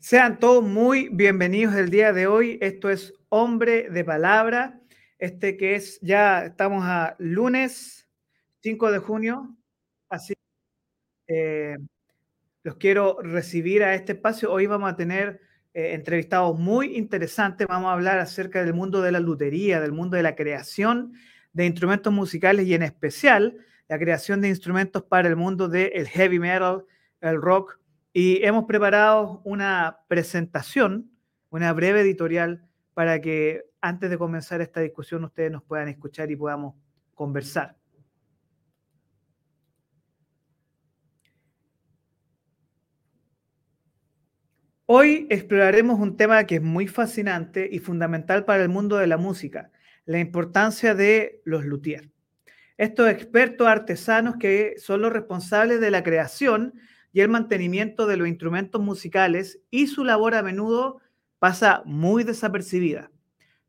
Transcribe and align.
Sean 0.00 0.38
todos 0.38 0.64
muy 0.64 1.10
bienvenidos 1.10 1.74
el 1.74 1.90
día 1.90 2.14
de 2.14 2.26
hoy. 2.26 2.58
Esto 2.62 2.88
es 2.88 3.12
Hombre 3.28 3.90
de 3.90 4.02
Palabra. 4.02 4.80
Este 5.18 5.58
que 5.58 5.74
es, 5.74 6.00
ya 6.00 6.46
estamos 6.46 6.84
a 6.86 7.16
lunes 7.18 8.08
5 8.62 8.92
de 8.92 8.98
junio. 8.98 9.54
Así 10.08 10.32
eh, 11.26 11.76
los 12.62 12.76
quiero 12.76 13.18
recibir 13.20 13.84
a 13.84 13.94
este 13.94 14.12
espacio. 14.12 14.50
Hoy 14.50 14.64
vamos 14.64 14.90
a 14.90 14.96
tener 14.96 15.42
eh, 15.74 15.92
entrevistados 15.92 16.58
muy 16.58 16.96
interesantes. 16.96 17.66
Vamos 17.66 17.90
a 17.90 17.92
hablar 17.92 18.20
acerca 18.20 18.64
del 18.64 18.72
mundo 18.72 19.02
de 19.02 19.12
la 19.12 19.20
lutería, 19.20 19.82
del 19.82 19.92
mundo 19.92 20.16
de 20.16 20.22
la 20.22 20.34
creación 20.34 21.12
de 21.52 21.66
instrumentos 21.66 22.10
musicales 22.10 22.66
y 22.66 22.72
en 22.72 22.84
especial 22.84 23.58
la 23.86 23.98
creación 23.98 24.40
de 24.40 24.48
instrumentos 24.48 25.02
para 25.02 25.28
el 25.28 25.36
mundo 25.36 25.68
del 25.68 26.08
heavy 26.08 26.38
metal, 26.38 26.86
el 27.20 27.42
rock 27.42 27.79
y 28.12 28.44
hemos 28.44 28.64
preparado 28.64 29.40
una 29.44 30.00
presentación, 30.08 31.10
una 31.50 31.72
breve 31.72 32.00
editorial, 32.00 32.66
para 32.94 33.20
que 33.20 33.64
antes 33.80 34.10
de 34.10 34.18
comenzar 34.18 34.60
esta 34.60 34.80
discusión 34.80 35.24
ustedes 35.24 35.50
nos 35.50 35.62
puedan 35.62 35.88
escuchar 35.88 36.30
y 36.30 36.36
podamos 36.36 36.74
conversar. 37.14 37.76
Hoy 44.86 45.28
exploraremos 45.30 46.00
un 46.00 46.16
tema 46.16 46.44
que 46.44 46.56
es 46.56 46.62
muy 46.62 46.88
fascinante 46.88 47.68
y 47.70 47.78
fundamental 47.78 48.44
para 48.44 48.64
el 48.64 48.68
mundo 48.68 48.96
de 48.96 49.06
la 49.06 49.18
música, 49.18 49.70
la 50.04 50.18
importancia 50.18 50.96
de 50.96 51.40
los 51.44 51.64
luthiers. 51.64 52.08
Estos 52.76 53.08
expertos 53.08 53.68
artesanos 53.68 54.36
que 54.36 54.74
son 54.78 55.00
los 55.00 55.12
responsables 55.12 55.80
de 55.80 55.92
la 55.92 56.02
creación 56.02 56.74
y 57.12 57.20
el 57.20 57.28
mantenimiento 57.28 58.06
de 58.06 58.16
los 58.16 58.28
instrumentos 58.28 58.80
musicales 58.80 59.60
y 59.70 59.86
su 59.88 60.04
labor 60.04 60.34
a 60.34 60.42
menudo 60.42 61.00
pasa 61.38 61.82
muy 61.84 62.24
desapercibida. 62.24 63.10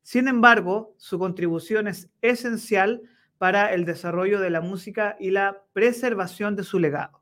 Sin 0.04 0.28
embargo, 0.28 0.94
su 0.98 1.18
contribución 1.20 1.88
es 1.88 2.10
esencial 2.22 3.02
para 3.38 3.74
el 3.74 3.86
desarrollo 3.86 4.40
de 4.40 4.50
la 4.50 4.62
música 4.62 5.16
y 5.20 5.32
la 5.32 5.64
preservación 5.74 6.56
de 6.56 6.64
su 6.64 6.80
legado. 6.80 7.22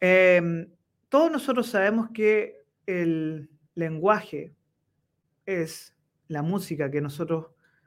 Em, 0.00 0.70
todos 1.08 1.30
nosotros 1.30 1.66
sabemos 1.66 2.08
que 2.14 2.56
el 2.86 3.50
lenguaje 3.74 4.54
es 5.44 5.94
la 6.28 6.42
música 6.42 6.90
que 6.90 7.00
nosotros 7.00 7.46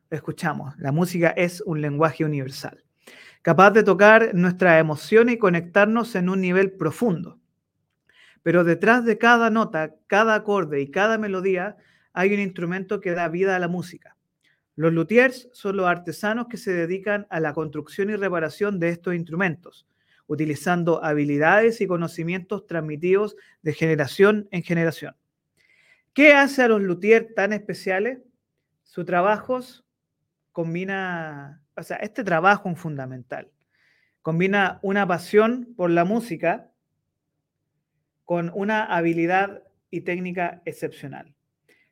escuchamos. 0.10 0.78
La 0.78 0.92
música 0.92 1.30
es 1.30 1.62
un 1.62 1.82
lenguaje 1.82 2.24
universal 2.24 2.85
capaz 3.46 3.70
de 3.70 3.84
tocar 3.84 4.34
nuestras 4.34 4.82
emociones 4.82 5.36
y 5.36 5.38
conectarnos 5.38 6.16
en 6.16 6.30
un 6.30 6.42
nivel 6.42 6.72
profundo. 6.72 7.40
Pero 8.42 8.64
detrás 8.64 9.06
de 9.06 9.20
cada 9.20 9.52
nota, 9.52 9.94
cada 10.08 10.34
acorde 10.34 10.82
y 10.82 10.90
cada 10.90 11.20
melodía 11.20 11.78
hay 12.12 12.34
un 12.34 12.40
instrumento 12.40 13.00
que 13.02 13.12
da 13.12 13.28
vida 13.28 13.56
a 13.56 13.60
la 13.60 13.68
música. 13.68 14.18
Los 14.76 14.94
luthiers 14.94 15.48
son 15.54 15.78
los 15.78 15.86
artesanos 15.86 16.48
que 16.48 16.58
se 16.58 16.74
dedican 16.74 17.28
a 17.30 17.40
la 17.40 17.54
construcción 17.54 18.10
y 18.10 18.16
reparación 18.16 18.80
de 18.80 18.90
estos 18.90 19.14
instrumentos, 19.14 19.86
utilizando 20.26 21.04
habilidades 21.04 21.82
y 21.82 21.86
conocimientos 21.86 22.66
transmitidos 22.66 23.36
de 23.62 23.74
generación 23.74 24.48
en 24.50 24.64
generación. 24.64 25.16
¿Qué 26.16 26.34
hace 26.34 26.64
a 26.64 26.68
los 26.68 26.82
luthiers 26.82 27.32
tan 27.36 27.54
especiales? 27.54 28.24
Su 28.82 29.06
trabajo 29.06 29.60
combina 30.52 31.62
o 31.78 31.84
sea, 31.84 31.98
este 31.98 32.24
trabajo 32.24 32.70
es 32.70 32.80
fundamental. 32.80 33.52
Combina 34.22 34.80
una 34.82 35.08
pasión 35.08 35.74
por 35.76 35.90
la 35.92 36.06
música 36.06 36.72
con 38.24 38.52
una 38.54 38.84
habilidad 38.84 39.64
y 39.92 40.02
técnica 40.02 40.62
excepcional. 40.66 41.34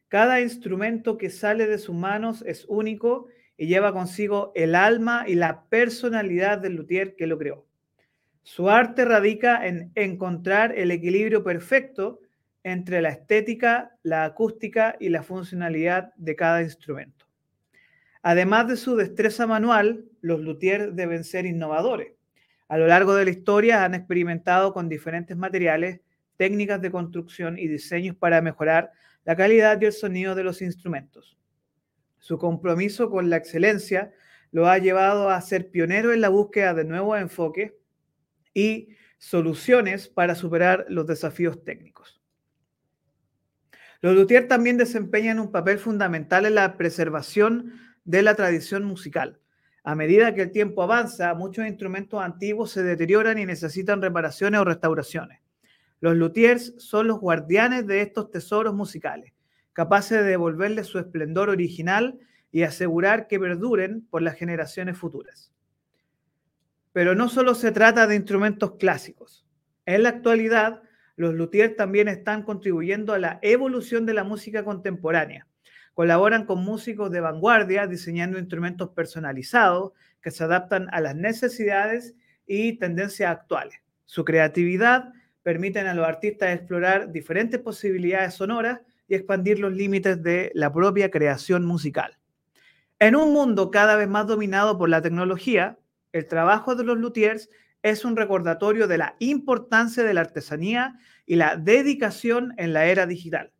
Cada 0.07 0.41
instrumento 0.41 1.17
que 1.17 1.29
sale 1.29 1.67
de 1.67 1.77
sus 1.77 1.95
manos 1.95 2.43
es 2.45 2.65
único 2.67 3.27
y 3.57 3.67
lleva 3.67 3.93
consigo 3.93 4.51
el 4.55 4.75
alma 4.75 5.25
y 5.27 5.35
la 5.35 5.65
personalidad 5.65 6.57
del 6.57 6.75
luthier 6.75 7.15
que 7.15 7.27
lo 7.27 7.37
creó. 7.37 7.65
Su 8.41 8.69
arte 8.69 9.05
radica 9.05 9.65
en 9.65 9.91
encontrar 9.95 10.77
el 10.77 10.91
equilibrio 10.91 11.43
perfecto 11.43 12.19
entre 12.63 13.01
la 13.01 13.09
estética, 13.09 13.97
la 14.03 14.25
acústica 14.25 14.95
y 14.99 15.09
la 15.09 15.23
funcionalidad 15.23 16.13
de 16.15 16.35
cada 16.35 16.61
instrumento. 16.61 17.22
Además 18.23 18.69
de 18.69 18.77
su 18.77 18.95
destreza 18.95 19.45
manual, 19.45 20.05
los 20.21 20.39
luthiers 20.39 20.95
deben 20.95 21.25
ser 21.25 21.45
innovadores. 21.45 22.13
A 22.69 22.77
lo 22.77 22.87
largo 22.87 23.13
de 23.13 23.25
la 23.25 23.31
historia 23.31 23.83
han 23.83 23.93
experimentado 23.93 24.73
con 24.73 24.87
diferentes 24.87 25.35
materiales, 25.35 25.99
técnicas 26.37 26.81
de 26.81 26.89
construcción 26.89 27.59
y 27.59 27.67
diseños 27.67 28.15
para 28.15 28.41
mejorar 28.41 28.91
la 29.25 29.35
calidad 29.35 29.79
y 29.81 29.85
el 29.85 29.91
sonido 29.91 30.35
de 30.35 30.43
los 30.45 30.61
instrumentos. 30.61 31.37
Su 32.17 32.37
compromiso 32.37 33.09
con 33.09 33.29
la 33.29 33.35
excelencia 33.35 34.13
lo 34.51 34.69
ha 34.69 34.77
llevado 34.77 35.29
a 35.29 35.41
ser 35.41 35.69
pionero 35.69 36.13
en 36.13 36.21
la 36.21 36.29
búsqueda 36.29 36.73
de 36.73 36.85
nuevos 36.85 37.19
enfoques 37.19 37.73
y 38.53 38.95
soluciones 39.17 40.07
para 40.07 40.35
superar 40.35 40.85
los 40.87 41.05
desafíos 41.05 41.61
técnicos. 41.65 42.21
Los 43.99 44.15
luthiers 44.15 44.47
también 44.47 44.77
desempeñan 44.77 45.39
un 45.39 45.51
papel 45.51 45.77
fundamental 45.77 46.45
en 46.45 46.55
la 46.55 46.77
preservación 46.77 47.73
de 48.05 48.21
la 48.21 48.35
tradición 48.35 48.83
musical. 48.83 49.39
A 49.83 49.95
medida 49.95 50.33
que 50.33 50.43
el 50.43 50.51
tiempo 50.51 50.81
avanza, 50.83 51.33
muchos 51.33 51.67
instrumentos 51.67 52.21
antiguos 52.21 52.71
se 52.71 52.83
deterioran 52.83 53.37
y 53.37 53.45
necesitan 53.45 54.01
reparaciones 54.01 54.61
o 54.61 54.65
restauraciones. 54.65 55.41
Los 55.99 56.15
luthiers 56.15 56.73
son 56.77 57.07
los 57.07 57.19
guardianes 57.19 57.87
de 57.87 58.01
estos 58.01 58.31
tesoros 58.31 58.73
musicales, 58.73 59.33
capaces 59.73 60.19
de 60.19 60.23
devolverles 60.23 60.87
su 60.87 60.99
esplendor 60.99 61.49
original 61.49 62.19
y 62.51 62.63
asegurar 62.63 63.27
que 63.27 63.39
perduren 63.39 64.05
por 64.09 64.21
las 64.21 64.35
generaciones 64.35 64.97
futuras. 64.97 65.51
Pero 66.93 67.15
no 67.15 67.27
solo 67.27 67.55
se 67.55 67.71
trata 67.71 68.05
de 68.05 68.15
instrumentos 68.15 68.75
clásicos. 68.75 69.45
En 69.85 70.03
la 70.03 70.09
actualidad, 70.09 70.81
los 71.15 71.33
luthiers 71.33 71.75
también 71.75 72.07
están 72.07 72.43
contribuyendo 72.43 73.13
a 73.13 73.19
la 73.19 73.39
evolución 73.41 74.05
de 74.05 74.13
la 74.13 74.23
música 74.23 74.63
contemporánea 74.63 75.47
Colaboran 75.93 76.45
con 76.45 76.63
músicos 76.63 77.11
de 77.11 77.21
vanguardia 77.21 77.87
diseñando 77.87 78.39
instrumentos 78.39 78.89
personalizados 78.89 79.91
que 80.21 80.31
se 80.31 80.43
adaptan 80.43 80.87
a 80.91 81.01
las 81.01 81.15
necesidades 81.15 82.15
y 82.47 82.79
tendencias 82.79 83.31
actuales. 83.31 83.79
Su 84.05 84.25
creatividad 84.25 85.13
permite 85.43 85.79
a 85.79 85.93
los 85.93 86.07
artistas 86.07 86.55
explorar 86.55 87.11
diferentes 87.11 87.59
posibilidades 87.59 88.33
sonoras 88.33 88.81
y 89.07 89.15
expandir 89.15 89.59
los 89.59 89.73
límites 89.73 90.23
de 90.23 90.51
la 90.55 90.71
propia 90.73 91.11
creación 91.11 91.65
musical. 91.65 92.17
En 92.99 93.15
un 93.15 93.33
mundo 93.33 93.69
cada 93.69 93.95
vez 93.95 94.07
más 94.07 94.27
dominado 94.27 94.77
por 94.77 94.89
la 94.89 95.01
tecnología, 95.01 95.77
el 96.11 96.27
trabajo 96.27 96.75
de 96.75 96.85
los 96.85 96.97
luthiers 96.97 97.49
es 97.81 98.05
un 98.05 98.15
recordatorio 98.15 98.87
de 98.87 98.97
la 98.97 99.15
importancia 99.19 100.03
de 100.03 100.13
la 100.13 100.21
artesanía 100.21 100.97
y 101.25 101.35
la 101.35 101.57
dedicación 101.57 102.53
en 102.57 102.73
la 102.73 102.85
era 102.85 103.05
digital. 103.05 103.52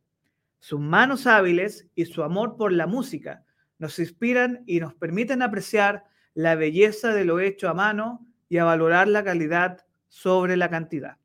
Sus 0.64 0.80
manos 0.80 1.26
hábiles 1.26 1.90
y 1.94 2.06
su 2.06 2.22
amor 2.22 2.56
por 2.56 2.72
la 2.72 2.86
música 2.86 3.44
nos 3.76 3.98
inspiran 3.98 4.62
y 4.64 4.80
nos 4.80 4.94
permiten 4.94 5.42
apreciar 5.42 6.04
la 6.32 6.54
belleza 6.54 7.12
de 7.12 7.26
lo 7.26 7.38
hecho 7.38 7.68
a 7.68 7.74
mano 7.74 8.26
y 8.48 8.56
a 8.56 8.64
valorar 8.64 9.06
la 9.08 9.22
calidad 9.22 9.84
sobre 10.08 10.56
la 10.56 10.70
cantidad. 10.70 11.18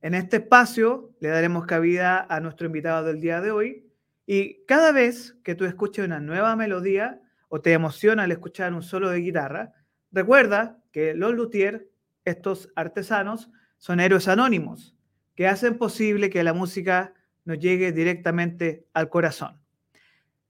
En 0.00 0.14
este 0.14 0.36
espacio 0.36 1.10
le 1.18 1.28
daremos 1.28 1.66
cabida 1.66 2.24
a 2.30 2.38
nuestro 2.38 2.68
invitado 2.68 3.04
del 3.04 3.20
día 3.20 3.40
de 3.40 3.50
hoy 3.50 3.90
y 4.26 4.64
cada 4.64 4.92
vez 4.92 5.36
que 5.42 5.56
tú 5.56 5.64
escuches 5.64 6.04
una 6.04 6.20
nueva 6.20 6.54
melodía 6.54 7.20
o 7.48 7.60
te 7.60 7.72
emociona 7.72 8.22
al 8.22 8.30
escuchar 8.30 8.72
un 8.72 8.84
solo 8.84 9.10
de 9.10 9.18
guitarra, 9.18 9.72
recuerda 10.12 10.78
que 10.92 11.14
los 11.14 11.34
luthiers, 11.34 11.82
estos 12.24 12.70
artesanos, 12.76 13.50
son 13.76 13.98
héroes 13.98 14.28
anónimos 14.28 14.94
que 15.34 15.48
hacen 15.48 15.78
posible 15.78 16.30
que 16.30 16.44
la 16.44 16.52
música 16.52 17.12
nos 17.44 17.58
llegue 17.58 17.92
directamente 17.92 18.86
al 18.92 19.08
corazón. 19.08 19.60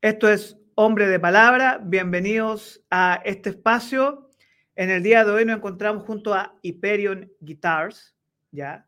Esto 0.01 0.29
es 0.31 0.57
Hombre 0.75 1.09
de 1.09 1.21
Palabra, 1.21 1.79
bienvenidos 1.83 2.83
a 2.91 3.21
este 3.25 3.51
espacio. 3.51 4.31
En 4.77 4.89
el 4.89 5.03
día 5.03 5.25
de 5.25 5.31
hoy 5.31 5.45
nos 5.45 5.59
encontramos 5.59 6.05
junto 6.05 6.33
a 6.33 6.57
Hyperion 6.63 7.31
Guitars, 7.41 8.15
¿ya? 8.51 8.87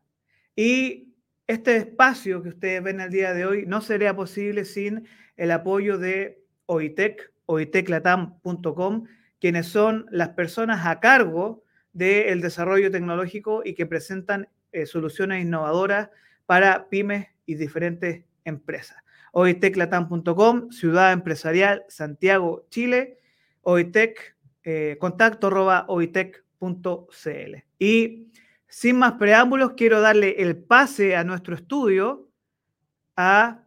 Y 0.55 1.13
este 1.45 1.75
espacio 1.75 2.41
que 2.41 2.49
ustedes 2.49 2.81
ven 2.81 2.99
el 2.99 3.11
día 3.11 3.33
de 3.33 3.45
hoy 3.45 3.65
no 3.67 3.81
sería 3.81 4.15
posible 4.15 4.65
sin 4.65 5.07
el 5.35 5.51
apoyo 5.51 5.97
de 5.97 6.43
OITEC, 6.65 7.31
oiteclatam.com, 7.45 9.05
quienes 9.39 9.67
son 9.67 10.07
las 10.09 10.29
personas 10.29 10.85
a 10.85 10.99
cargo 10.99 11.63
del 11.91 12.41
desarrollo 12.41 12.89
tecnológico 12.89 13.61
y 13.63 13.75
que 13.75 13.85
presentan 13.85 14.47
eh, 14.71 14.85
soluciones 14.85 15.43
innovadoras 15.43 16.09
para 16.45 16.89
pymes 16.89 17.27
y 17.45 17.55
diferentes 17.55 18.25
empresas. 18.45 18.97
Oiteclatam.com, 19.31 20.69
Ciudad 20.71 21.11
Empresarial, 21.11 21.83
Santiago, 21.87 22.67
Chile. 22.69 23.19
Oitec, 23.63 24.37
eh, 24.63 24.97
contacto 24.99 25.47
arroba 25.47 25.85
oitec.cl. 25.87 27.55
Y 27.79 28.27
sin 28.67 28.97
más 28.97 29.13
preámbulos, 29.13 29.73
quiero 29.73 30.01
darle 30.01 30.41
el 30.41 30.57
pase 30.57 31.15
a 31.15 31.23
nuestro 31.23 31.55
estudio 31.55 32.29
a 33.15 33.63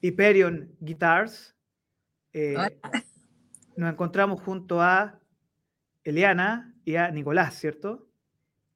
Hyperion 0.00 0.74
Guitars. 0.80 1.54
Eh, 2.32 2.56
nos 3.76 3.92
encontramos 3.92 4.40
junto 4.42 4.80
a 4.80 5.20
Eliana 6.04 6.74
y 6.84 6.96
a 6.96 7.10
Nicolás, 7.10 7.58
¿cierto? 7.58 8.08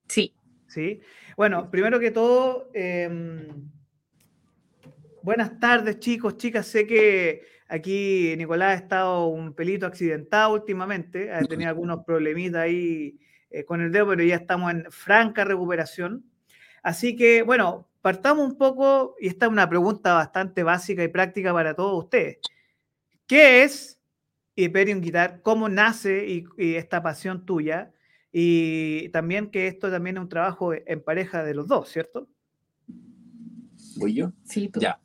Sí. 0.08 0.34
Sí. 0.74 1.00
Bueno, 1.36 1.70
primero 1.70 2.00
que 2.00 2.10
todo, 2.10 2.68
em, 2.74 3.46
buenas 5.22 5.60
tardes 5.60 6.00
chicos, 6.00 6.36
chicas. 6.36 6.66
Sé 6.66 6.84
que 6.84 7.42
aquí 7.68 8.34
Nicolás 8.36 8.72
ha 8.72 8.82
estado 8.82 9.26
un 9.28 9.54
pelito 9.54 9.86
accidentado 9.86 10.52
últimamente, 10.52 11.32
ha 11.32 11.42
tenido 11.42 11.70
algunos 11.70 12.04
problemitas 12.04 12.62
ahí 12.62 13.20
eh, 13.50 13.64
con 13.64 13.80
el 13.82 13.92
dedo, 13.92 14.08
pero 14.08 14.24
ya 14.24 14.34
estamos 14.34 14.72
en 14.72 14.86
franca 14.90 15.44
recuperación. 15.44 16.24
Así 16.82 17.14
que, 17.14 17.42
bueno, 17.42 17.88
partamos 18.02 18.44
un 18.44 18.58
poco, 18.58 19.14
y 19.20 19.28
esta 19.28 19.46
es 19.46 19.52
una 19.52 19.68
pregunta 19.68 20.14
bastante 20.14 20.64
básica 20.64 21.04
y 21.04 21.08
práctica 21.08 21.52
para 21.52 21.74
todos 21.74 22.02
ustedes. 22.02 22.38
¿Qué 23.28 23.62
es 23.62 24.00
Hyperion 24.56 25.00
Guitar? 25.00 25.40
¿Cómo 25.40 25.68
nace 25.68 26.26
y, 26.26 26.74
esta 26.74 27.00
pasión 27.00 27.46
tuya? 27.46 27.93
Y 28.36 29.10
también 29.10 29.48
que 29.48 29.68
esto 29.68 29.92
también 29.92 30.16
es 30.16 30.22
un 30.24 30.28
trabajo 30.28 30.72
en 30.74 31.00
pareja 31.00 31.44
de 31.44 31.54
los 31.54 31.68
dos, 31.68 31.88
¿cierto? 31.88 32.26
¿Voy 33.94 34.12
yo? 34.12 34.32
Sí, 34.42 34.68
tú. 34.68 34.80
Ya. 34.80 34.98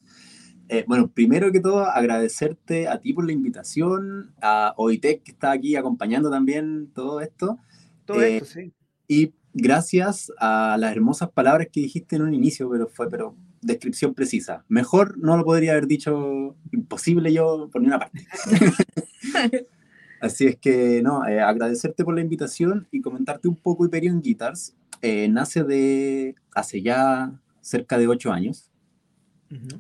Eh, 0.68 0.84
bueno, 0.88 1.12
primero 1.12 1.52
que 1.52 1.60
todo, 1.60 1.86
agradecerte 1.86 2.88
a 2.88 3.00
ti 3.00 3.14
por 3.14 3.28
la 3.28 3.31
invitación, 3.31 4.34
a 4.42 4.74
OITEC 4.78 5.22
que 5.22 5.31
está 5.31 5.52
aquí 5.52 5.76
acompañando 5.76 6.31
también 6.31 6.90
todo 6.92 7.22
esto. 7.22 7.60
Todo 8.06 8.20
esto, 8.24 8.60
eh, 8.62 8.64
sí. 8.64 8.74
Y 9.08 9.34
gracias 9.54 10.34
a 10.40 10.76
las 10.80 10.92
hermosas 10.92 11.30
palabras 11.30 11.68
que 11.72 11.81
dijiste 11.81 12.16
en 12.16 12.24
un 12.24 12.34
inicio, 12.34 12.68
pero 12.68 12.88
fue 12.88 13.12
pero 13.12 13.36
descripción 13.62 14.16
precisa. 14.16 14.66
Mejor 14.70 15.20
no 15.20 15.38
lo 15.38 15.46
podría 15.46 15.74
haber 15.74 15.86
dicho 15.86 16.56
imposible 16.72 17.31
yo 17.31 17.70
por 17.72 17.80
ninguna 17.80 18.00
parte. 18.00 18.26
Así 20.21 20.48
es 20.48 20.57
que, 20.57 21.01
no, 21.01 21.25
eh, 21.27 21.39
agradecerte 21.39 22.04
por 22.04 22.16
la 22.16 22.21
invitación 22.21 22.88
y 22.92 23.01
comentarte 23.01 23.48
un 23.48 23.56
poco 23.56 23.86
Hyperion 23.86 24.21
Guitars. 24.21 24.75
Eh, 25.01 25.30
nace 25.30 25.63
de 25.63 26.36
hace 26.54 26.81
ya 26.81 27.39
cerca 27.62 27.98
de 27.98 28.07
ocho 28.07 28.31
años. 28.31 28.69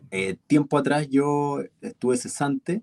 Eh, 0.09 0.37
tiempo 0.47 0.79
atrás 0.79 1.07
yo 1.09 1.59
estuve 1.81 2.17
cesante 2.17 2.81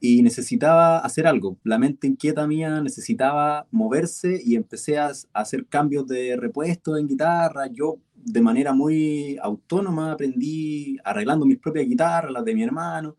y 0.00 0.22
necesitaba 0.22 0.98
hacer 0.98 1.26
algo. 1.26 1.58
La 1.62 1.78
mente 1.78 2.06
inquieta 2.06 2.46
mía 2.46 2.80
necesitaba 2.80 3.66
moverse 3.70 4.40
y 4.42 4.56
empecé 4.56 4.98
a, 4.98 5.12
hacer 5.34 5.66
cambios 5.66 6.06
de 6.06 6.36
repuesto 6.36 6.96
en 6.96 7.06
guitarra. 7.06 7.66
Yo 7.66 7.98
de 8.14 8.40
manera 8.40 8.72
muy 8.72 9.38
autónoma 9.42 10.12
aprendí 10.12 10.98
arreglando 11.04 11.44
mis 11.44 11.58
propias 11.58 11.86
guitarras, 11.86 12.32
las 12.32 12.44
de 12.44 12.54
mi 12.54 12.62
hermano. 12.62 13.16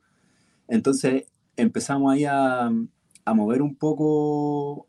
Entonces 0.67 1.25
empezamos 1.55 2.11
ahí 2.11 2.25
a, 2.25 2.71
a 3.25 3.33
mover 3.33 3.61
un 3.61 3.75
poco 3.75 4.87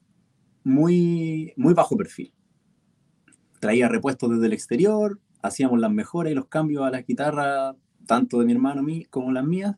muy, 0.64 1.52
muy 1.56 1.75
bajo 1.75 1.96
perfil. 1.96 2.32
Traía 3.61 3.88
repuestos 3.88 4.31
desde 4.31 4.46
el 4.46 4.52
exterior, 4.52 5.20
hacíamos 5.43 5.79
las 5.81 5.90
mejoras 5.90 6.32
y 6.32 6.34
los 6.34 6.46
cambios 6.46 6.84
a 6.84 6.90
las 6.90 7.06
guitarras, 7.06 7.76
tanto 8.06 8.38
de 8.38 8.46
mi 8.46 8.52
hermano 8.52 8.82
mí 8.82 9.05
como 9.06 9.31
las 9.32 9.44
mías 9.44 9.76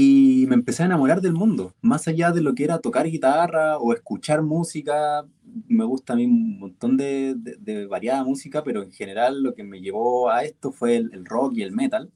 y 0.00 0.46
me 0.48 0.54
empecé 0.54 0.84
a 0.84 0.86
enamorar 0.86 1.20
del 1.20 1.32
mundo, 1.32 1.74
más 1.80 2.06
allá 2.06 2.30
de 2.30 2.40
lo 2.40 2.54
que 2.54 2.62
era 2.62 2.78
tocar 2.78 3.06
guitarra 3.06 3.78
o 3.78 3.92
escuchar 3.92 4.42
música. 4.42 5.26
Me 5.66 5.84
gusta 5.84 6.12
a 6.12 6.16
mí 6.16 6.24
un 6.24 6.60
montón 6.60 6.96
de, 6.96 7.34
de, 7.36 7.86
variada 7.86 8.22
música, 8.22 8.62
pero 8.62 8.84
en 8.84 8.92
general 8.92 9.42
lo 9.42 9.54
que 9.54 9.64
me 9.64 9.80
llevó 9.80 10.30
a 10.30 10.44
esto 10.44 10.70
fue 10.70 10.96
el, 10.96 11.24
rock 11.24 11.54
y 11.56 11.62
el 11.62 11.72
metal. 11.72 12.12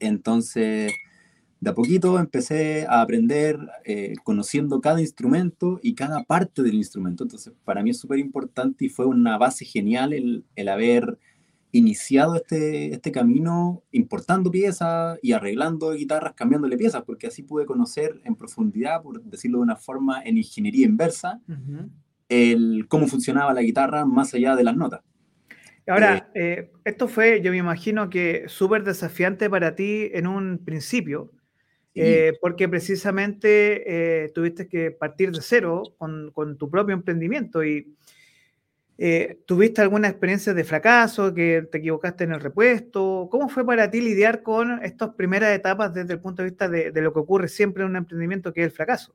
Entonces, 0.00 0.92
de 1.60 1.70
a 1.70 1.74
poquito 1.74 2.18
empecé 2.18 2.86
a 2.86 3.00
aprender 3.00 3.58
eh, 3.84 4.14
conociendo 4.24 4.80
cada 4.80 5.00
instrumento 5.00 5.80
y 5.82 5.94
cada 5.94 6.24
parte 6.24 6.62
del 6.62 6.74
instrumento. 6.74 7.24
Entonces, 7.24 7.52
para 7.64 7.82
mí 7.82 7.90
es 7.90 7.98
súper 7.98 8.18
importante 8.18 8.84
y 8.84 8.88
fue 8.88 9.06
una 9.06 9.38
base 9.38 9.64
genial 9.64 10.12
el, 10.12 10.44
el 10.54 10.68
haber 10.68 11.18
iniciado 11.72 12.36
este, 12.36 12.92
este 12.92 13.12
camino 13.12 13.82
importando 13.92 14.50
piezas 14.50 15.18
y 15.22 15.32
arreglando 15.32 15.92
guitarras, 15.92 16.34
cambiándole 16.34 16.76
piezas, 16.76 17.02
porque 17.04 17.26
así 17.26 17.42
pude 17.42 17.66
conocer 17.66 18.20
en 18.24 18.34
profundidad, 18.34 19.02
por 19.02 19.22
decirlo 19.22 19.58
de 19.58 19.64
una 19.64 19.76
forma, 19.76 20.22
en 20.22 20.38
ingeniería 20.38 20.86
inversa, 20.86 21.40
el, 22.28 22.86
cómo 22.88 23.06
funcionaba 23.06 23.52
la 23.52 23.62
guitarra 23.62 24.04
más 24.04 24.32
allá 24.34 24.56
de 24.56 24.64
las 24.64 24.76
notas. 24.76 25.00
Ahora, 25.86 26.30
eh, 26.34 26.58
eh, 26.58 26.72
esto 26.84 27.06
fue, 27.06 27.40
yo 27.42 27.52
me 27.52 27.58
imagino 27.58 28.10
que 28.10 28.44
súper 28.48 28.82
desafiante 28.82 29.48
para 29.48 29.76
ti 29.76 30.10
en 30.12 30.26
un 30.26 30.58
principio, 30.64 31.30
eh, 31.96 32.34
porque 32.40 32.68
precisamente 32.68 34.30
tuviste 34.34 34.68
que 34.68 34.90
partir 34.90 35.32
de 35.32 35.40
cero 35.40 35.82
con, 35.98 36.30
con 36.32 36.56
tu 36.58 36.70
propio 36.70 36.94
emprendimiento 36.94 37.64
y 37.64 37.96
eh, 38.98 39.40
¿Tuviste 39.44 39.82
alguna 39.82 40.08
experiencia 40.08 40.54
de 40.54 40.64
fracaso, 40.64 41.34
que 41.34 41.68
te 41.70 41.78
equivocaste 41.78 42.24
en 42.24 42.32
el 42.32 42.40
repuesto? 42.40 43.28
¿Cómo 43.30 43.48
fue 43.48 43.64
para 43.66 43.90
ti 43.90 44.00
lidiar 44.00 44.42
con 44.42 44.82
estas 44.82 45.10
primeras 45.14 45.54
etapas 45.54 45.92
desde 45.92 46.14
el 46.14 46.20
punto 46.20 46.42
de 46.42 46.48
vista 46.48 46.68
de, 46.68 46.92
lo 47.02 47.12
que 47.12 47.18
ocurre 47.18 47.48
siempre 47.48 47.82
en 47.82 47.90
un 47.90 47.96
emprendimiento, 47.96 48.54
que 48.54 48.62
es 48.62 48.66
el 48.68 48.72
fracaso? 48.72 49.14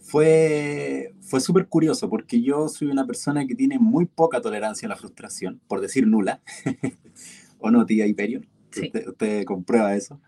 Fue, 0.00 1.14
fue 1.20 1.40
súper 1.40 1.66
curioso 1.66 2.08
porque 2.08 2.40
yo 2.40 2.66
soy 2.68 2.88
una 2.88 3.06
persona 3.06 3.46
que 3.46 3.54
tiene 3.54 3.78
muy 3.78 4.06
poca 4.06 4.40
tolerancia 4.40 4.86
a 4.86 4.90
la 4.90 4.96
frustración, 4.96 5.60
por 5.68 5.82
decir 5.82 6.06
nula. 6.06 6.40
¿O 7.58 7.70
no, 7.70 7.84
tía 7.84 8.06
Hyperion? 8.06 8.46
Usted, 8.74 9.44
comprueba 9.44 9.94
eso. 9.94 10.18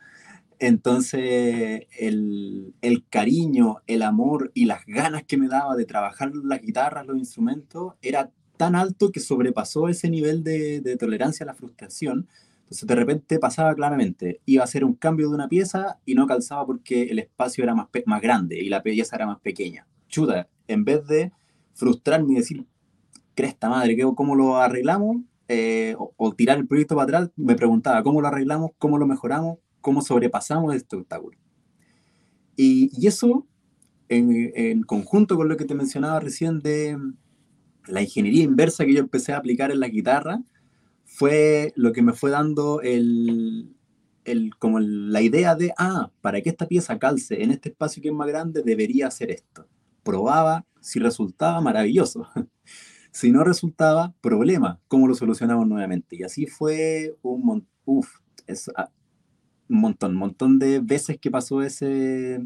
Entonces, 0.61 1.87
el, 1.99 2.75
el, 2.83 3.05
cariño, 3.09 3.79
el 3.87 4.03
amor 4.03 4.53
y 4.55 4.67
las 4.67 4.85
ganas 4.87 5.25
que 5.25 5.39
me 5.39 5.49
daba 5.49 5.75
de 5.75 5.87
trabajar 5.87 6.33
las 6.45 6.61
guitarras, 6.61 7.07
los 7.07 7.17
instrumentos, 7.17 7.95
era 8.03 8.31
tan 8.59 8.75
alto 8.75 9.11
que 9.11 9.21
sobrepasó 9.21 9.89
ese 9.89 10.11
nivel 10.11 10.45
de, 10.45 10.97
tolerancia 10.99 11.45
a 11.45 11.47
la 11.47 11.55
frustración. 11.55 12.29
Entonces 12.65 12.87
de 12.87 12.95
repente 12.95 13.39
pasaba 13.39 13.75
claramente, 13.75 14.43
iba 14.45 14.61
a 14.61 14.65
hacer 14.65 14.85
un 14.85 14.93
cambio 14.93 15.31
de 15.31 15.35
una 15.35 15.49
pieza 15.49 15.99
y 16.05 16.15
no 16.15 16.27
calzaba 16.27 16.67
porque 16.67 17.05
el 17.05 17.19
espacio 17.21 17.65
era 17.65 17.75
más, 17.75 17.89
más 18.05 18.21
grande 18.21 18.63
y 18.63 18.69
la 18.69 18.83
pieza 18.83 19.17
era 19.17 19.27
más 19.27 19.41
pequeña. 19.41 19.87
Chuta, 20.09 20.47
en 20.69 20.85
vez 20.85 21.07
de 21.07 21.33
frustrarme 21.73 22.35
y 22.35 22.37
decir, 22.37 22.67
cresta 23.35 23.71
madre, 23.71 23.97
¿cómo 24.15 24.37
lo 24.37 24.59
arreglamos? 24.59 25.23
Eh, 25.49 25.97
o, 25.97 26.35
tirar 26.35 26.59
el 26.59 26.69
proyecto 26.69 26.95
para 26.95 27.05
atrás, 27.05 27.31
me 27.37 27.55
preguntaba, 27.57 28.03
¿cómo 28.03 28.21
lo 28.21 28.29
arreglamos? 28.29 28.73
¿Cómo 28.77 28.99
lo 28.99 29.07
mejoramos? 29.07 29.57
¿Cómo 29.81 30.03
sobrepasamos 30.03 30.75
este 30.75 30.97
obstáculo? 30.97 31.39
Y, 32.57 32.91
y 33.01 33.07
eso, 33.07 33.47
en, 34.09 34.53
en, 34.55 34.83
conjunto 34.83 35.37
con 35.37 35.49
lo 35.49 35.57
que 35.57 35.65
te 35.65 35.75
mencionaba 35.75 36.21
recién 36.21 36.61
de, 36.61 36.97
la 37.87 38.03
ingeniería 38.03 38.45
inversa 38.45 38.85
que 38.85 38.95
yo 38.95 39.01
empecé 39.01 39.33
a 39.33 39.39
aplicar 39.39 39.71
en 39.71 39.81
la 39.81 39.89
guitarra 39.89 40.43
fue 41.05 41.73
lo 41.77 41.93
que 41.93 42.03
me 42.03 42.13
fue 42.13 42.31
dando 42.31 42.81
el, 42.83 43.75
el, 44.25 44.55
como 44.57 44.79
la 44.81 45.21
idea 45.21 45.55
de, 45.57 45.73
ah, 45.77 46.11
para 46.21 46.41
que 46.41 46.51
esta 46.51 46.69
pieza 46.69 46.99
calce 46.99 47.43
en 47.43 47.51
este 47.51 47.71
espacio 47.71 48.03
que 48.03 48.09
es 48.09 48.15
más 48.15 48.29
grande, 48.29 48.63
debería 48.63 49.09
hacer 49.09 49.31
esto. 49.31 49.67
Probaba, 50.05 50.65
si 50.81 51.01
resultaba, 51.01 51.61
maravilloso. 51.61 52.29
si 53.11 53.33
no 53.33 53.43
resultaba, 53.43 54.15
problema, 54.21 54.81
¿cómo 54.87 55.09
lo 55.09 55.15
solucionamos 55.15 55.67
nuevamente? 55.67 56.17
Y 56.17 56.23
así 56.23 56.47
fue 56.47 57.17
un, 57.23 57.67
ah, 58.77 58.91
un 59.71 59.81
montón, 59.81 60.15
montón 60.15 60.59
de 60.59 60.81
veces 60.81 61.19
que 61.19 61.31
pasó 61.31 61.63
ese, 61.63 62.45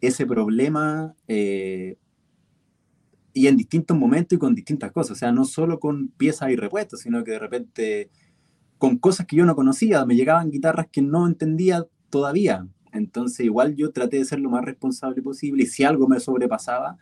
ese 0.00 0.26
problema. 0.26 1.14
Eh, 1.28 1.96
y 3.32 3.48
en 3.48 3.56
distintos 3.56 3.96
momentos 3.96 4.36
y 4.36 4.38
con 4.38 4.54
distintas 4.54 4.92
cosas, 4.92 5.12
o 5.12 5.14
sea, 5.16 5.32
no 5.32 5.44
solo 5.44 5.78
con 5.80 6.08
piezas 6.08 6.50
y 6.50 6.56
repuestos, 6.56 7.00
sino 7.00 7.22
que 7.24 7.32
de 7.32 7.38
repente 7.38 8.10
con 8.78 8.98
cosas 8.98 9.26
que 9.26 9.36
yo 9.36 9.44
no 9.44 9.56
conocía, 9.56 10.04
me 10.04 10.14
llegaban 10.14 10.50
guitarras 10.50 10.86
que 10.90 11.02
no 11.02 11.26
entendía 11.26 11.86
todavía. 12.10 12.66
Entonces 12.92 13.44
igual 13.44 13.74
yo 13.74 13.90
traté 13.90 14.18
de 14.18 14.24
ser 14.24 14.40
lo 14.40 14.50
más 14.50 14.64
responsable 14.64 15.20
posible 15.20 15.64
y 15.64 15.66
si 15.66 15.84
algo 15.84 16.06
me 16.06 16.20
sobrepasaba, 16.20 16.98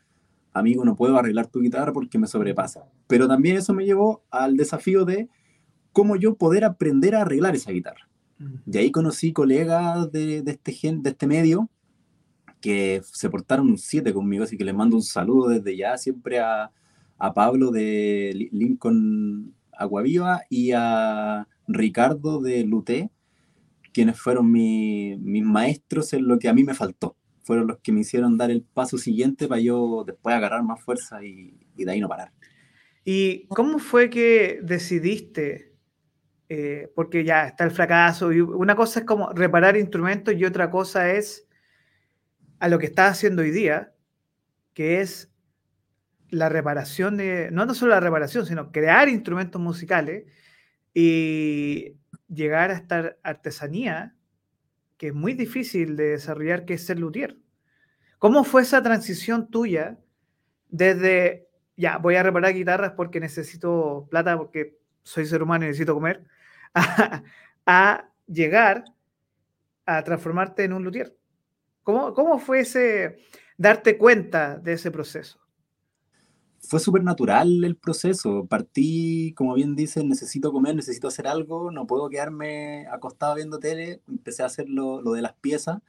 amigo, 0.53 0.85
no 0.85 0.97
puedo 0.97 1.19
arreglar 1.19 1.49
tu 1.49 1.61
guitarra 1.61 1.93
porque 1.93 2.19
me 2.19 2.27
sobrepasa. 2.27 2.85
Pero 3.07 3.29
también 3.29 3.57
eso 3.57 3.75
me 3.75 3.85
llevó 3.85 4.25
al 4.31 4.57
desafío 4.57 5.05
de 5.05 5.29
cómo 5.93 6.17
yo 6.17 6.37
poder 6.37 6.65
aprender 6.65 7.15
a 7.15 7.23
arreglar 7.23 7.55
esa 7.55 7.73
guitarra. 7.73 8.09
De 8.65 8.79
ahí 8.79 8.91
conocí 8.91 9.33
colegas 9.33 10.11
de, 10.13 10.43
de 10.43 10.53
este, 10.53 10.73
de 10.93 11.11
este 11.11 11.27
medio 11.27 11.69
que 12.61 13.03
se 13.05 13.29
portaron 13.29 13.69
un 13.69 13.77
7 13.77 14.15
conmigo, 14.15 14.45
así 14.45 14.57
que 14.57 14.65
les 14.65 14.75
mando 14.75 14.97
un 14.97 15.03
saludo 15.03 15.49
desde 15.49 15.77
ya 15.77 15.99
siempre 15.99 16.39
a, 16.39 16.71
a 17.19 17.35
Pablo 17.35 17.71
de 17.71 18.49
Lincoln 18.53 19.55
Aguaviva 19.73 20.43
y 20.49 20.71
a 20.73 21.49
Ricardo 21.67 22.41
de 22.41 22.65
Luté, 22.65 23.11
quienes 23.93 24.19
fueron 24.19 24.51
mis 24.51 25.45
maestros 25.45 26.13
en 26.13 26.27
lo 26.27 26.39
que 26.39 26.49
a 26.49 26.55
mí 26.55 26.65
me 26.65 26.75
faltó. 26.75 27.17
Fueron 27.43 27.67
los 27.67 27.79
que 27.79 27.91
me 27.91 28.01
hicieron 28.01 28.39
dar 28.39 28.51
el 28.53 28.63
paso 28.63 28.97
siguiente 28.97 29.49
para 29.49 29.61
yo 29.61 30.05
después 30.07 30.35
agarrar 30.35 30.63
más 30.63 30.81
fuerza 30.81 31.25
y, 31.25 31.55
y 31.77 31.85
de 31.85 31.91
ahí 31.91 32.01
no 32.01 32.09
parar. 32.09 32.33
¿Y 33.05 33.47
cómo 33.49 33.81
fue 33.81 34.09
que 34.09 34.61
decidiste 34.63 35.72
eh, 36.55 36.93
porque 36.95 37.25
ya 37.25 37.47
está 37.47 37.65
el 37.65 37.71
fracaso. 37.71 38.27
Una 38.27 38.77
cosa 38.77 39.01
es 39.01 39.07
como 39.07 39.33
reparar 39.33 39.79
instrumentos 39.79 40.35
y 40.35 40.45
otra 40.45 40.69
cosa 40.71 41.11
es 41.11 41.49
a 42.59 42.69
lo 42.69 42.79
que 42.79 42.85
está 42.85 43.07
haciendo 43.07 43.41
hoy 43.41 43.51
día, 43.51 43.95
que 44.75 45.01
es 45.01 45.33
la 46.29 46.51
reparación 46.51 47.17
de, 47.17 47.49
no, 47.51 47.65
no 47.65 47.73
solo 47.73 47.93
la 47.93 48.01
reparación, 48.01 48.45
sino 48.45 48.71
crear 48.71 49.09
instrumentos 49.09 49.63
musicales 49.63 50.27
y 50.93 51.97
llegar 52.29 52.71
a 52.71 52.75
esta 52.75 53.17
artesanía 53.23 54.15
que 54.99 55.07
es 55.07 55.15
muy 55.15 55.33
difícil 55.33 55.97
de 55.97 56.11
desarrollar, 56.11 56.67
que 56.67 56.75
es 56.75 56.85
ser 56.85 56.99
luthier. 56.99 57.39
¿Cómo 58.19 58.45
fue 58.45 58.61
esa 58.61 58.83
transición 58.83 59.49
tuya 59.49 59.99
desde, 60.69 61.49
ya, 61.79 61.97
voy 61.97 62.17
a 62.17 62.23
reparar 62.23 62.53
guitarras 62.53 62.93
porque 62.93 63.21
necesito 63.21 64.07
plata, 64.11 64.37
porque 64.37 64.79
soy 65.03 65.25
ser 65.25 65.43
humano 65.43 65.65
y 65.65 65.69
necesito 65.69 65.95
comer, 65.95 66.27
a, 66.75 68.09
llegar 68.27 68.85
a 69.87 70.03
transformarte 70.03 70.65
en 70.65 70.73
un 70.73 70.85
luthier? 70.85 71.17
¿Cómo, 71.83 72.15
¿Cómo 72.15 72.39
fue 72.39 72.61
ese 72.61 73.19
darte 73.57 73.99
cuenta 73.99 74.57
de 74.57 74.75
ese 74.75 74.91
proceso? 74.91 75.43
fue 76.63 76.81
súper 76.81 77.03
natural 77.03 77.65
el 77.65 77.77
proceso. 77.77 78.47
Partí, 78.47 79.35
como 79.37 79.55
bien 79.55 79.75
dices, 79.75 80.05
necesito 80.05 80.53
comer, 80.53 80.77
necesito 80.77 81.09
hacer 81.09 81.27
algo, 81.27 81.71
no 81.71 81.87
puedo 81.87 82.09
quedarme 82.09 82.87
acostado 82.87 83.35
viendo 83.35 83.59
tele. 83.59 84.01
Empecé 84.09 84.43
a 84.43 84.47
hacer 84.47 84.69
lo, 84.69 85.03
lo 85.03 85.13
de 85.13 85.23
las 85.23 85.35
piezas 85.35 85.81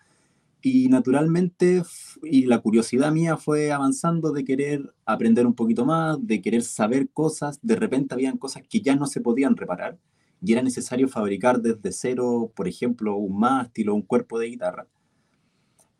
y 0.62 0.88
naturalmente, 0.88 1.84
y 2.24 2.46
la 2.46 2.60
curiosidad 2.60 3.12
mía 3.12 3.38
fue 3.38 3.72
avanzando 3.72 4.32
de 4.32 4.46
querer 4.46 4.94
aprender 5.06 5.46
un 5.46 5.54
poquito 5.54 5.86
más, 5.86 6.18
de 6.25 6.42
querer 6.42 6.63
saber 6.63 7.10
cosas. 7.10 7.60
De 7.62 7.75
repente 7.75 8.13
habían 8.13 8.38
cosas 8.38 8.63
que 8.68 8.82
ya 8.82 8.96
no 8.96 9.06
se 9.06 9.22
podían 9.22 9.56
reparar 9.56 9.98
y 10.43 10.51
era 10.51 10.62
necesario 10.62 11.07
fabricar 11.07 11.62
desde 11.62 11.91
cero, 11.93 12.51
por 12.53 12.67
ejemplo, 12.67 13.15
un 13.15 13.39
mástil 13.39 13.89
o 13.89 13.95
un 13.95 14.01
cuerpo 14.01 14.38
de 14.38 14.47
guitarra. 14.47 14.88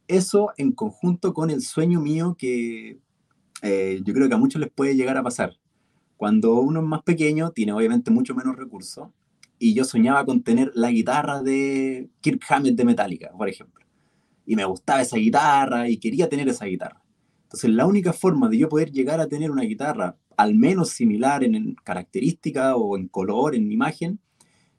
Eso 0.08 0.50
en 0.58 0.74
conjunto 0.74 1.34
con 1.34 1.50
el 1.50 1.62
sueño 1.62 2.02
mío 2.02 2.36
que 2.38 3.00
eh, 3.62 4.02
yo 4.04 4.14
creo 4.14 4.28
que 4.28 4.36
a 4.36 4.38
muchos 4.38 4.60
les 4.60 4.70
puede 4.70 4.98
llegar 4.98 5.16
a 5.16 5.24
pasar. 5.24 5.58
Cuando 6.18 6.60
uno 6.60 6.82
es 6.82 6.86
más 6.86 7.04
pequeño, 7.04 7.52
tiene 7.52 7.72
obviamente 7.72 8.12
mucho 8.12 8.36
menos 8.36 8.58
recursos, 8.58 9.08
y 9.60 9.74
yo 9.74 9.86
soñaba 9.86 10.26
con 10.26 10.44
tener 10.44 10.72
la 10.76 10.92
guitarra 10.92 11.42
de 11.42 12.10
Kirk 12.20 12.42
Hammett 12.50 12.76
de 12.76 12.84
Metallica, 12.84 13.32
por 13.32 13.48
ejemplo. 13.48 13.86
Y 14.46 14.58
me 14.58 14.66
gustaba 14.66 15.02
esa 15.02 15.16
guitarra 15.16 15.88
y 15.88 15.98
quería 15.98 16.28
tener 16.28 16.50
esa 16.50 16.66
guitarra. 16.66 17.02
Entonces, 17.44 17.70
la 17.70 17.86
única 17.86 18.12
forma 18.12 18.50
de 18.50 18.58
yo 18.58 18.68
poder 18.68 18.92
llegar 18.92 19.22
a 19.22 19.28
tener 19.28 19.52
una 19.52 19.62
guitarra 19.62 20.18
al 20.36 20.56
menos 20.56 20.90
similar 20.90 21.46
en, 21.46 21.76
característica 21.76 22.76
o 22.76 22.98
en 22.98 23.08
color, 23.08 23.56
en 23.56 23.72
imagen, 23.72 24.20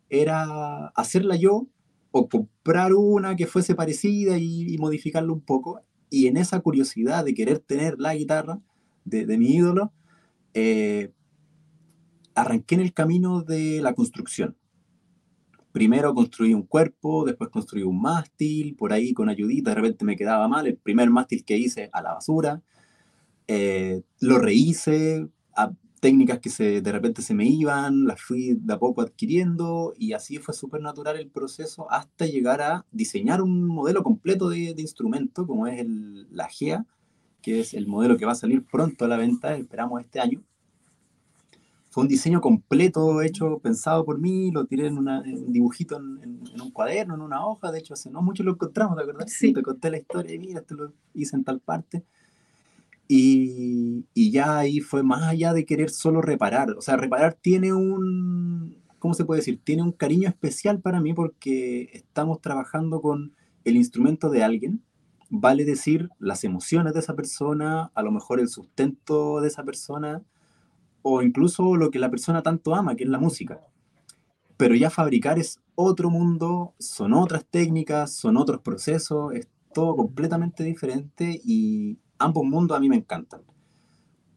era 0.08 0.88
hacerla 0.88 1.36
yo 1.36 1.66
o 2.10 2.28
comprar 2.28 2.92
una 2.94 3.36
que 3.36 3.46
fuese 3.46 3.74
parecida 3.74 4.38
y, 4.38 4.74
y 4.74 4.78
modificarla 4.78 5.32
un 5.32 5.40
poco. 5.40 5.80
Y 6.10 6.26
en 6.26 6.36
esa 6.36 6.60
curiosidad 6.60 7.24
de 7.24 7.34
querer 7.34 7.58
tener 7.58 7.96
la 7.98 8.14
guitarra, 8.14 8.60
de, 9.04 9.38
mi 9.38 9.54
ídolo, 9.54 9.92
eh, 10.54 11.12
arranqué 12.34 12.74
en 12.74 12.80
el 12.80 12.92
camino 12.92 13.42
de 13.42 13.80
la 13.82 13.94
construcción. 13.94 14.56
Primero 15.72 16.14
construí 16.14 16.54
un 16.54 16.62
cuerpo, 16.62 17.24
después 17.24 17.50
construí 17.50 17.82
un 17.82 18.00
mástil, 18.00 18.76
por 18.76 18.92
ahí 18.92 19.12
con 19.12 19.28
ayudita, 19.28 19.70
de 19.70 19.76
repente 19.76 20.04
me 20.04 20.16
quedaba 20.16 20.46
mal, 20.48 20.66
el 20.66 20.76
primer 20.76 21.10
mástil 21.10 21.44
que 21.44 21.56
hice 21.56 21.90
a 21.92 22.00
la 22.00 22.14
basura, 22.14 22.62
eh, 23.48 24.02
lo 24.20 24.38
rehice, 24.38 25.28
técnicas 26.04 26.38
que 26.38 26.50
se, 26.50 26.82
de 26.82 26.92
repente 26.92 27.22
se 27.22 27.32
me 27.32 27.46
iban, 27.46 28.04
las 28.04 28.20
fui 28.20 28.58
de 28.60 28.74
a 28.74 28.78
poco 28.78 29.00
adquiriendo 29.00 29.94
y 29.96 30.12
así 30.12 30.36
fue 30.36 30.52
súper 30.52 30.82
natural 30.82 31.16
el 31.16 31.30
proceso 31.30 31.90
hasta 31.90 32.26
llegar 32.26 32.60
a 32.60 32.84
diseñar 32.92 33.40
un 33.40 33.64
modelo 33.66 34.02
completo 34.02 34.50
de, 34.50 34.74
de 34.74 34.82
instrumento 34.82 35.46
como 35.46 35.66
es 35.66 35.80
el, 35.80 36.28
la 36.30 36.46
GEA, 36.46 36.84
que 37.40 37.60
es 37.60 37.72
el 37.72 37.86
modelo 37.86 38.18
que 38.18 38.26
va 38.26 38.32
a 38.32 38.34
salir 38.34 38.66
pronto 38.70 39.06
a 39.06 39.08
la 39.08 39.16
venta, 39.16 39.56
esperamos 39.56 39.98
este 40.02 40.20
año. 40.20 40.42
Fue 41.88 42.02
un 42.02 42.08
diseño 42.08 42.42
completo 42.42 43.22
hecho, 43.22 43.58
pensado 43.60 44.04
por 44.04 44.18
mí, 44.18 44.50
lo 44.50 44.66
tiré 44.66 44.88
en, 44.88 44.98
un 44.98 45.52
dibujito 45.54 45.96
en, 45.96 46.60
un 46.60 46.70
cuaderno, 46.70 47.14
en 47.14 47.22
una 47.22 47.46
hoja, 47.46 47.72
de 47.72 47.78
hecho 47.78 47.94
hace 47.94 48.10
no 48.10 48.20
mucho 48.20 48.42
lo 48.42 48.52
encontramos, 48.52 48.94
¿te 48.94 49.04
acuerdas? 49.04 49.32
Sí. 49.32 49.54
Te 49.54 49.62
conté 49.62 49.90
la 49.90 49.96
historia 49.96 50.34
y 50.34 50.38
mira, 50.38 50.60
te 50.60 50.74
lo 50.74 50.92
hice 51.14 51.34
en 51.34 51.44
tal 51.44 51.60
parte. 51.60 52.04
Y, 53.06 54.06
y, 54.14 54.30
ya 54.30 54.58
ahí 54.58 54.80
fue 54.80 55.02
más 55.02 55.22
allá 55.24 55.52
de 55.52 55.66
querer 55.66 55.90
solo 55.90 56.22
reparar. 56.22 56.70
O 56.70 56.80
sea, 56.80 56.96
reparar 56.96 57.34
tiene 57.34 57.72
un, 57.72 58.78
¿cómo 58.98 59.14
se 59.14 59.24
puede 59.24 59.40
decir? 59.40 59.60
Tiene 59.62 59.82
un 59.82 59.92
cariño 59.92 60.28
especial 60.28 60.80
para 60.80 61.00
mí 61.00 61.12
porque 61.12 61.90
estamos 61.92 62.40
trabajando 62.40 63.02
con 63.02 63.34
el 63.64 63.76
instrumento 63.76 64.30
de 64.30 64.42
alguien 64.42 64.82
vale 65.40 65.64
decir 65.64 66.10
las 66.18 66.44
emociones 66.44 66.94
de 66.94 67.00
esa 67.00 67.14
persona, 67.14 67.90
a 67.94 68.02
lo 68.02 68.12
mejor 68.12 68.40
el 68.40 68.48
sustento 68.48 69.40
de 69.40 69.48
esa 69.48 69.64
persona, 69.64 70.22
o 71.02 71.22
incluso 71.22 71.76
lo 71.76 71.90
que 71.90 71.98
la 71.98 72.10
persona 72.10 72.42
tanto 72.42 72.74
ama, 72.74 72.96
que 72.96 73.04
es 73.04 73.10
la 73.10 73.18
música. 73.18 73.60
Pero 74.56 74.74
ya 74.74 74.90
fabricar 74.90 75.38
es 75.38 75.60
otro 75.74 76.10
mundo, 76.10 76.74
son 76.78 77.12
otras 77.12 77.44
técnicas, 77.44 78.12
son 78.14 78.36
otros 78.36 78.60
procesos, 78.60 79.34
es 79.34 79.48
todo 79.74 79.96
completamente 79.96 80.62
diferente 80.62 81.40
y 81.44 81.98
ambos 82.24 82.44
mundos 82.44 82.76
a 82.76 82.80
mí 82.80 82.88
me 82.88 82.96
encantan. 82.96 83.42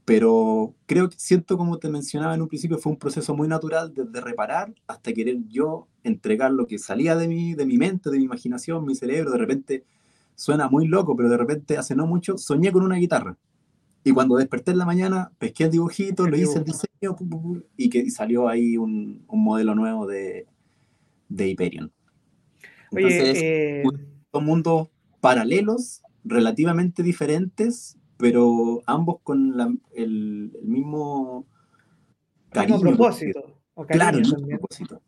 Pero 0.05 0.73
creo 0.85 1.09
que 1.09 1.19
siento, 1.19 1.57
como 1.57 1.79
te 1.79 1.89
mencionaba 1.89 2.33
en 2.33 2.41
un 2.41 2.47
principio, 2.47 2.77
fue 2.77 2.93
un 2.93 2.97
proceso 2.97 3.35
muy 3.35 3.47
natural 3.47 3.93
desde 3.93 4.21
reparar 4.21 4.73
hasta 4.87 5.11
querer 5.11 5.37
yo 5.49 5.87
entregar 6.03 6.51
lo 6.51 6.65
que 6.65 6.79
salía 6.79 7.15
de 7.15 7.27
mí, 7.27 7.55
de 7.55 7.65
mi 7.65 7.77
mente, 7.77 8.09
de 8.09 8.17
mi 8.17 8.23
imaginación, 8.23 8.85
mi 8.85 8.95
cerebro. 8.95 9.31
De 9.31 9.37
repente 9.37 9.83
suena 10.35 10.69
muy 10.69 10.87
loco, 10.87 11.15
pero 11.15 11.29
de 11.29 11.35
repente 11.35 11.77
hace 11.77 11.95
no 11.95 12.07
mucho 12.07 12.37
soñé 12.37 12.71
con 12.71 12.83
una 12.83 12.95
guitarra. 12.95 13.37
Y 14.03 14.11
cuando 14.11 14.37
desperté 14.37 14.71
en 14.71 14.77
la 14.77 14.85
mañana, 14.85 15.31
pesqué 15.37 15.65
el 15.65 15.71
dibujito, 15.71 16.25
lo 16.25 16.37
hice 16.37 16.59
el 16.59 16.63
diseño 16.63 17.17
y 17.75 17.89
que 17.89 18.09
salió 18.09 18.47
ahí 18.47 18.77
un, 18.77 19.25
un 19.27 19.43
modelo 19.43 19.75
nuevo 19.75 20.07
de, 20.07 20.47
de 21.27 21.49
Hyperion. 21.49 21.91
Entonces, 22.91 23.37
eh, 23.41 23.83
son 24.31 24.45
mundos 24.45 24.87
paralelos, 25.19 26.01
relativamente 26.27 27.03
diferentes, 27.03 27.97
pero 28.17 28.81
ambos 28.85 29.19
con 29.23 29.79
el, 29.93 30.51
mismo 30.63 31.45
cariño. 32.51 32.79
propósito. 32.79 33.59
claro, 33.87 34.17
el 34.17 34.23
mismo 34.23 34.47
propósito. 34.47 35.01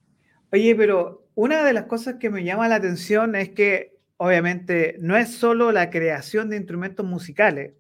Oye, 0.52 0.76
pero 0.76 1.28
una 1.36 1.64
de 1.64 1.74
las 1.74 1.86
cosas 1.86 2.16
que 2.16 2.30
me 2.30 2.44
llama 2.44 2.68
la 2.68 2.76
atención 2.76 3.36
es 3.36 3.50
que 3.50 4.00
obviamente, 4.22 4.98
no 5.00 5.16
es 5.16 5.30
solo 5.30 5.72
la 5.72 5.90
creación 5.90 6.50
de 6.50 6.58
instrumentos 6.58 7.06
musicales, 7.06 7.74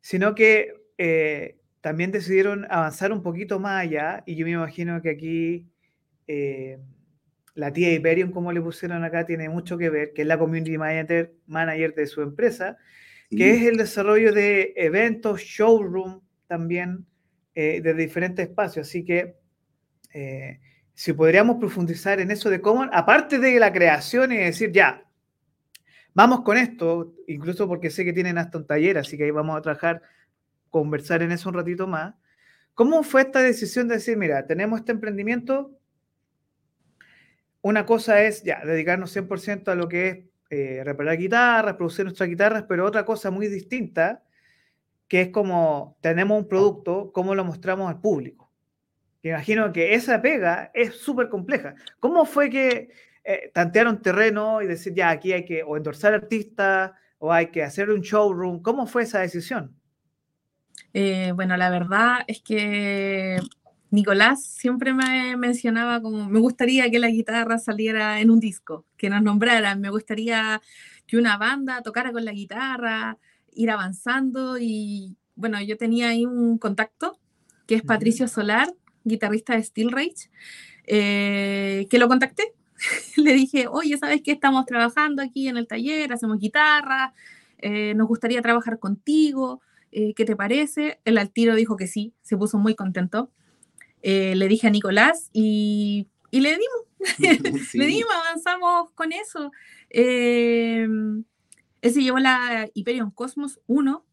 sino 0.00 0.34
que 0.34 0.74
eh, 0.98 1.58
también 1.80 2.10
decidieron 2.10 2.66
avanzar 2.70 3.12
un 3.12 3.22
poquito 3.22 3.60
más 3.60 3.82
allá, 3.82 4.24
y 4.26 4.34
yo 4.34 4.44
me 4.46 4.52
imagino 4.52 5.00
que 5.00 5.10
aquí 5.10 5.68
eh, 6.26 6.80
la 7.54 7.72
tía 7.72 7.92
Hyperion, 7.92 8.32
como 8.32 8.52
le 8.52 8.60
pusieron 8.60 9.04
acá, 9.04 9.26
tiene 9.26 9.48
mucho 9.48 9.78
que 9.78 9.90
ver, 9.90 10.12
que 10.12 10.22
es 10.22 10.28
la 10.28 10.38
community 10.38 10.76
manager, 10.76 11.34
manager 11.46 11.94
de 11.94 12.06
su 12.06 12.22
empresa, 12.22 12.76
que 13.30 13.54
es 13.54 13.62
el 13.62 13.76
desarrollo 13.76 14.32
de 14.32 14.74
eventos, 14.76 15.40
showroom 15.40 16.20
también, 16.46 17.06
eh, 17.54 17.80
de 17.80 17.94
diferentes 17.94 18.48
espacios. 18.48 18.88
Así 18.88 19.04
que 19.04 19.36
si 20.94 21.12
podríamos 21.12 21.56
profundizar 21.56 22.20
en 22.20 22.30
eso 22.30 22.48
de 22.50 22.60
cómo, 22.60 22.88
aparte 22.92 23.38
de 23.38 23.58
la 23.58 23.72
creación 23.72 24.30
y 24.30 24.36
decir, 24.36 24.70
ya, 24.70 25.04
Vamos 26.14 26.42
con 26.42 26.56
esto, 26.56 27.12
incluso 27.26 27.66
porque 27.66 27.90
sé 27.90 28.04
que 28.04 28.12
tienen 28.12 28.38
hasta 28.38 28.58
un 28.58 28.66
taller, 28.68 28.98
así 28.98 29.18
que 29.18 29.24
ahí 29.24 29.32
vamos 29.32 29.58
a 29.58 29.62
trabajar, 29.62 30.00
conversar 30.70 31.22
en 31.22 31.32
eso 31.32 31.48
un 31.48 31.56
ratito 31.56 31.88
más. 31.88 32.14
¿Cómo 32.74 33.02
fue 33.02 33.22
esta 33.22 33.42
decisión 33.42 33.88
de 33.88 33.96
decir, 33.96 34.16
mira, 34.16 34.46
tenemos 34.46 34.78
este 34.78 34.92
emprendimiento? 34.92 35.76
Una 37.64 37.86
cosa 37.86 38.20
es 38.20 38.42
ya 38.42 38.62
dedicarnos 38.62 39.16
100% 39.16 39.68
a 39.68 39.74
lo 39.74 39.88
que 39.88 40.08
es 40.08 40.18
eh, 40.50 40.82
reparar 40.84 41.16
guitarras, 41.16 41.76
producir 41.76 42.04
nuestras 42.04 42.28
guitarras, 42.28 42.64
pero 42.68 42.84
otra 42.84 43.06
cosa 43.06 43.30
muy 43.30 43.48
distinta, 43.48 44.22
que 45.08 45.22
es 45.22 45.28
como 45.30 45.96
tenemos 46.02 46.38
un 46.38 46.46
producto, 46.46 47.10
¿cómo 47.10 47.34
lo 47.34 47.42
mostramos 47.42 47.88
al 47.88 48.02
público? 48.02 48.52
Imagino 49.22 49.72
que 49.72 49.94
esa 49.94 50.20
pega 50.20 50.70
es 50.74 50.96
súper 50.96 51.30
compleja. 51.30 51.74
¿Cómo 52.00 52.26
fue 52.26 52.50
que 52.50 52.90
eh, 53.24 53.50
tantear 53.54 53.88
un 53.88 54.02
terreno 54.02 54.60
y 54.60 54.66
decir, 54.66 54.92
ya, 54.92 55.08
aquí 55.08 55.32
hay 55.32 55.46
que 55.46 55.62
o 55.62 55.78
endorsar 55.78 56.12
artistas 56.12 56.92
o 57.16 57.32
hay 57.32 57.46
que 57.46 57.62
hacer 57.62 57.88
un 57.88 58.02
showroom. 58.02 58.60
¿Cómo 58.60 58.86
fue 58.86 59.04
esa 59.04 59.20
decisión? 59.20 59.74
Eh, 60.92 61.32
bueno, 61.34 61.56
la 61.56 61.70
verdad 61.70 62.18
es 62.26 62.42
que 62.42 63.38
Nicolás 63.94 64.44
siempre 64.44 64.92
me 64.92 65.36
mencionaba 65.36 66.02
como, 66.02 66.28
me 66.28 66.40
gustaría 66.40 66.90
que 66.90 66.98
la 66.98 67.08
guitarra 67.08 67.58
saliera 67.58 68.20
en 68.20 68.30
un 68.30 68.40
disco, 68.40 68.84
que 68.96 69.08
nos 69.08 69.22
nombraran, 69.22 69.80
me 69.80 69.90
gustaría 69.90 70.60
que 71.06 71.16
una 71.16 71.36
banda 71.36 71.82
tocara 71.82 72.12
con 72.12 72.24
la 72.24 72.32
guitarra, 72.32 73.18
ir 73.52 73.70
avanzando 73.70 74.58
y 74.58 75.16
bueno, 75.36 75.60
yo 75.62 75.76
tenía 75.76 76.08
ahí 76.08 76.26
un 76.26 76.58
contacto 76.58 77.18
que 77.66 77.76
es 77.76 77.82
Patricio 77.82 78.28
Solar, 78.28 78.68
guitarrista 79.04 79.54
de 79.54 79.62
Steel 79.62 79.90
Rage, 79.90 80.30
eh, 80.86 81.86
que 81.88 81.98
lo 81.98 82.08
contacté. 82.08 82.52
Le 83.16 83.32
dije, 83.32 83.66
oye, 83.68 83.96
¿sabes 83.96 84.22
qué? 84.22 84.32
Estamos 84.32 84.66
trabajando 84.66 85.22
aquí 85.22 85.48
en 85.48 85.56
el 85.56 85.66
taller, 85.66 86.12
hacemos 86.12 86.38
guitarra, 86.38 87.14
eh, 87.58 87.94
nos 87.94 88.08
gustaría 88.08 88.42
trabajar 88.42 88.78
contigo, 88.78 89.62
¿qué 89.90 90.24
te 90.24 90.34
parece? 90.34 90.98
El 91.04 91.18
al 91.18 91.30
tiro 91.30 91.54
dijo 91.54 91.76
que 91.76 91.86
sí, 91.86 92.14
se 92.20 92.36
puso 92.36 92.58
muy 92.58 92.74
contento. 92.74 93.30
Le 94.04 94.48
dije 94.48 94.66
a 94.66 94.70
Nicolás 94.70 95.30
y, 95.32 96.06
y 96.30 96.40
le 96.40 96.58
dimos, 96.58 96.84
le 97.74 97.86
dimos, 97.86 98.12
avanzamos 98.12 98.90
con 98.90 99.12
eso. 99.12 99.50
él 99.90 101.24
se 101.82 102.02
llevó 102.02 102.18
la 102.18 102.68
Hyperion 102.74 103.10
Cosmos 103.10 103.60
1, 103.66 104.04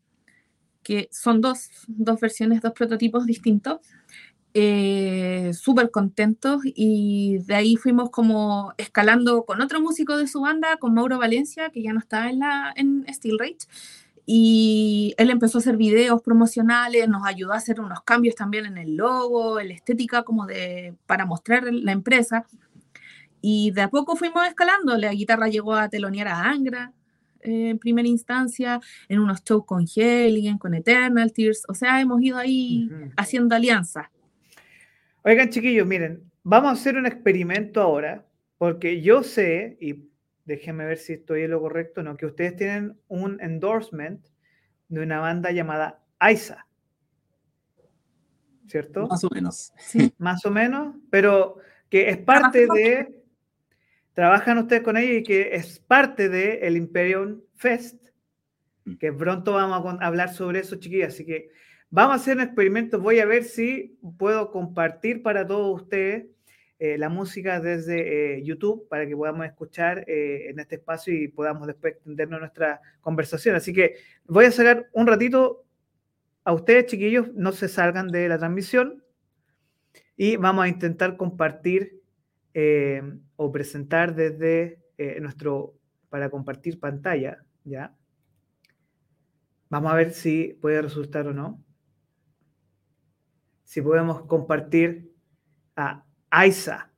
que 0.84 1.10
son 1.12 1.42
dos, 1.42 1.70
dos 1.88 2.20
versiones, 2.20 2.62
dos 2.62 2.74
prototipos 2.74 3.26
distintos. 3.26 3.80
Eh, 4.54 5.52
súper 5.54 5.92
contentos 5.92 6.62
y 6.66 7.38
de 7.46 7.56
ahí 7.56 7.78
fuimos 7.78 8.10
como 8.10 8.74
escalando 8.78 9.46
con 9.46 9.62
otro 9.62 9.80
músico 9.80 10.18
de 10.18 10.28
su 10.28 10.42
banda, 10.42 10.76
con 10.76 10.94
Mauro 10.94 11.18
Valencia, 11.18 11.70
que 11.70 11.82
ya 11.82 11.94
no 11.94 12.00
está 12.00 12.30
en, 12.30 12.40
la, 12.40 12.74
en 12.76 13.06
Steel 13.14 13.40
Rage, 13.40 13.60
y 14.26 15.14
él 15.18 15.30
empezó 15.30 15.58
a 15.58 15.62
hacer 15.62 15.78
videos 15.78 16.22
promocionales, 16.22 17.08
nos 17.10 17.26
ayudó 17.26 17.54
a 17.54 17.58
hacer 17.58 17.82
unos 17.82 18.02
cambios 18.04 18.36
también 18.36 18.66
en 18.66 18.78
el 18.78 18.96
logo, 18.96 19.60
en 19.60 19.70
la 19.70 19.74
estética 19.74 20.24
como 20.24 20.46
de, 20.46 20.94
para 21.06 21.26
mostrar 21.26 21.64
la 21.72 21.92
empresa, 21.92 22.46
y 23.42 23.72
de 23.72 23.82
a 23.82 23.90
poco 23.90 24.16
fuimos 24.16 24.48
escalando, 24.48 24.98
la 24.98 25.14
guitarra 25.14 25.48
llegó 25.48 25.74
a 25.74 25.90
telonear 25.90 26.28
a 26.28 26.50
Angra, 26.50 26.94
en 27.44 27.80
primera 27.80 28.08
instancia, 28.08 28.80
en 29.10 29.20
unos 29.20 29.44
shows 29.44 29.66
con 29.66 29.86
Helgen, 29.88 30.60
con 30.60 30.76
Eternal 30.76 31.34
Tears, 31.34 31.64
o 31.68 31.74
sea, 31.74 32.00
hemos 32.00 32.22
ido 32.22 32.38
ahí 32.38 32.90
haciendo 33.18 33.56
alianzas. 33.56 34.08
Oigan, 35.24 35.50
chiquillos, 35.50 35.88
miren, 35.88 36.24
vamos 36.44 36.70
a 36.70 36.74
hacer 36.74 36.98
un 36.98 37.08
experimento 37.08 37.82
ahora, 37.82 38.26
porque 38.60 39.02
yo 39.02 39.24
sé, 39.24 39.78
y 39.82 40.11
déjenme 40.52 40.86
ver 40.86 40.98
si 40.98 41.14
estoy 41.14 41.44
en 41.44 41.52
lo 41.52 41.62
correcto, 41.62 42.04
no, 42.04 42.18
que 42.18 42.26
ustedes 42.26 42.58
tienen 42.58 43.00
un 43.08 43.40
endorsement 43.42 44.26
de 44.90 45.02
una 45.02 45.20
banda 45.20 45.52
llamada 45.52 46.04
AISA. 46.20 46.68
¿Cierto? 48.68 49.08
Más 49.08 49.24
o 49.24 49.30
menos. 49.34 49.74
Sí. 49.78 50.14
Más 50.18 50.46
o 50.46 50.52
menos, 50.52 50.96
pero 51.10 51.58
que 51.90 52.10
es 52.10 52.18
parte 52.18 52.68
de 52.68 53.24
trabajan 54.14 54.58
ustedes 54.58 54.82
con 54.82 54.98
ellos 54.98 55.22
y 55.22 55.24
que 55.24 55.56
es 55.56 55.80
parte 55.80 56.28
del 56.28 56.60
el 56.64 56.78
Imperium 56.78 57.42
Fest, 57.56 58.10
mm. 58.84 58.96
que 58.96 59.14
pronto 59.14 59.54
vamos 59.54 59.98
a 60.02 60.06
hablar 60.06 60.34
sobre 60.34 60.60
eso, 60.60 60.76
chiquillas. 60.76 61.14
Así 61.14 61.26
que 61.26 61.50
vamos 61.90 62.14
a 62.14 62.16
hacer 62.16 62.36
un 62.36 62.44
experimento. 62.44 63.00
Voy 63.00 63.20
a 63.20 63.26
ver 63.26 63.46
si 63.46 63.98
puedo 64.18 64.52
compartir 64.52 65.24
para 65.24 65.48
todos 65.48 65.82
ustedes 65.82 66.26
eh, 66.84 66.98
la 66.98 67.10
música 67.10 67.60
desde 67.60 68.40
eh, 68.40 68.44
YouTube 68.44 68.88
para 68.90 69.06
que 69.06 69.16
podamos 69.16 69.46
escuchar 69.46 70.04
eh, 70.08 70.50
en 70.50 70.60
este 70.60 70.78
espacio 70.78 71.14
y 71.14 71.28
podamos 71.28 71.68
después 71.68 71.94
extendernos 71.94 72.40
nuestra 72.40 72.82
conversación. 73.02 73.56
Así 73.56 73.72
que 73.72 73.98
voy 74.26 74.46
a 74.46 74.52
sacar 74.52 74.90
un 74.94 75.06
ratito 75.06 75.64
a 76.44 76.54
ustedes, 76.54 76.88
chiquillos, 76.88 77.32
no 77.36 77.52
se 77.52 77.68
salgan 77.68 78.08
de 78.08 78.28
la 78.28 78.40
transmisión 78.40 79.04
y 80.18 80.38
vamos 80.38 80.66
a 80.66 80.70
intentar 80.70 81.18
compartir 81.18 82.02
o 83.36 83.52
presentar 83.52 84.16
desde 84.16 84.80
nuestro, 85.20 85.76
para 86.10 86.32
compartir 86.32 86.80
pantalla, 86.80 87.46
¿ya? 87.64 87.96
Vamos 89.70 89.92
a 89.92 89.96
ver 89.96 90.14
si 90.14 90.58
puede 90.60 90.82
resultar 90.82 91.28
o 91.28 91.34
no. 91.34 91.64
Si 93.66 93.84
podemos 93.84 94.24
compartir 94.26 95.14
a 95.76 96.06
AISA, 96.32 96.92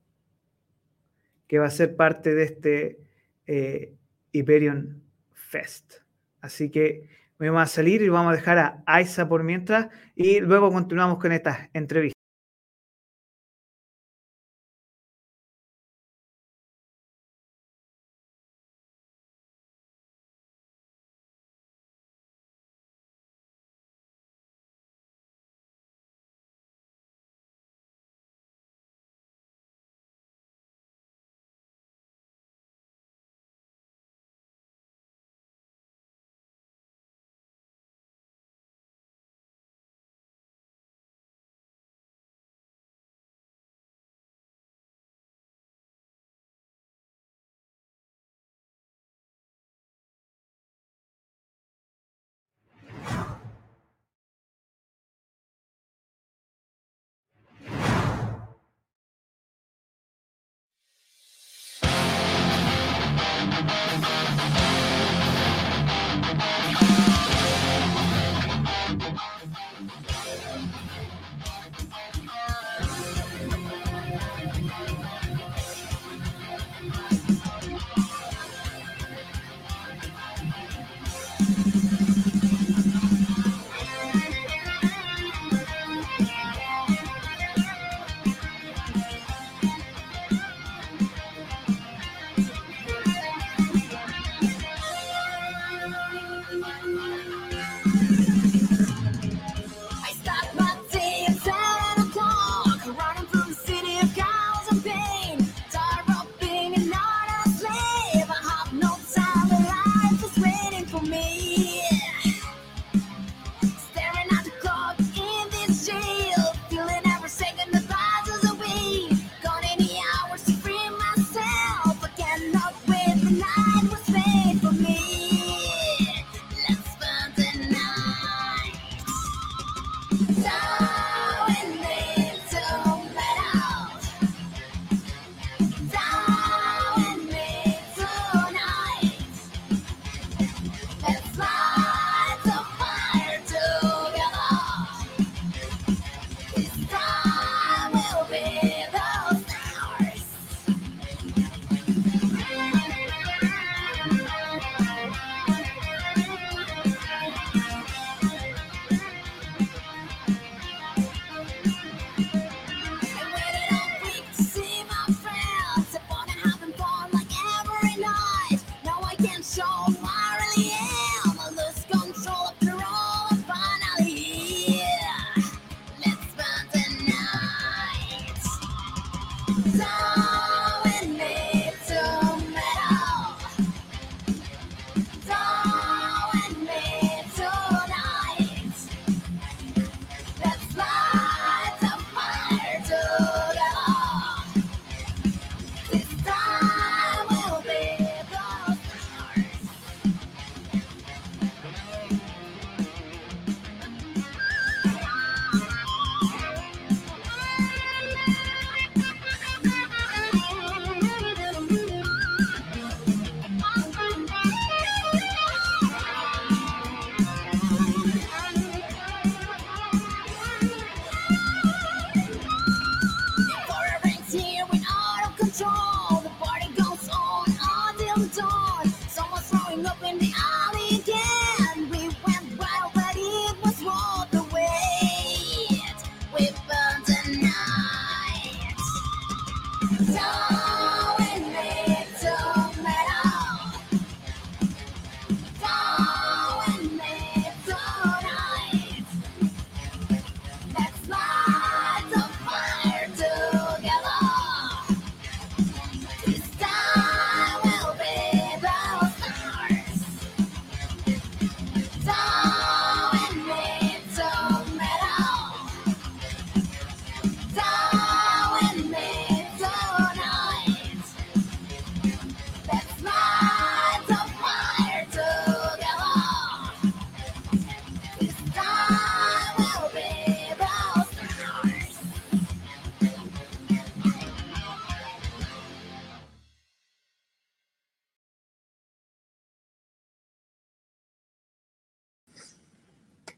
que 1.48 1.60
va 1.60 1.66
a 1.66 1.72
ser 1.72 1.96
parte 1.96 2.34
de 2.34 2.44
este 2.44 3.00
eh, 3.48 3.94
Hyperion 4.32 5.04
Fest. 5.34 5.96
Así 6.42 6.70
que 6.70 7.10
vamos 7.38 7.64
a 7.64 7.66
salir 7.66 8.02
y 8.02 8.10
vamos 8.10 8.34
a 8.34 8.36
dejar 8.36 8.58
a 8.58 8.84
AISA 8.86 9.28
por 9.28 9.44
mientras 9.44 9.90
y 10.16 10.40
luego 10.40 10.72
continuamos 10.72 11.18
con 11.20 11.32
esta 11.32 11.70
entrevista. 11.74 12.23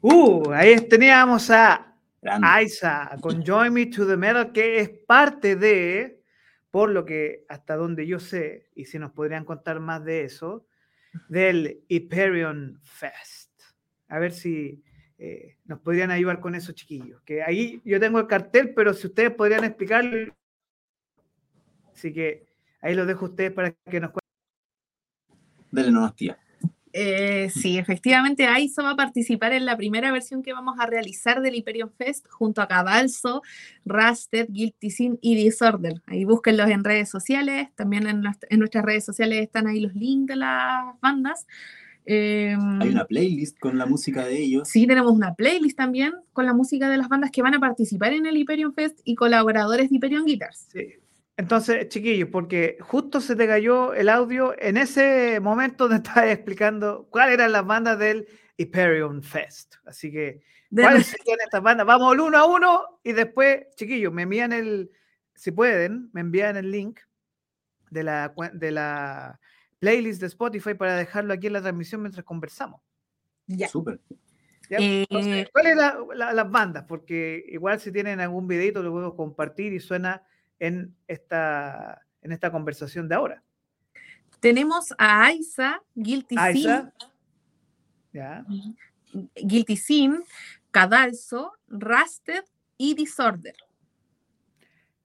Uh, 0.08 0.52
ahí 0.52 0.80
teníamos 0.82 1.50
a 1.50 1.92
Aiza 2.22 3.10
con 3.20 3.44
Join 3.44 3.72
Me 3.72 3.86
to 3.86 4.06
the 4.06 4.16
Metal, 4.16 4.52
que 4.52 4.78
es 4.78 4.88
parte 4.88 5.56
de, 5.56 6.22
por 6.70 6.90
lo 6.90 7.04
que 7.04 7.44
hasta 7.48 7.74
donde 7.74 8.06
yo 8.06 8.20
sé, 8.20 8.70
y 8.76 8.84
si 8.84 9.00
nos 9.00 9.10
podrían 9.10 9.44
contar 9.44 9.80
más 9.80 10.04
de 10.04 10.22
eso, 10.22 10.64
del 11.28 11.82
Hyperion 11.88 12.78
Fest. 12.84 13.50
A 14.06 14.20
ver 14.20 14.30
si 14.30 14.80
eh, 15.18 15.56
nos 15.64 15.80
podrían 15.80 16.12
ayudar 16.12 16.38
con 16.38 16.54
eso, 16.54 16.70
chiquillos. 16.70 17.20
Que 17.22 17.42
ahí 17.42 17.82
yo 17.84 17.98
tengo 17.98 18.20
el 18.20 18.28
cartel, 18.28 18.74
pero 18.76 18.94
si 18.94 19.08
ustedes 19.08 19.32
podrían 19.32 19.64
explicarlo. 19.64 20.32
Así 21.92 22.12
que 22.12 22.46
ahí 22.80 22.94
lo 22.94 23.06
dejo 23.06 23.26
a 23.26 23.30
ustedes 23.30 23.50
para 23.50 23.72
que 23.72 23.98
nos 23.98 24.12
cuenten. 24.12 24.22
Dale 25.72 25.90
nomás, 25.90 26.14
tía. 26.14 26.38
Eh, 26.98 27.50
sí, 27.50 27.76
efectivamente, 27.76 28.46
AISO 28.46 28.82
va 28.82 28.92
a 28.92 28.96
participar 28.96 29.52
en 29.52 29.66
la 29.66 29.76
primera 29.76 30.10
versión 30.12 30.42
que 30.42 30.54
vamos 30.54 30.76
a 30.78 30.86
realizar 30.86 31.42
del 31.42 31.54
Hyperion 31.54 31.92
Fest 31.92 32.26
junto 32.30 32.62
a 32.62 32.68
Cabalso, 32.68 33.42
Rusted, 33.84 34.46
Guilty 34.48 34.90
Sin 34.90 35.18
y 35.20 35.34
Disorder. 35.34 36.00
Ahí 36.06 36.24
búsquenlos 36.24 36.70
en 36.70 36.84
redes 36.84 37.10
sociales, 37.10 37.68
también 37.74 38.06
en, 38.06 38.22
nuestras 38.22 38.82
redes 38.82 39.04
sociales 39.04 39.42
están 39.42 39.66
ahí 39.66 39.80
los 39.80 39.94
links 39.94 40.28
de 40.28 40.36
las 40.36 40.98
bandas. 41.02 41.46
Em, 42.06 42.80
Hay 42.80 42.88
una 42.88 43.04
playlist 43.04 43.58
con 43.58 43.76
la 43.76 43.84
música 43.84 44.24
de 44.24 44.38
ellos. 44.38 44.66
Sí, 44.66 44.86
tenemos 44.86 45.12
una 45.12 45.34
playlist 45.34 45.76
también 45.76 46.14
con 46.32 46.46
la 46.46 46.54
música 46.54 46.88
de 46.88 46.96
las 46.96 47.10
bandas 47.10 47.30
que 47.30 47.42
van 47.42 47.54
a 47.54 47.60
participar 47.60 48.14
en 48.14 48.24
el 48.24 48.38
Hyperion 48.38 48.72
Fest 48.72 49.00
y 49.04 49.16
colaboradores 49.16 49.90
de 49.90 49.96
Hyperion 49.96 50.24
Guitars. 50.24 50.68
Sí. 50.72 50.94
Entonces, 51.36 51.88
chiquillos, 51.88 52.30
porque 52.30 52.78
justo 52.80 53.20
se 53.20 53.36
te 53.36 53.46
cayó 53.46 53.92
el 53.92 54.08
audio 54.08 54.54
en 54.58 54.78
ese 54.78 55.38
momento 55.40 55.86
donde 55.86 55.96
estabas 56.08 56.30
explicando 56.30 57.06
cuáles 57.10 57.34
eran 57.34 57.52
las 57.52 57.66
bandas 57.66 57.98
del 57.98 58.26
Hyperion 58.56 59.22
Fest. 59.22 59.76
Así 59.84 60.10
que, 60.10 60.42
¿cuáles 60.70 61.06
serían 61.06 61.38
estas 61.44 61.62
bandas? 61.62 61.86
Vamos 61.86 62.14
el 62.14 62.20
uno 62.20 62.38
a 62.38 62.46
uno 62.46 63.00
y 63.02 63.12
después, 63.12 63.66
chiquillos, 63.76 64.12
me 64.12 64.22
envían 64.22 64.52
el, 64.52 64.90
si 65.34 65.50
pueden, 65.50 66.08
me 66.12 66.22
envían 66.22 66.56
el 66.56 66.70
link 66.70 67.00
de 67.90 68.02
la, 68.02 68.34
de 68.54 68.70
la 68.70 69.38
playlist 69.78 70.20
de 70.20 70.28
Spotify 70.28 70.74
para 70.74 70.96
dejarlo 70.96 71.34
aquí 71.34 71.48
en 71.48 71.52
la 71.52 71.60
transmisión 71.60 72.00
mientras 72.00 72.24
conversamos. 72.24 72.80
Ya. 73.46 73.68
Súper. 73.68 74.00
Eh, 74.70 75.06
¿Cuáles 75.52 75.78
son 75.78 76.08
las 76.16 76.50
bandas? 76.50 76.84
Porque 76.88 77.44
igual 77.48 77.78
si 77.78 77.92
tienen 77.92 78.20
algún 78.20 78.48
videito 78.48 78.82
lo 78.82 78.90
puedo 78.90 79.14
compartir 79.14 79.72
y 79.72 79.80
suena 79.80 80.24
en 80.58 80.94
esta, 81.06 82.02
en 82.22 82.32
esta 82.32 82.50
conversación 82.50 83.08
de 83.08 83.14
ahora. 83.14 83.42
Tenemos 84.40 84.92
a 84.98 85.24
Aiza, 85.24 85.80
Guilty 85.94 86.36
Sin. 86.52 86.92
Guilty 89.34 89.76
Sin, 89.76 90.22
Cadalso, 90.70 91.52
Rusted 91.68 92.44
y 92.76 92.94
Disorder. 92.94 93.56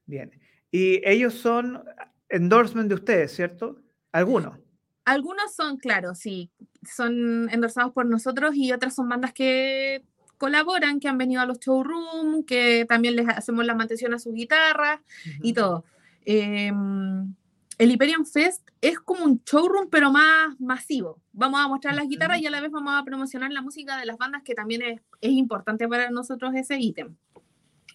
Bien. 0.05 0.31
Y 0.71 1.01
ellos 1.07 1.33
son 1.35 1.83
endorsement 2.29 2.89
de 2.89 2.95
ustedes, 2.95 3.33
¿cierto? 3.33 3.77
Algunos. 4.11 4.57
Algunos 5.05 5.55
son, 5.55 5.77
claro, 5.77 6.13
sí, 6.13 6.51
son 6.83 7.49
endorsados 7.49 7.91
por 7.91 8.05
nosotros 8.05 8.55
y 8.55 8.71
otras 8.71 8.95
son 8.95 9.09
bandas 9.09 9.33
que 9.33 10.03
colaboran, 10.41 10.99
que 10.99 11.07
han 11.07 11.19
venido 11.19 11.39
a 11.39 11.45
los 11.45 11.59
showrooms, 11.59 12.45
que 12.47 12.87
también 12.89 13.15
les 13.15 13.29
hacemos 13.29 13.63
la 13.63 13.75
mantención 13.75 14.11
a 14.15 14.17
sus 14.17 14.33
guitarras 14.33 14.99
y 15.43 15.53
todo. 15.53 15.85
Em, 16.25 17.35
el 17.77 17.91
Hyperion 17.91 18.25
Fest 18.25 18.67
es 18.81 18.99
como 18.99 19.23
un 19.23 19.39
showroom, 19.45 19.87
pero 19.91 20.11
más 20.11 20.59
masivo. 20.59 21.19
Vamos 21.31 21.59
a 21.63 21.67
mostrar 21.67 21.93
las 21.93 22.07
guitarras 22.07 22.41
y 22.41 22.47
a 22.47 22.49
la 22.49 22.59
vez 22.59 22.71
vamos 22.71 22.91
a 22.95 23.03
promocionar 23.03 23.51
la 23.51 23.61
música 23.61 23.99
de 23.99 24.07
las 24.07 24.17
bandas, 24.17 24.41
que 24.41 24.55
también 24.55 24.81
es, 24.81 24.99
es 25.21 25.31
importante 25.31 25.87
para 25.87 26.09
nosotros 26.09 26.55
ese 26.55 26.79
ítem. 26.79 27.15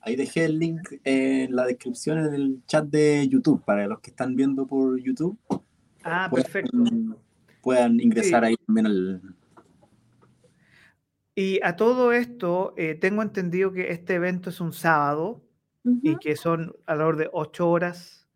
Ahí 0.02 0.14
dejé 0.14 0.44
el 0.44 0.60
link 0.60 0.88
en 1.02 1.56
la 1.56 1.66
descripción 1.66 2.18
en 2.20 2.32
el 2.32 2.60
chat 2.68 2.84
de 2.84 3.26
YouTube, 3.28 3.64
para 3.64 3.88
los 3.88 3.98
que 3.98 4.10
están 4.10 4.36
viendo 4.36 4.68
por 4.68 5.00
YouTube. 5.02 5.36
Ah, 6.04 6.30
perfecto. 6.32 6.78
Puedan 7.60 7.98
ingresar 7.98 8.44
ahí 8.44 8.54
también 8.64 8.86
al, 8.86 9.20
y 11.38 11.60
a 11.62 11.76
todo 11.76 12.12
esto, 12.12 12.72
eh, 12.78 12.94
tengo 12.94 13.20
entendido 13.20 13.70
que 13.70 13.92
este 13.92 14.14
evento 14.14 14.48
es 14.48 14.58
un 14.58 14.72
sábado 14.72 15.44
y 16.02 16.16
que 16.16 16.34
son 16.34 16.74
alrededor 16.86 17.16
de 17.18 17.28
ocho 17.30 17.68
horas 17.68 18.26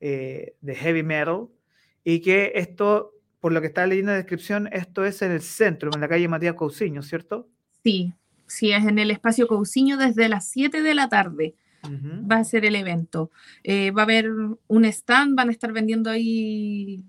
eh, 0.00 0.56
de 0.62 0.74
heavy 0.74 1.02
metal 1.02 1.48
y 2.02 2.20
que 2.20 2.52
esto, 2.54 3.12
por 3.40 3.52
lo 3.52 3.60
que 3.60 3.66
está 3.66 3.86
leyendo 3.86 4.12
la 4.12 4.16
descripción, 4.16 4.70
esto 4.72 5.04
es 5.04 5.20
en 5.20 5.32
el 5.32 5.42
centro, 5.42 5.90
en 5.94 6.00
la 6.00 6.08
calle 6.08 6.28
Matías 6.28 6.54
Cousiño, 6.54 7.02
¿cierto? 7.02 7.46
Sí, 7.84 8.14
sí, 8.46 8.72
es 8.72 8.86
en 8.86 8.98
el 8.98 9.10
espacio 9.10 9.46
Cousiño 9.46 9.98
desde 9.98 10.30
las 10.30 10.48
7 10.48 10.80
de 10.80 10.94
la 10.94 11.10
tarde. 11.10 11.54
Va 12.28 12.38
a 12.38 12.44
ser 12.44 12.64
el 12.64 12.74
evento. 12.74 13.30
Eh, 13.62 13.92
va 13.92 14.02
a 14.02 14.04
haber 14.04 14.28
un 14.66 14.84
stand, 14.86 15.36
van 15.36 15.50
a 15.50 15.52
estar 15.52 15.72
vendiendo 15.72 16.10
ahí 16.10 17.04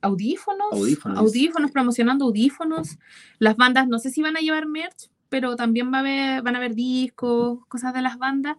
audífonos, 0.00 0.68
audífonos, 1.16 1.70
promocionando 1.70 2.26
audífonos. 2.26 2.98
Las 3.38 3.56
bandas, 3.56 3.88
no 3.88 3.98
sé 3.98 4.10
si 4.10 4.22
van 4.22 4.36
a 4.36 4.40
llevar 4.40 4.66
merch, 4.66 5.10
pero 5.28 5.56
también 5.56 5.92
va 5.92 5.98
a 5.98 6.00
haber, 6.00 6.42
van 6.42 6.54
a 6.54 6.58
haber 6.58 6.74
discos, 6.74 7.64
cosas 7.66 7.94
de 7.94 8.02
las 8.02 8.18
bandas. 8.18 8.56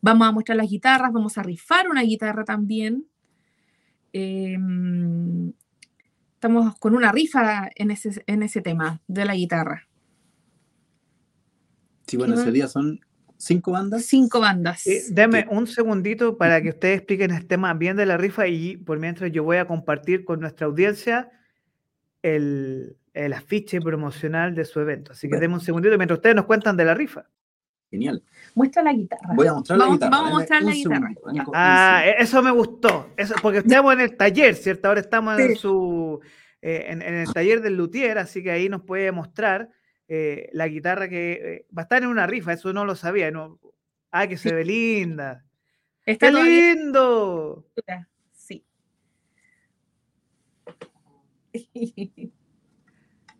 Vamos 0.00 0.28
a 0.28 0.32
mostrar 0.32 0.56
las 0.56 0.68
guitarras, 0.68 1.12
vamos 1.12 1.38
a 1.38 1.42
rifar 1.42 1.88
una 1.88 2.02
guitarra 2.02 2.44
también. 2.44 3.06
Em, 4.12 5.52
estamos 6.34 6.76
con 6.78 6.94
una 6.94 7.12
rifa 7.12 7.70
en 7.74 7.90
ese, 7.90 8.22
en 8.26 8.42
ese 8.42 8.60
tema 8.60 9.00
de 9.06 9.24
la 9.24 9.34
guitarra. 9.34 9.88
Sí, 12.06 12.16
bueno, 12.16 12.34
ese 12.34 12.52
día 12.52 12.68
son 12.68 13.00
¿Cinco 13.44 13.72
bandas? 13.72 14.04
Cinco 14.04 14.38
bandas. 14.38 14.84
deme 15.08 15.46
un 15.50 15.66
segundito 15.66 16.38
para 16.38 16.62
que 16.62 16.68
ustedes 16.68 16.98
expliquen 16.98 17.32
el 17.32 17.48
tema 17.48 17.74
bien 17.74 17.96
de 17.96 18.06
la 18.06 18.16
rifa 18.16 18.46
y 18.46 18.76
por 18.76 19.00
mientras 19.00 19.32
yo 19.32 19.42
voy 19.42 19.56
a 19.56 19.66
compartir 19.66 20.24
con 20.24 20.38
nuestra 20.38 20.68
audiencia 20.68 21.28
el, 22.22 22.96
el 23.14 23.32
afiche 23.32 23.80
promocional 23.80 24.54
de 24.54 24.64
su 24.64 24.78
evento. 24.78 25.10
Así 25.10 25.28
que 25.28 25.38
deme 25.38 25.54
un 25.54 25.60
segundito 25.60 25.98
mientras 25.98 26.18
ustedes 26.18 26.36
nos 26.36 26.44
cuentan 26.44 26.76
de 26.76 26.84
la 26.84 26.94
rifa. 26.94 27.26
Genial. 27.90 28.22
Muestra 28.54 28.84
la 28.84 28.92
guitarra. 28.92 29.34
Voy 29.34 29.48
a 29.48 29.54
mostrar 29.54 29.76
la 29.76 29.86
guitarra. 29.88 30.10
Vamos 30.10 30.30
a 30.30 30.34
mostrar 30.34 30.62
la 30.62 30.72
guitarra. 30.72 31.10
ah, 31.52 32.02
e, 32.06 32.22
eso 32.22 32.42
me 32.44 32.52
gustó. 32.52 33.10
Eso, 33.16 33.34
porque 33.42 33.58
estamos 33.66 33.92
en 33.94 34.00
el 34.02 34.16
taller, 34.16 34.54
¿cierto? 34.54 34.86
Ahora 34.86 35.00
estamos 35.00 35.36
en, 35.40 35.56
su, 35.56 36.20
eh, 36.60 36.84
en, 36.90 37.02
en, 37.02 37.14
el 37.14 37.32
taller 37.32 37.60
del 37.60 37.76
luthier, 37.76 38.18
así 38.18 38.40
que 38.40 38.52
ahí 38.52 38.68
nos 38.68 38.82
puede 38.82 39.10
mostrar 39.10 39.68
eh, 40.14 40.50
la 40.52 40.68
guitarra 40.68 41.08
que 41.08 41.32
eh, 41.32 41.66
va 41.74 41.80
a 41.80 41.84
estar 41.84 42.02
en 42.02 42.10
una 42.10 42.26
rifa, 42.26 42.52
eso 42.52 42.70
no 42.74 42.84
lo 42.84 42.94
sabía. 42.96 43.30
No, 43.30 43.58
ah, 44.10 44.26
que 44.26 44.36
se 44.36 44.52
ve 44.52 44.62
linda. 44.62 45.42
¡Qué 46.04 46.30
lindo! 46.30 47.66
Sí. 48.30 48.62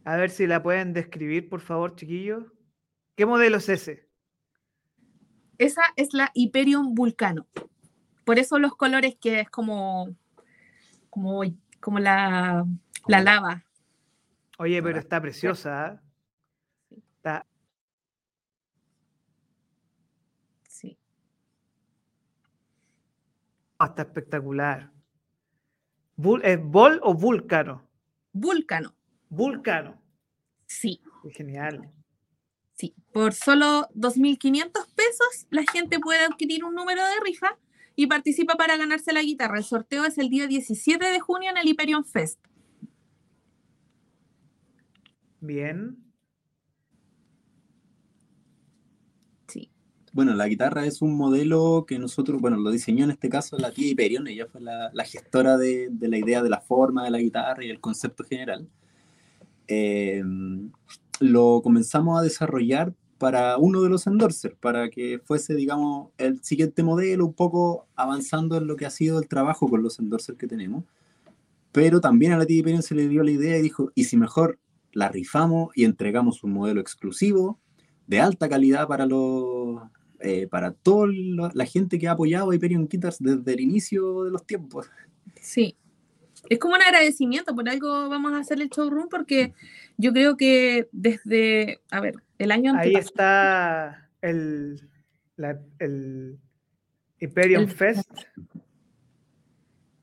A 0.04 0.16
ver 0.16 0.30
si 0.30 0.46
la 0.46 0.62
pueden 0.62 0.94
describir, 0.94 1.50
por 1.50 1.60
favor, 1.60 1.94
chiquillos. 1.94 2.44
¿Qué 3.16 3.26
modelo 3.26 3.58
es 3.58 3.68
ese? 3.68 4.08
Esa 5.58 5.82
es 5.96 6.14
la 6.14 6.30
Hyperion 6.32 6.94
Vulcano. 6.94 7.46
Por 8.24 8.38
eso 8.38 8.58
los 8.58 8.76
colores 8.76 9.14
que 9.20 9.40
es 9.40 9.50
como, 9.50 10.16
como, 11.10 11.42
como 11.80 11.98
la, 11.98 12.64
la 13.08 13.20
lava. 13.20 13.62
Oye, 14.56 14.82
pero 14.82 14.98
está 14.98 15.20
preciosa. 15.20 16.00
¿eh? 16.02 16.11
Está. 17.22 17.46
Sí. 20.68 20.98
Está 23.80 24.02
espectacular. 24.02 24.90
¿Es 26.42 26.60
Vol 26.60 26.98
o 27.04 27.14
Vulcano? 27.14 27.88
Vulcano. 28.32 28.92
Vulcano. 29.28 30.02
Sí. 30.66 31.00
genial. 31.30 31.92
Sí, 32.74 32.92
por 33.12 33.34
solo 33.34 33.88
2.500 33.94 34.72
pesos 34.96 35.46
la 35.50 35.62
gente 35.62 36.00
puede 36.00 36.24
adquirir 36.24 36.64
un 36.64 36.74
número 36.74 37.04
de 37.06 37.20
rifa 37.24 37.56
y 37.94 38.08
participa 38.08 38.56
para 38.56 38.76
ganarse 38.76 39.12
la 39.12 39.22
guitarra. 39.22 39.58
El 39.58 39.64
sorteo 39.64 40.04
es 40.04 40.18
el 40.18 40.28
día 40.28 40.48
17 40.48 41.04
de 41.04 41.20
junio 41.20 41.50
en 41.50 41.58
el 41.58 41.68
Hyperion 41.68 42.04
Fest. 42.04 42.40
Bien. 45.38 46.11
Bueno, 50.12 50.34
la 50.34 50.46
guitarra 50.46 50.84
es 50.84 51.00
un 51.00 51.16
modelo 51.16 51.86
que 51.88 51.98
nosotros, 51.98 52.38
bueno, 52.38 52.58
lo 52.58 52.70
diseñó 52.70 53.04
en 53.04 53.12
este 53.12 53.30
caso 53.30 53.56
la 53.56 53.72
tía 53.72 53.88
Hyperion, 53.88 54.26
ella 54.28 54.46
fue 54.46 54.60
la, 54.60 54.90
gestora 55.04 55.56
de, 55.56 55.90
la 56.00 56.18
idea 56.18 56.42
de 56.42 56.50
la 56.50 56.60
forma 56.60 57.04
de 57.04 57.10
la 57.10 57.18
guitarra 57.18 57.64
y 57.64 57.70
el 57.70 57.80
concepto 57.80 58.22
general. 58.24 58.68
Eh, 59.68 60.22
lo 61.18 61.62
comenzamos 61.62 62.18
a 62.18 62.22
desarrollar 62.22 62.92
para 63.16 63.56
uno 63.56 63.80
de 63.80 63.88
los 63.88 64.06
endorsers, 64.06 64.54
para 64.56 64.90
que 64.90 65.18
fuese, 65.24 65.54
digamos, 65.54 66.10
el 66.18 66.42
siguiente 66.42 66.82
modelo, 66.82 67.24
un 67.24 67.32
poco 67.34 67.86
avanzando 67.94 68.56
en 68.58 68.66
lo 68.66 68.76
que 68.76 68.84
ha 68.84 68.90
sido 68.90 69.18
el 69.18 69.28
trabajo 69.28 69.68
con 69.68 69.82
los 69.82 69.98
endorsers 69.98 70.36
que 70.36 70.46
tenemos. 70.46 70.84
Pero 71.70 72.02
también 72.02 72.32
a 72.32 72.36
la 72.36 72.44
tía 72.44 72.58
Hyperion 72.58 72.82
se 72.82 72.94
le 72.94 73.08
dio 73.08 73.22
la 73.22 73.30
idea 73.30 73.56
y 73.56 73.62
dijo, 73.62 73.92
¿y 73.94 74.04
si 74.04 74.18
mejor 74.18 74.58
la 74.92 75.08
rifamos 75.08 75.70
y 75.74 75.84
entregamos 75.84 76.44
un 76.44 76.52
modelo 76.52 76.82
exclusivo 76.82 77.58
de 78.06 78.20
alta 78.20 78.48
calidad 78.48 78.86
para 78.88 79.06
los 79.06 79.80
eh, 80.22 80.46
para 80.46 80.72
toda 80.72 81.08
la 81.54 81.66
gente 81.66 81.98
que 81.98 82.08
ha 82.08 82.12
apoyado 82.12 82.50
a 82.50 82.54
Hyperion 82.54 82.88
Guitars 82.88 83.18
desde 83.18 83.52
el 83.52 83.60
inicio 83.60 84.24
de 84.24 84.30
los 84.30 84.46
tiempos. 84.46 84.88
Sí, 85.40 85.76
es 86.48 86.58
como 86.58 86.74
un 86.74 86.82
agradecimiento, 86.82 87.54
por 87.54 87.68
algo 87.68 88.08
vamos 88.08 88.32
a 88.32 88.38
hacer 88.38 88.60
el 88.60 88.68
showroom, 88.68 89.08
porque 89.08 89.54
yo 89.96 90.12
creo 90.12 90.36
que 90.36 90.88
desde, 90.92 91.80
a 91.90 92.00
ver, 92.00 92.16
el 92.38 92.50
año 92.50 92.74
Ahí 92.76 92.94
está 92.94 94.10
el, 94.20 94.88
el 95.78 96.38
Hyperion 97.18 97.68
Fest. 97.68 98.10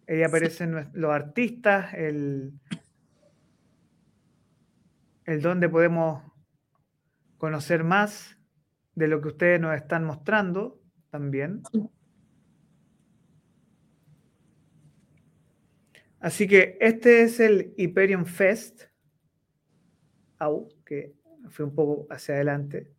Ahí 0.08 0.23
aparecen 0.23 0.89
los 0.93 1.12
artistas, 1.12 1.93
el, 1.93 2.53
el 5.25 5.41
donde 5.41 5.69
podemos 5.69 6.23
conocer 7.38 7.84
más 7.84 8.38
de 8.99 9.07
lo 9.07 9.21
que 9.21 9.29
ustedes 9.29 9.62
nos 9.62 9.75
están 9.75 10.03
mostrando 10.03 10.77
también. 11.09 11.63
Así 16.19 16.47
que 16.47 16.77
este 16.81 17.21
es 17.23 17.39
el 17.39 17.73
Hyperion 17.77 18.25
Fest. 18.25 18.83
Au, 20.38 20.67
que 20.85 21.13
fue 21.49 21.65
un 21.65 21.73
poco 21.73 22.07
hacia 22.09 22.35
adelante. 22.35 22.91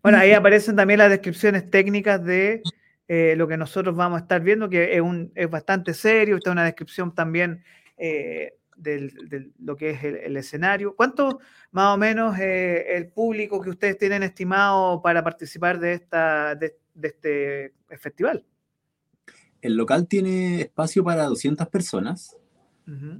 Bueno, 0.00 0.18
ahí 0.18 0.32
aparecen 0.32 0.76
también 0.76 0.98
las 0.98 1.10
descripciones 1.10 1.68
técnicas 1.68 2.24
de 2.24 2.62
eh, 3.08 3.34
lo 3.36 3.48
que 3.48 3.56
nosotros 3.56 3.96
vamos 3.96 4.20
a 4.20 4.22
estar 4.22 4.40
viendo, 4.40 4.70
que 4.70 4.94
es, 4.94 5.00
un, 5.00 5.32
es 5.34 5.50
bastante 5.50 5.92
serio. 5.92 6.36
Esta 6.36 6.50
es 6.50 6.52
una 6.52 6.64
descripción 6.64 7.12
también 7.12 7.64
eh, 7.96 8.54
de 8.78 9.50
lo 9.58 9.76
que 9.76 9.90
es 9.90 10.04
el, 10.04 10.36
escenario. 10.36 10.94
¿Cuánto 10.94 11.40
más 11.72 11.94
o 11.94 11.98
menos 11.98 12.38
eh, 12.38 12.96
el 12.96 13.08
público 13.08 13.60
que 13.60 13.70
ustedes 13.70 13.98
tienen 13.98 14.22
estimado 14.22 15.02
para 15.02 15.22
participar 15.22 15.78
de, 15.78 15.94
esta, 15.94 16.54
de, 16.54 16.76
este 17.02 17.74
festival? 17.98 18.44
El 19.60 19.76
local 19.76 20.06
tiene 20.06 20.62
espacio 20.62 21.02
para 21.04 21.24
200 21.24 21.68
personas. 21.68 22.36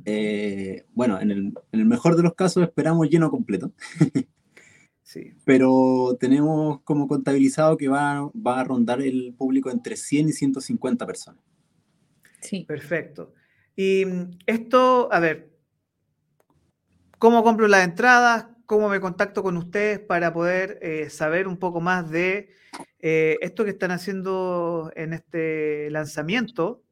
Eh, 0.06 0.86
bueno, 0.94 1.20
en 1.20 1.30
el, 1.72 1.84
mejor 1.84 2.16
de 2.16 2.22
los 2.22 2.34
casos 2.34 2.62
esperamos 2.62 3.10
lleno 3.10 3.30
completo. 3.30 3.72
sí. 5.02 5.34
Pero 5.44 6.16
tenemos 6.18 6.80
como 6.82 7.06
contabilizado 7.06 7.76
que 7.76 7.88
va, 7.88 8.30
va 8.34 8.60
a 8.60 8.64
rondar 8.64 9.02
el 9.02 9.34
público 9.36 9.70
entre 9.70 9.96
100 9.96 10.30
y 10.30 10.32
150 10.32 11.04
personas. 11.04 11.42
Sí. 12.40 12.64
Perfecto. 12.64 13.34
Y 13.78 14.04
mm, 14.04 14.38
esto, 14.46 15.08
a 15.12 15.20
ver, 15.20 15.52
¿cómo 17.18 17.44
compro 17.44 17.68
las 17.68 17.84
entradas? 17.84 18.48
¿Cómo 18.66 18.88
me 18.88 18.98
contacto 18.98 19.40
con 19.44 19.56
ustedes 19.56 20.00
para 20.00 20.32
poder 20.32 20.80
eh, 20.82 21.08
saber 21.10 21.46
un 21.46 21.58
poco 21.58 21.80
más 21.80 22.10
de 22.10 22.50
eh, 22.98 23.38
esto 23.40 23.62
que 23.62 23.70
están 23.70 23.92
haciendo 23.92 24.90
en 24.96 25.12
este 25.12 25.90
lanzamiento? 25.92 26.82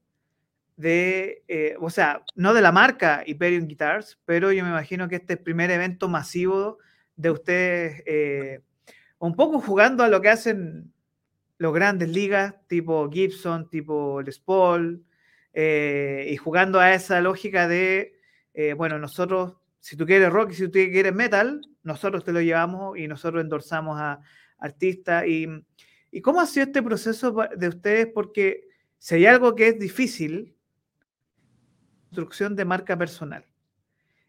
De, 0.77 1.43
eh, 1.49 1.75
o 1.81 1.91
sea, 1.91 2.23
no 2.37 2.55
de 2.55 2.63
la 2.63 2.71
marca 2.71 3.25
Hyperion 3.27 3.67
Guitars, 3.67 4.21
pero 4.25 4.53
yo 4.53 4.63
me 4.63 4.71
imagino 4.71 5.09
que 5.09 5.17
este 5.17 5.33
es 5.33 5.39
el 5.41 5.45
primer 5.45 5.73
evento 5.73 6.09
masivo 6.09 6.79
de 7.17 7.31
ustedes, 7.33 8.63
un 9.19 9.35
poco 9.35 9.61
jugando 9.61 10.05
a 10.05 10.09
lo 10.09 10.21
que 10.21 10.29
hacen 10.29 10.93
los 11.59 11.75
grandes 11.75 12.11
ligas, 12.11 12.55
tipo 12.69 13.11
Gibson, 13.11 13.69
tipo 13.71 14.23
Les 14.23 14.39
Paul, 14.39 15.05
eh, 15.59 16.29
y 16.29 16.37
jugando 16.37 16.79
a 16.81 16.93
esa 16.93 17.19
lógica 17.23 17.67
de, 17.67 18.21
eh, 18.53 18.75
bueno, 18.75 18.99
nosotros, 18.99 19.55
si 19.81 19.97
tú 19.97 20.05
quieres 20.05 20.31
rock 20.31 20.51
y 20.51 20.55
si 20.55 20.65
tú 20.67 20.73
quieres 20.73 21.15
metal, 21.15 21.63
nosotros 21.83 22.25
te 22.25 22.33
lo 22.33 22.43
llevamos 22.43 22.99
y 22.99 23.09
nosotros 23.09 23.43
endorsamos 23.43 23.99
a 23.99 24.21
artistas. 24.59 25.27
Y, 25.27 25.49
¿Y 26.11 26.21
cómo 26.21 26.43
ha 26.43 26.47
sido 26.47 26.67
este 26.67 26.83
proceso 26.83 27.35
de 27.57 27.69
ustedes? 27.69 28.07
Porque 28.13 28.69
si 28.99 29.15
hay 29.15 29.25
algo 29.25 29.55
que 29.55 29.69
es 29.69 29.79
difícil, 29.79 30.55
construcción 32.11 32.55
de 32.55 32.67
marca 32.67 32.95
personal. 32.99 33.47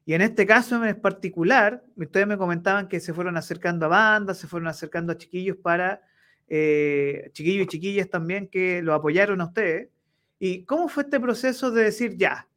Y 0.06 0.14
en 0.14 0.22
este 0.22 0.46
caso 0.46 0.82
en 0.86 1.02
particular, 1.02 1.84
ustedes 1.98 2.26
me 2.26 2.38
comentaban 2.38 2.88
que 2.88 3.02
se 3.02 3.14
fueron 3.14 3.36
acercando 3.36 3.88
a 3.88 3.90
bandas, 3.90 4.38
se 4.38 4.48
fueron 4.48 4.70
acercando 4.70 5.12
a 5.12 5.18
chiquillos 5.18 5.58
para, 5.58 6.02
eh, 6.48 7.32
chiquillos 7.34 7.66
y 7.66 7.68
chiquillas 7.68 8.10
también 8.10 8.48
que 8.48 8.82
lo 8.82 8.94
apoyaron 8.94 9.42
a 9.42 9.46
ustedes. 9.48 9.90
¿Y 10.40 10.64
cómo 10.64 10.88
fue 10.88 11.04
este 11.04 11.20
proceso 11.20 11.72
de 11.72 11.86
decir, 11.86 12.16
ya, 12.18 12.48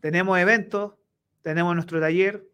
tenemos 0.00 0.38
eventos, 0.38 0.94
tenemos 1.42 1.74
nuestro 1.74 2.00
taller? 2.00 2.46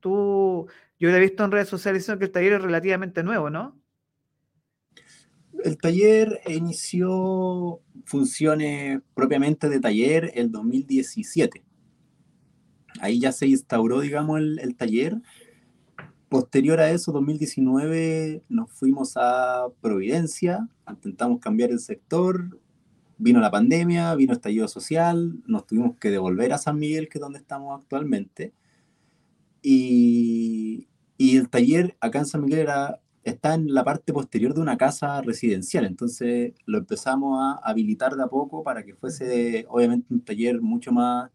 Tú, 0.00 0.68
yo 0.98 1.10
he 1.10 1.20
visto 1.20 1.44
en 1.44 1.50
redes 1.50 1.68
sociales 1.68 2.06
que 2.06 2.24
el 2.24 2.30
taller 2.30 2.54
es 2.54 2.62
relativamente 2.62 3.22
nuevo, 3.22 3.48
¿no? 3.48 3.80
El 5.62 5.78
taller 5.78 6.40
inició 6.46 7.80
funciones 8.04 9.00
propiamente 9.14 9.68
de 9.68 9.80
taller 9.80 10.32
el 10.34 10.50
2017. 10.50 11.64
Ahí 13.00 13.20
ya 13.20 13.32
se 13.32 13.46
instauró, 13.46 14.00
digamos, 14.00 14.38
el, 14.40 14.58
el 14.58 14.76
taller 14.76 15.16
Posterior 16.34 16.80
a 16.80 16.90
eso, 16.90 17.12
2019, 17.12 18.42
nos 18.48 18.68
fuimos 18.72 19.12
a 19.16 19.68
Providencia, 19.80 20.68
intentamos 20.90 21.38
cambiar 21.38 21.70
el 21.70 21.78
sector, 21.78 22.58
vino 23.18 23.38
la 23.38 23.52
pandemia, 23.52 24.12
vino 24.16 24.32
estallido 24.32 24.66
social, 24.66 25.40
nos 25.46 25.64
tuvimos 25.64 25.96
que 25.96 26.10
devolver 26.10 26.52
a 26.52 26.58
San 26.58 26.76
Miguel, 26.76 27.08
que 27.08 27.18
es 27.18 27.22
donde 27.22 27.38
estamos 27.38 27.80
actualmente. 27.80 28.52
Y, 29.62 30.88
y 31.16 31.36
el 31.36 31.48
taller 31.48 31.96
acá 32.00 32.18
en 32.18 32.26
San 32.26 32.42
Miguel 32.42 32.58
era, 32.58 33.00
está 33.22 33.54
en 33.54 33.72
la 33.72 33.84
parte 33.84 34.12
posterior 34.12 34.54
de 34.54 34.60
una 34.60 34.76
casa 34.76 35.22
residencial, 35.22 35.84
entonces 35.84 36.52
lo 36.66 36.78
empezamos 36.78 37.38
a 37.40 37.60
habilitar 37.62 38.16
de 38.16 38.24
a 38.24 38.26
poco 38.26 38.64
para 38.64 38.82
que 38.82 38.96
fuese 38.96 39.66
obviamente 39.68 40.12
un 40.12 40.24
taller 40.24 40.60
mucho 40.60 40.90
más 40.90 41.30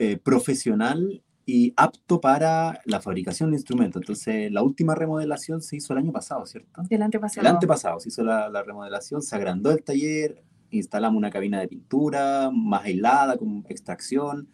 eh, 0.00 0.16
profesional 0.16 1.22
y 1.44 1.72
apto 1.76 2.20
para 2.20 2.80
la 2.84 3.00
fabricación 3.00 3.50
de 3.50 3.56
instrumentos. 3.56 4.02
Entonces, 4.02 4.50
la 4.52 4.62
última 4.62 4.94
remodelación 4.94 5.60
se 5.60 5.76
hizo 5.76 5.92
el 5.92 6.00
año 6.00 6.12
pasado, 6.12 6.46
¿cierto? 6.46 6.82
El 6.88 7.02
antepasado. 7.02 7.40
El 7.40 7.54
antepasado 7.54 8.00
se 8.00 8.10
hizo 8.10 8.22
la, 8.22 8.48
la 8.48 8.62
remodelación, 8.62 9.22
se 9.22 9.34
agrandó 9.34 9.70
el 9.70 9.82
taller, 9.82 10.42
instalamos 10.70 11.18
una 11.18 11.30
cabina 11.30 11.60
de 11.60 11.68
pintura 11.68 12.50
más 12.52 12.84
aislada, 12.84 13.36
con 13.36 13.64
extracción, 13.68 14.48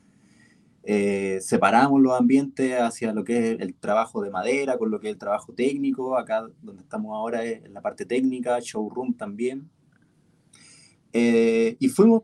eh, 0.90 1.40
separamos 1.42 2.00
los 2.00 2.18
ambientes 2.18 2.80
hacia 2.80 3.12
lo 3.12 3.22
que 3.22 3.52
es 3.52 3.60
el 3.60 3.74
trabajo 3.74 4.22
de 4.22 4.30
madera, 4.30 4.78
con 4.78 4.90
lo 4.90 4.98
que 4.98 5.08
es 5.08 5.12
el 5.12 5.18
trabajo 5.18 5.52
técnico, 5.52 6.16
acá 6.16 6.48
donde 6.62 6.82
estamos 6.82 7.14
ahora 7.14 7.44
es 7.44 7.62
en 7.62 7.74
la 7.74 7.82
parte 7.82 8.06
técnica, 8.06 8.58
showroom 8.58 9.14
también. 9.14 9.68
Eh, 11.12 11.76
y 11.78 11.88
fuimos 11.88 12.22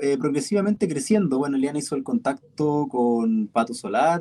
eh, 0.00 0.18
progresivamente 0.18 0.86
creciendo. 0.88 1.38
Bueno, 1.38 1.56
Eliana 1.56 1.78
hizo 1.78 1.96
el 1.96 2.02
contacto 2.02 2.86
con 2.88 3.48
Pato 3.48 3.74
Solar, 3.74 4.20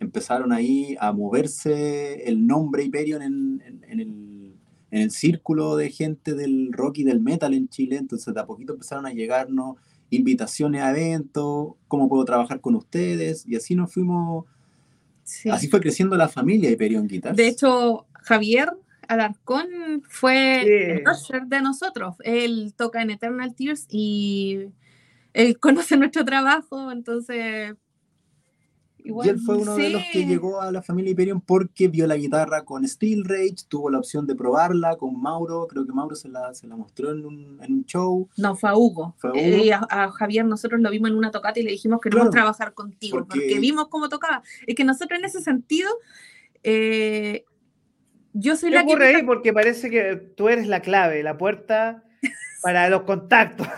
empezaron 0.00 0.52
ahí 0.52 0.96
a 1.00 1.12
moverse 1.12 2.28
el 2.28 2.46
nombre 2.46 2.84
Hyperion 2.84 3.22
en, 3.22 3.62
en, 3.88 4.00
el, 4.00 4.54
en, 4.90 5.00
el, 5.02 5.10
círculo 5.10 5.76
de 5.76 5.90
gente 5.90 6.34
del 6.34 6.72
rock 6.72 6.98
y 6.98 7.04
del 7.04 7.20
metal 7.20 7.54
en 7.54 7.68
Chile, 7.68 7.96
entonces 7.96 8.32
de 8.34 8.40
a 8.40 8.46
poquito 8.46 8.72
empezaron 8.72 9.06
a 9.06 9.12
llegarnos 9.12 9.76
invitaciones 10.10 10.82
a 10.82 10.90
eventos, 10.90 11.74
cómo 11.88 12.08
puedo 12.08 12.24
trabajar 12.24 12.60
con 12.60 12.74
ustedes, 12.74 13.44
y 13.46 13.56
así 13.56 13.74
nos 13.74 13.92
fuimos, 13.92 14.44
así 15.50 15.68
fue 15.68 15.80
creciendo 15.80 16.16
la 16.16 16.28
familia 16.28 16.70
Hyperion 16.70 17.08
Guitars. 17.08 17.36
De 17.36 17.48
hecho, 17.48 18.06
Javier 18.12 18.70
Alarcón 19.08 20.02
fue 20.08 20.98
el 20.98 21.48
de 21.48 21.60
nosotros, 21.60 22.16
él 22.24 22.74
toca 22.76 23.02
en 23.02 23.10
Eternal 23.10 23.54
Tears 23.54 23.86
y 23.90 24.66
él 25.34 25.58
conoce 25.58 25.96
nuestro 25.96 26.24
trabajo, 26.24 26.90
entonces... 26.92 27.74
y 28.98 29.28
él 29.28 29.38
fue 29.44 29.56
uno 29.56 29.74
de 29.74 29.90
los 29.90 30.02
que 30.12 30.24
llegó 30.24 30.60
a 30.60 30.70
la 30.70 30.80
familia 30.80 31.10
Hyperion 31.10 31.40
porque 31.40 31.88
vio 31.88 32.06
la 32.06 32.16
guitarra 32.16 32.64
con 32.64 32.86
Steel 32.86 33.24
Rage, 33.24 33.66
tuvo 33.68 33.90
la 33.90 33.98
opción 33.98 34.28
de 34.28 34.36
probarla 34.36 34.96
con 34.96 35.20
Mauro, 35.20 35.66
creo 35.66 35.84
que 35.84 35.92
Mauro 35.92 36.14
se 36.14 36.28
la, 36.28 36.54
se 36.54 36.68
la 36.68 36.76
mostró 36.76 37.10
en 37.10 37.26
un, 37.26 37.58
en 37.60 37.72
un, 37.74 37.84
show. 37.84 38.28
No, 38.36 38.54
fue 38.54 38.70
a 38.70 38.76
Hugo. 38.76 39.16
Fue 39.18 39.32
eh, 39.34 39.72
a, 39.72 40.10
Javier 40.12 40.46
nosotros 40.46 40.80
lo 40.80 40.88
vimos 40.90 41.10
en 41.10 41.16
una 41.16 41.32
tocata 41.32 41.58
y 41.58 41.64
le 41.64 41.72
dijimos 41.72 42.00
que 42.00 42.10
no 42.10 42.30
trabajar 42.30 42.72
contigo, 42.72 43.26
porque... 43.28 43.58
vimos 43.58 43.88
cómo 43.88 44.08
tocaba. 44.08 44.42
Es 44.66 44.76
que 44.76 44.84
nosotros 44.84 45.18
en 45.18 45.26
ese 45.26 45.42
sentido... 45.42 45.90
Eh, 46.62 47.44
yo 48.36 48.56
soy 48.56 48.70
¿Qué 48.70 48.76
la 48.76 48.82
ocurre 48.82 49.10
que... 49.10 49.16
ahí? 49.16 49.22
Porque 49.22 49.52
parece 49.52 49.90
que 49.90 50.16
tú 50.16 50.48
eres 50.48 50.66
la 50.66 50.80
clave, 50.80 51.22
la 51.22 51.38
puerta 51.38 52.03
para 52.64 52.88
los 52.88 53.02
contactos. 53.02 53.68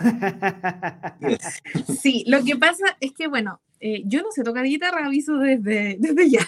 Sí, 2.01 2.23
lo 2.25 2.41
que 2.41 2.55
pasa 2.55 2.95
es 3.01 3.11
que, 3.11 3.27
bueno, 3.27 3.59
eh, 3.81 4.03
yo 4.05 4.21
no 4.21 4.31
sé 4.31 4.43
tocar 4.43 4.63
guitarra, 4.63 5.05
aviso 5.05 5.37
desde, 5.37 5.97
desde 5.99 6.29
ya. 6.29 6.47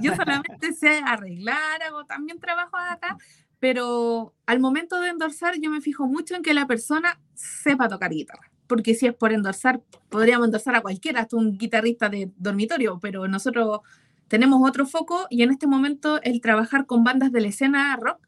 Yo 0.00 0.14
solamente 0.14 0.72
sé 0.74 1.00
arreglar, 1.04 1.82
hago 1.82 2.04
también 2.04 2.38
trabajo 2.38 2.76
acá, 2.76 3.18
pero 3.58 4.32
al 4.46 4.60
momento 4.60 5.00
de 5.00 5.08
endorsar 5.08 5.54
yo 5.60 5.72
me 5.72 5.80
fijo 5.80 6.06
mucho 6.06 6.36
en 6.36 6.42
que 6.42 6.54
la 6.54 6.68
persona 6.68 7.18
sepa 7.34 7.88
tocar 7.88 8.12
guitarra. 8.12 8.48
Porque 8.68 8.94
si 8.94 9.08
es 9.08 9.14
por 9.14 9.32
endorsar, 9.32 9.82
podríamos 10.08 10.46
endorsar 10.46 10.76
a 10.76 10.82
cualquiera, 10.82 11.22
hasta 11.22 11.36
un 11.36 11.58
guitarrista 11.58 12.08
de 12.08 12.30
dormitorio, 12.36 13.00
pero 13.00 13.26
nosotros 13.26 13.80
tenemos 14.28 14.60
otro 14.68 14.86
foco 14.86 15.26
y 15.30 15.42
en 15.42 15.50
este 15.50 15.66
momento 15.66 16.22
el 16.22 16.40
trabajar 16.40 16.86
con 16.86 17.02
bandas 17.02 17.32
de 17.32 17.40
la 17.40 17.48
escena 17.48 17.96
rock 18.00 18.25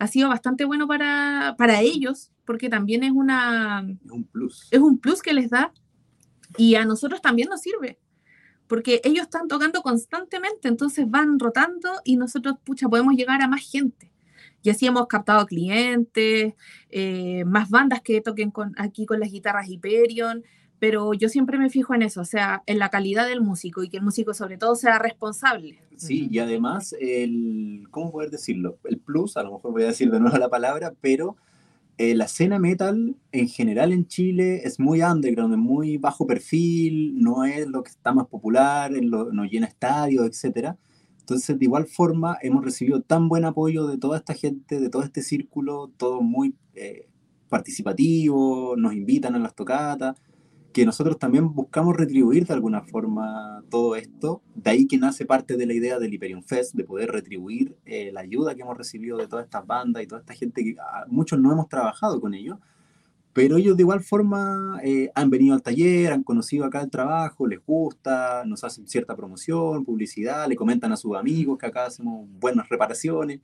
ha 0.00 0.06
sido 0.06 0.30
bastante 0.30 0.64
bueno 0.64 0.88
para, 0.88 1.54
para 1.58 1.82
ellos, 1.82 2.32
porque 2.46 2.70
también 2.70 3.04
es 3.04 3.12
una... 3.12 3.86
un 4.10 4.24
plus. 4.24 4.66
Es 4.70 4.80
un 4.80 4.98
plus 4.98 5.20
que 5.20 5.34
les 5.34 5.50
da 5.50 5.72
y 6.56 6.74
a 6.74 6.86
nosotros 6.86 7.20
también 7.20 7.48
nos 7.50 7.60
sirve, 7.60 7.98
porque 8.66 9.02
ellos 9.04 9.24
están 9.24 9.46
tocando 9.46 9.82
constantemente, 9.82 10.68
entonces 10.68 11.08
van 11.08 11.38
rotando 11.38 12.00
y 12.02 12.16
nosotros, 12.16 12.56
pucha, 12.64 12.88
podemos 12.88 13.14
llegar 13.14 13.42
a 13.42 13.46
más 13.46 13.60
gente. 13.70 14.10
Y 14.62 14.70
así 14.70 14.86
hemos 14.86 15.06
captado 15.06 15.46
clientes, 15.46 16.54
eh, 16.88 17.44
más 17.44 17.68
bandas 17.68 18.00
que 18.00 18.22
toquen 18.22 18.50
con, 18.50 18.74
aquí 18.78 19.04
con 19.04 19.20
las 19.20 19.30
guitarras 19.30 19.68
Hyperion, 19.68 20.42
pero 20.80 21.12
yo 21.12 21.28
siempre 21.28 21.58
me 21.58 21.68
fijo 21.68 21.94
en 21.94 22.02
eso, 22.02 22.22
o 22.22 22.24
sea, 22.24 22.62
en 22.66 22.78
la 22.78 22.88
calidad 22.88 23.28
del 23.28 23.42
músico 23.42 23.84
y 23.84 23.90
que 23.90 23.98
el 23.98 24.02
músico 24.02 24.32
sobre 24.32 24.56
todo 24.56 24.74
sea 24.74 24.98
responsable. 24.98 25.78
Sí, 25.96 26.26
y 26.30 26.38
además, 26.38 26.96
el, 26.98 27.84
¿cómo 27.90 28.10
poder 28.10 28.30
decirlo? 28.30 28.78
El 28.84 28.98
plus, 28.98 29.36
a 29.36 29.42
lo 29.42 29.52
mejor 29.52 29.72
voy 29.72 29.82
a 29.82 29.88
decir 29.88 30.10
de 30.10 30.18
nuevo 30.18 30.38
la 30.38 30.48
palabra, 30.48 30.94
pero 31.02 31.36
eh, 31.98 32.14
la 32.14 32.24
escena 32.24 32.58
metal 32.58 33.14
en 33.30 33.48
general 33.48 33.92
en 33.92 34.06
Chile 34.06 34.62
es 34.64 34.80
muy 34.80 35.02
underground, 35.02 35.52
es 35.52 35.60
muy 35.60 35.98
bajo 35.98 36.26
perfil, 36.26 37.22
no 37.22 37.44
es 37.44 37.66
lo 37.66 37.82
que 37.82 37.90
está 37.90 38.14
más 38.14 38.26
popular, 38.26 38.90
no 38.90 39.44
llena 39.44 39.66
estadios, 39.66 40.26
etc. 40.26 40.76
Entonces, 41.18 41.58
de 41.58 41.64
igual 41.66 41.88
forma, 41.88 42.38
hemos 42.40 42.64
recibido 42.64 43.02
tan 43.02 43.28
buen 43.28 43.44
apoyo 43.44 43.86
de 43.86 43.98
toda 43.98 44.16
esta 44.16 44.32
gente, 44.32 44.80
de 44.80 44.88
todo 44.88 45.02
este 45.02 45.20
círculo, 45.20 45.92
todo 45.98 46.22
muy 46.22 46.54
eh, 46.74 47.06
participativo, 47.50 48.76
nos 48.78 48.94
invitan 48.94 49.34
a 49.34 49.38
las 49.38 49.54
tocatas 49.54 50.16
que 50.72 50.86
nosotros 50.86 51.18
también 51.18 51.52
buscamos 51.52 51.96
retribuir 51.96 52.46
de 52.46 52.54
alguna 52.54 52.82
forma 52.82 53.62
todo 53.70 53.96
esto. 53.96 54.42
De 54.54 54.70
ahí 54.70 54.86
que 54.86 54.98
nace 54.98 55.24
parte 55.24 55.56
de 55.56 55.66
la 55.66 55.74
idea 55.74 55.98
del 55.98 56.12
Hyperion 56.14 56.42
Fest, 56.42 56.74
de 56.74 56.84
poder 56.84 57.10
retribuir 57.10 57.76
eh, 57.84 58.10
la 58.12 58.20
ayuda 58.20 58.54
que 58.54 58.62
hemos 58.62 58.76
recibido 58.76 59.18
de 59.18 59.26
todas 59.26 59.44
estas 59.44 59.66
bandas 59.66 60.02
y 60.02 60.06
toda 60.06 60.20
esta 60.20 60.34
gente 60.34 60.62
que 60.62 60.76
ah, 60.80 61.04
muchos 61.08 61.40
no 61.40 61.52
hemos 61.52 61.68
trabajado 61.68 62.20
con 62.20 62.34
ellos, 62.34 62.58
pero 63.32 63.56
ellos 63.56 63.76
de 63.76 63.82
igual 63.82 64.00
forma 64.00 64.80
eh, 64.84 65.10
han 65.14 65.30
venido 65.30 65.54
al 65.54 65.62
taller, 65.62 66.12
han 66.12 66.22
conocido 66.22 66.64
acá 66.64 66.82
el 66.82 66.90
trabajo, 66.90 67.46
les 67.46 67.64
gusta, 67.64 68.44
nos 68.44 68.62
hacen 68.62 68.86
cierta 68.86 69.16
promoción, 69.16 69.84
publicidad, 69.84 70.48
le 70.48 70.56
comentan 70.56 70.92
a 70.92 70.96
sus 70.96 71.16
amigos 71.16 71.58
que 71.58 71.66
acá 71.66 71.86
hacemos 71.86 72.28
buenas 72.40 72.68
reparaciones. 72.68 73.40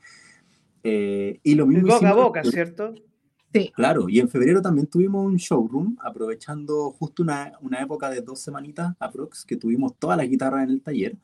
Eh, 0.83 1.41
y 1.43 1.55
lo 1.57 1.67
mismo... 1.67 1.89
Boca 1.89 2.11
a 2.11 2.15
boca, 2.15 2.45
¿cierto? 2.45 2.95
Claro, 3.75 4.09
y 4.09 4.21
en 4.21 4.29
febrero 4.29 4.63
también 4.63 4.87
tuvimos 4.87 5.25
un 5.25 5.37
showroom, 5.37 5.97
aprovechando 6.03 6.91
justo 6.93 7.23
una, 7.23 7.53
una 7.61 7.81
época 7.81 8.11
de 8.11 8.21
dos 8.21 8.41
semanitas 8.41 8.95
aprox, 8.99 9.45
que 9.45 9.57
tuvimos 9.57 9.95
todas 9.99 10.17
las 10.17 10.29
guitarras 10.29 10.65
en 10.65 10.71
el 10.71 10.83
taller. 10.83 11.17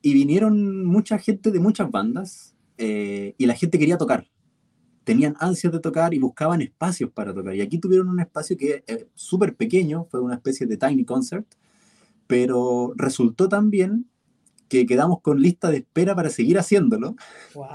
Y 0.00 0.14
vinieron 0.14 0.84
mucha 0.84 1.18
gente 1.18 1.50
de 1.50 1.60
muchas 1.60 1.90
bandas 1.90 2.54
eh, 2.76 3.34
y 3.36 3.46
la 3.46 3.54
gente 3.54 3.78
quería 3.78 3.98
tocar. 3.98 4.26
Tenían 5.04 5.34
ansias 5.40 5.72
de 5.72 5.80
tocar 5.80 6.14
y 6.14 6.18
buscaban 6.18 6.60
espacios 6.60 7.10
para 7.10 7.34
tocar. 7.34 7.54
Y 7.54 7.60
aquí 7.60 7.78
tuvieron 7.78 8.08
un 8.08 8.20
espacio 8.20 8.56
que 8.56 8.84
es 8.86 9.06
súper 9.14 9.56
pequeño, 9.56 10.06
fue 10.10 10.20
una 10.20 10.34
especie 10.34 10.66
de 10.66 10.76
tiny 10.76 11.04
concert, 11.04 11.46
pero 12.26 12.92
resultó 12.96 13.48
también 13.48 14.06
que 14.68 14.86
quedamos 14.86 15.22
con 15.22 15.40
lista 15.40 15.70
de 15.70 15.78
espera 15.78 16.14
para 16.14 16.28
seguir 16.28 16.58
haciéndolo. 16.58 17.16
Wow. 17.54 17.66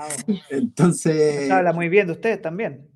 Entonces... 0.49 1.49
habla 1.49 1.73
muy 1.73 1.89
bien 1.89 2.07
de 2.07 2.13
ustedes 2.13 2.41
también. 2.41 2.92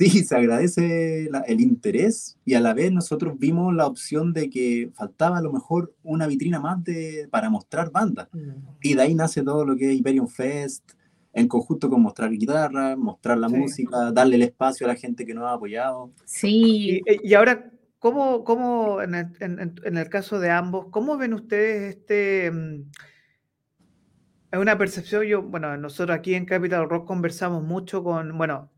Sí, 0.00 0.24
se 0.24 0.34
agradece 0.34 1.28
el 1.46 1.60
interés 1.60 2.38
y 2.46 2.54
a 2.54 2.60
la 2.60 2.72
vez 2.72 2.90
nosotros 2.90 3.38
vimos 3.38 3.74
la 3.74 3.86
opción 3.86 4.32
de 4.32 4.48
que 4.48 4.90
faltaba 4.94 5.36
a 5.36 5.42
lo 5.42 5.52
mejor 5.52 5.94
una 6.02 6.26
vitrina 6.26 6.58
más 6.58 6.82
de, 6.82 7.28
para 7.30 7.50
mostrar 7.50 7.90
bandas. 7.90 8.26
Mm. 8.32 8.50
Y 8.80 8.94
de 8.94 9.02
ahí 9.02 9.14
nace 9.14 9.42
todo 9.42 9.66
lo 9.66 9.76
que 9.76 9.90
es 9.90 9.98
Hyperion 9.98 10.26
Fest, 10.26 10.92
en 11.34 11.48
conjunto 11.48 11.90
con 11.90 12.00
mostrar 12.00 12.30
guitarra, 12.30 12.96
mostrar 12.96 13.36
la 13.36 13.50
música, 13.50 14.10
darle 14.10 14.36
el 14.36 14.42
espacio 14.42 14.86
a 14.86 14.88
la 14.88 14.96
gente 14.96 15.26
que 15.26 15.34
nos 15.34 15.44
ha 15.44 15.52
apoyado. 15.52 16.10
Sí. 16.24 17.02
Y, 17.04 17.34
ahora, 17.34 17.70
¿cómo, 17.98 18.42
cómo 18.42 19.02
en, 19.02 19.14
el, 19.14 19.26
en, 19.38 19.96
el, 19.98 20.08
caso 20.08 20.40
de 20.40 20.48
ambos, 20.48 20.86
cómo 20.90 21.18
ven 21.18 21.34
ustedes 21.34 21.96
este... 21.96 22.46
Es 22.46 22.54
mm, 22.54 24.58
una 24.58 24.78
percepción, 24.78 25.24
yo, 25.24 25.42
bueno, 25.42 25.76
nosotros 25.76 26.16
aquí 26.16 26.34
en 26.34 26.46
Capital 26.46 26.88
Rock 26.88 27.06
conversamos 27.06 27.62
mucho 27.62 28.02
con, 28.02 28.38
bueno, 28.38 28.70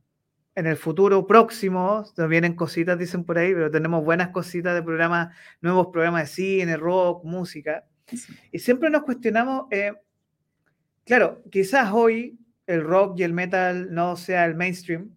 en 0.55 0.66
el 0.66 0.76
futuro 0.76 1.26
próximo, 1.26 2.05
nos 2.16 2.28
vienen 2.28 2.55
cositas, 2.55 2.98
dicen 2.98 3.24
por 3.24 3.38
ahí, 3.38 3.55
pero 3.55 3.70
tenemos 3.70 4.05
buenas 4.05 4.28
cositas 4.28 4.74
de 4.74 4.82
programas, 4.82 5.34
nuevos 5.61 5.88
programas 5.88 6.22
de 6.22 6.34
cine, 6.34 6.76
rock, 6.76 7.24
música. 7.24 7.84
Y 8.50 8.59
siempre 8.59 8.90
nos 8.90 9.03
cuestionamos, 9.03 9.66
eh, 9.70 9.92
claro, 11.05 11.42
quizás 11.50 11.90
hoy 11.92 12.38
el 12.66 12.82
rock 12.82 13.18
y 13.18 13.22
el 13.22 13.32
metal 13.32 13.92
no 13.94 14.16
sea 14.16 14.44
el 14.44 14.55
mainstream, 14.55 15.16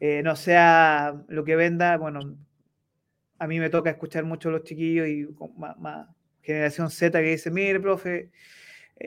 eh, 0.00 0.22
no 0.22 0.34
sea 0.34 1.22
lo 1.28 1.44
que 1.44 1.54
venda, 1.54 1.96
bueno, 1.98 2.36
a 3.38 3.46
mí 3.46 3.60
me 3.60 3.70
toca 3.70 3.90
escuchar 3.90 4.24
mucho 4.24 4.48
a 4.48 4.52
los 4.52 4.64
chiquillos 4.64 5.08
y 5.08 5.28
más, 5.78 6.08
generación 6.40 6.90
Z 6.90 7.20
que 7.20 7.30
dice, 7.30 7.50
mire, 7.50 7.80
profe, 7.80 8.30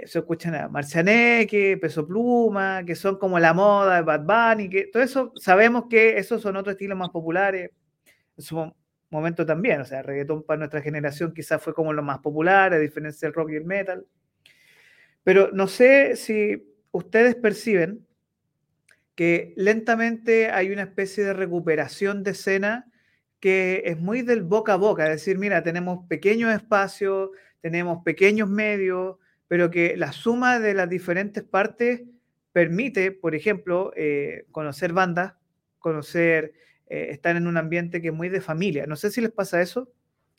se 0.05 0.19
escuchan 0.19 0.55
a 0.55 0.67
Marcianeque, 0.67 1.77
Peso 1.77 2.05
Pluma, 2.05 2.83
que 2.85 2.95
son 2.95 3.17
como 3.17 3.39
la 3.39 3.53
moda 3.53 3.97
de 3.97 4.01
Bad 4.01 4.25
Bunny, 4.25 4.69
que 4.69 4.87
todo 4.87 5.01
eso 5.03 5.31
sabemos 5.35 5.85
que 5.89 6.17
esos 6.17 6.41
son 6.41 6.57
otros 6.57 6.73
estilos 6.73 6.97
más 6.97 7.09
populares 7.09 7.71
en 8.37 8.43
su 8.43 8.73
momento 9.09 9.45
también, 9.45 9.81
o 9.81 9.85
sea, 9.85 10.01
reggaetón 10.01 10.43
para 10.43 10.59
nuestra 10.59 10.81
generación 10.81 11.33
quizás 11.33 11.61
fue 11.61 11.73
como 11.73 11.93
lo 11.93 12.03
más 12.03 12.19
popular, 12.19 12.73
a 12.73 12.79
diferencia 12.79 13.27
del 13.27 13.33
rock 13.33 13.51
y 13.51 13.55
el 13.55 13.65
metal. 13.65 14.05
Pero 15.23 15.49
no 15.53 15.67
sé 15.67 16.15
si 16.15 16.63
ustedes 16.91 17.35
perciben 17.35 18.05
que 19.15 19.53
lentamente 19.55 20.51
hay 20.51 20.71
una 20.71 20.83
especie 20.83 21.23
de 21.23 21.33
recuperación 21.33 22.23
de 22.23 22.31
escena 22.31 22.91
que 23.39 23.83
es 23.85 23.99
muy 23.99 24.21
del 24.21 24.43
boca 24.43 24.73
a 24.73 24.77
boca, 24.77 25.05
es 25.05 25.11
decir, 25.11 25.37
mira, 25.37 25.63
tenemos 25.63 26.05
pequeños 26.07 26.53
espacios, 26.53 27.29
tenemos 27.61 28.03
pequeños 28.03 28.49
medios, 28.49 29.17
pero 29.47 29.69
que 29.69 29.95
la 29.97 30.11
suma 30.11 30.59
de 30.59 30.73
las 30.73 30.89
diferentes 30.89 31.43
partes 31.43 32.03
permite, 32.51 33.11
por 33.11 33.35
ejemplo, 33.35 33.91
eh, 33.95 34.45
conocer 34.51 34.93
bandas, 34.93 35.33
conocer, 35.77 36.53
eh, 36.87 37.07
estar 37.11 37.35
en 37.35 37.47
un 37.47 37.57
ambiente 37.57 38.01
que 38.01 38.07
es 38.07 38.13
muy 38.13 38.29
de 38.29 38.41
familia. 38.41 38.85
No 38.87 38.95
sé 38.95 39.11
si 39.11 39.21
les 39.21 39.31
pasa 39.31 39.61
eso. 39.61 39.91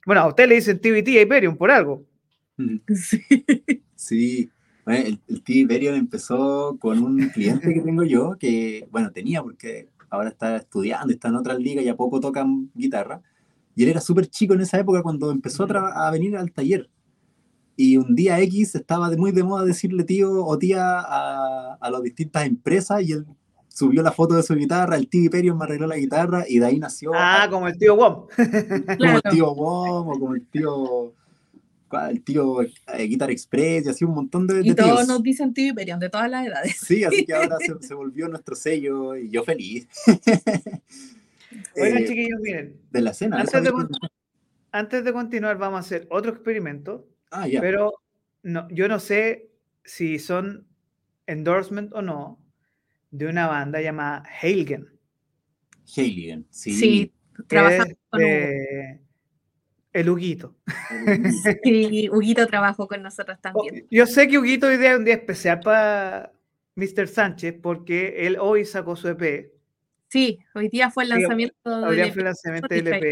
Bueno, 0.06 0.22
a 0.22 0.28
usted 0.28 0.48
le 0.48 0.54
dicen 0.54 0.80
TBT 0.80 1.08
y 1.08 1.18
Hyperion 1.20 1.56
por 1.56 1.70
algo. 1.70 2.04
Sí. 2.94 3.20
sí. 3.94 4.50
el, 4.86 5.20
el 5.28 5.42
Hyperion 5.46 5.94
empezó 5.94 6.78
con 6.80 7.02
un 7.02 7.28
cliente 7.28 7.74
que 7.74 7.80
tengo 7.82 8.02
yo, 8.02 8.36
que, 8.38 8.88
bueno, 8.90 9.12
tenía 9.12 9.42
porque 9.42 9.88
ahora 10.08 10.30
está 10.30 10.56
estudiando, 10.56 11.12
está 11.12 11.28
en 11.28 11.34
otras 11.34 11.58
ligas 11.58 11.84
y 11.84 11.88
a 11.88 11.96
poco 11.96 12.18
tocan 12.18 12.70
guitarra. 12.74 13.20
Y 13.74 13.82
él 13.82 13.90
era 13.90 14.00
súper 14.00 14.28
chico 14.28 14.54
en 14.54 14.62
esa 14.62 14.78
época 14.78 15.02
cuando 15.02 15.30
empezó 15.30 15.64
a, 15.64 16.08
a 16.08 16.10
venir 16.10 16.34
al 16.34 16.50
taller. 16.50 16.88
Y 17.76 17.98
un 17.98 18.14
día 18.14 18.40
X 18.40 18.74
estaba 18.74 19.10
de 19.10 19.16
muy 19.16 19.32
de 19.32 19.44
moda 19.44 19.64
decirle 19.64 20.04
tío 20.04 20.44
o 20.44 20.58
tía 20.58 20.98
a, 20.98 21.74
a 21.74 21.90
las 21.90 22.02
distintas 22.02 22.46
empresas 22.46 23.02
y 23.02 23.12
él 23.12 23.26
subió 23.76 24.02
la 24.02 24.10
foto 24.10 24.34
de 24.34 24.42
su 24.42 24.54
guitarra, 24.54 24.96
el 24.96 25.06
tío 25.06 25.24
Hyperion 25.24 25.58
me 25.58 25.64
arregló 25.64 25.86
la 25.86 25.96
guitarra 25.96 26.46
y 26.48 26.58
de 26.58 26.66
ahí 26.66 26.78
nació. 26.78 27.10
Ah, 27.14 27.46
como 27.50 27.68
el 27.68 27.76
tío 27.76 27.94
Wom. 27.94 28.26
como 28.98 29.16
el 29.16 29.22
tío 29.30 29.52
Wom 29.52 30.08
o 30.08 30.18
como 30.18 30.34
el 30.34 30.46
tío. 30.46 31.14
El 32.10 32.22
tío 32.24 32.62
eh, 32.62 33.06
Guitar 33.06 33.30
Express 33.30 33.86
y 33.86 33.88
así 33.90 34.04
un 34.04 34.14
montón 34.14 34.46
de. 34.46 34.60
Y 34.64 34.74
todos 34.74 35.06
nos 35.06 35.22
dicen 35.22 35.54
tío 35.54 35.72
Hyperion 35.72 36.00
de 36.00 36.08
todas 36.08 36.30
las 36.30 36.46
edades. 36.46 36.78
Sí, 36.80 37.04
así 37.04 37.24
que 37.24 37.34
ahora 37.34 37.58
se, 37.58 37.74
se 37.86 37.94
volvió 37.94 38.28
nuestro 38.28 38.56
sello 38.56 39.14
y 39.14 39.28
yo 39.28 39.44
feliz. 39.44 39.86
Oigan, 41.76 41.98
eh, 41.98 42.06
chiquillos, 42.06 42.40
miren. 42.40 42.80
De 42.90 43.00
la 43.02 43.12
cena. 43.12 43.40
Antes 43.40 43.62
de, 43.62 43.72
antes 44.72 45.04
de 45.04 45.12
continuar, 45.12 45.58
vamos 45.58 45.76
a 45.76 45.80
hacer 45.80 46.06
otro 46.10 46.32
experimento 46.32 47.06
Ah, 47.30 47.46
Pero 47.60 47.92
no, 48.42 48.68
yo 48.70 48.88
no 48.88 49.00
sé 49.00 49.50
si 49.84 50.18
son 50.18 50.66
endorsement 51.26 51.92
o 51.92 52.02
no 52.02 52.38
de 53.10 53.26
una 53.26 53.46
banda 53.46 53.80
llamada 53.80 54.24
Heiligen. 54.40 54.88
Heiligen, 55.96 56.46
sí. 56.50 56.72
Sí, 56.72 57.12
trabaja 57.46 57.84
con 58.10 58.20
el 59.96 60.10
Huguito. 60.10 60.54
Sí, 61.62 62.08
Huguito 62.12 62.46
trabajó 62.46 62.86
con 62.86 63.02
nosotros 63.02 63.40
también. 63.40 63.84
Oh, 63.84 63.88
yo 63.90 64.06
sé 64.06 64.28
que 64.28 64.38
Huguito 64.38 64.66
hoy 64.66 64.76
día 64.76 64.92
es 64.92 64.98
un 64.98 65.04
día 65.04 65.14
especial 65.14 65.60
para 65.60 66.32
Mr. 66.74 67.08
Sánchez 67.08 67.54
porque 67.62 68.26
él 68.26 68.36
hoy 68.38 68.64
sacó 68.64 68.96
su 68.96 69.08
EP. 69.08 69.50
Sí, 70.08 70.38
hoy 70.54 70.68
día 70.68 70.90
fue 70.90 71.04
el 71.04 71.10
lanzamiento, 71.10 71.56
hoy 71.64 71.96
día 71.96 72.12
fue 72.12 72.22
el 72.22 72.26
lanzamiento 72.26 72.68
del 72.68 72.88
EP 72.88 73.04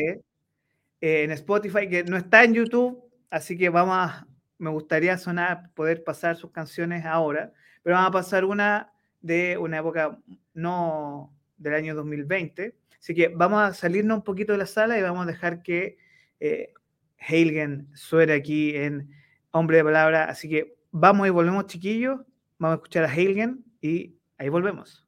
eh, 1.01 1.25
en 1.25 1.31
Spotify, 1.33 1.89
que 1.89 2.05
no 2.05 2.17
está 2.17 2.45
en 2.45 2.55
YouTube, 2.55 3.04
Así 3.35 3.59
que 3.59 3.69
vamos 3.69 3.97
a, 3.97 4.27
me 4.59 4.71
gustaría 4.71 5.19
sonar, 5.19 5.71
poder 5.75 6.05
pasar 6.05 6.37
sus 6.37 6.51
canciones 6.51 7.05
ahora, 7.05 7.53
pero 7.83 7.97
vamos 7.97 8.09
a 8.09 8.13
pasar 8.13 8.45
una 8.45 8.93
de 9.21 9.59
una 9.59 9.79
época 9.79 10.19
no 10.53 11.35
del 11.57 11.75
año 11.75 11.95
2020. 11.95 12.77
Así 12.99 13.15
que 13.15 13.29
vamos 13.29 13.61
a 13.61 13.75
salirnos 13.75 14.19
un 14.19 14.25
poquito 14.25 14.53
de 14.53 14.59
la 14.59 14.67
sala 14.67 14.99
y 14.99 15.03
vamos 15.03 15.25
a 15.25 15.27
dejar 15.27 15.63
que 15.63 15.97
eh, 16.39 16.73
suene 17.95 18.35
aquí 18.35 18.77
en 18.77 19.11
Hombre 19.51 19.79
de 19.79 19.85
Palabra. 19.85 20.25
Así 20.25 20.49
que 20.49 20.75
Vamos 20.97 21.27
y 21.27 21.31
volvemos, 21.31 21.67
chiquillos. 21.67 22.21
Vamos 22.57 22.75
a 22.75 22.77
escuchar 22.77 23.03
a 23.03 23.13
Heilgen 23.13 23.65
y 23.81 24.15
ahí 24.39 24.49
volvemos. 24.49 25.04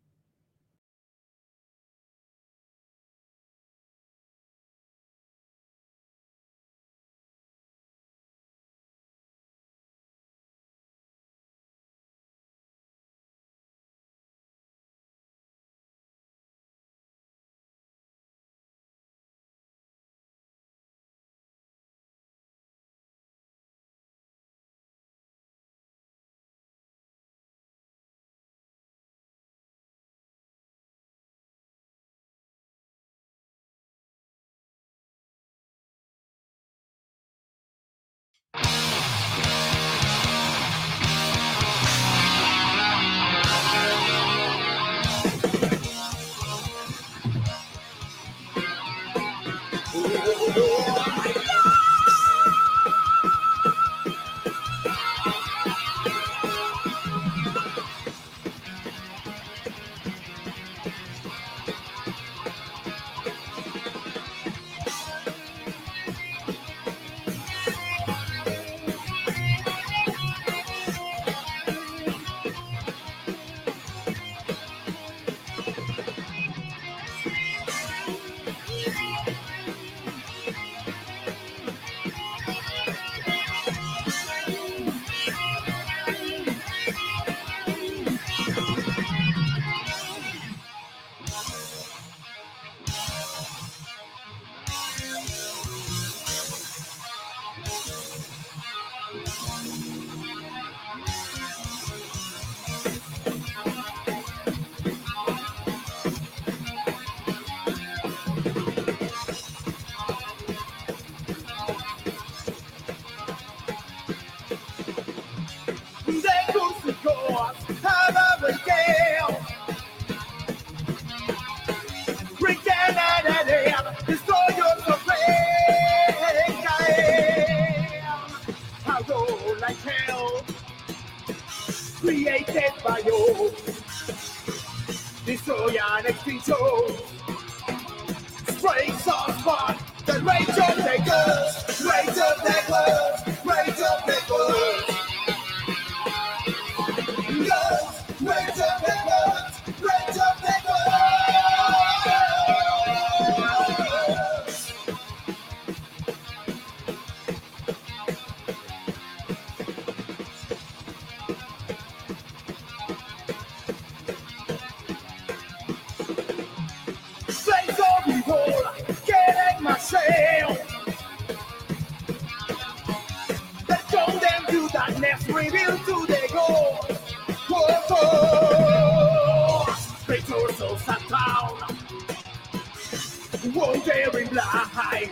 blind. 184.31 185.11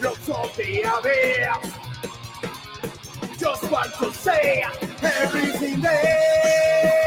Look 0.00 0.18
what 0.28 0.58
I've 0.58 1.04
here. 1.04 1.54
Just 3.38 3.70
want 3.70 3.94
to 3.94 4.12
say 4.12 4.64
everything 5.02 5.80
there. 5.80 6.97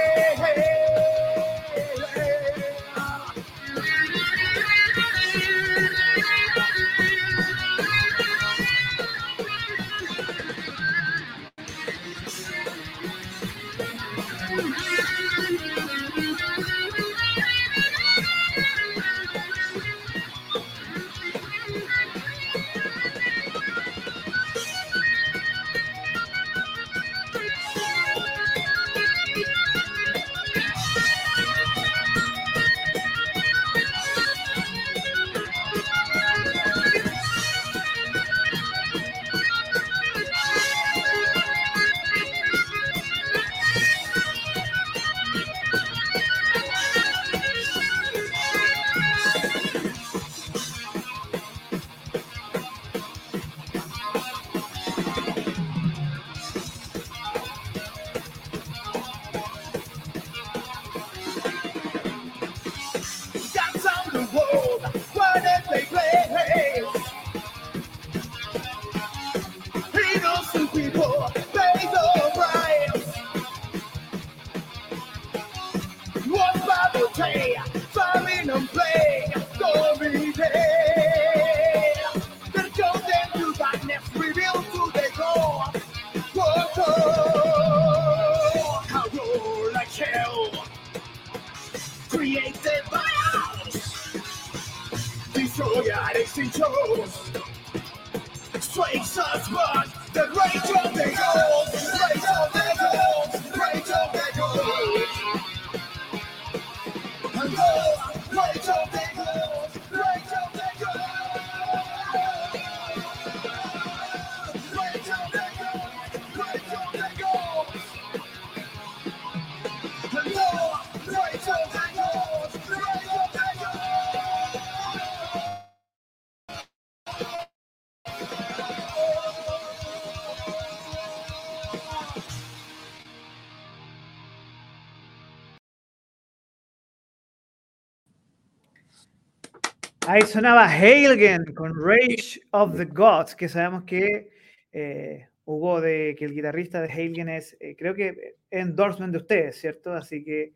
Ahí 140.13 140.23
sonaba 140.23 140.67
Hailgen 140.67 141.53
con 141.55 141.73
Rage 141.73 142.41
of 142.51 142.75
the 142.75 142.83
Gods, 142.83 143.33
que 143.33 143.47
sabemos 143.47 143.85
que 143.85 144.29
eh, 144.73 145.29
Hugo, 145.45 145.79
de, 145.79 146.17
que 146.19 146.25
el 146.25 146.33
guitarrista 146.33 146.81
de 146.81 146.91
Hailgen 146.91 147.29
es, 147.29 147.55
eh, 147.61 147.77
creo 147.77 147.95
que 147.95 148.35
endorsement 148.49 149.13
de 149.13 149.19
ustedes, 149.19 149.61
¿cierto? 149.61 149.93
Así 149.93 150.21
que 150.21 150.51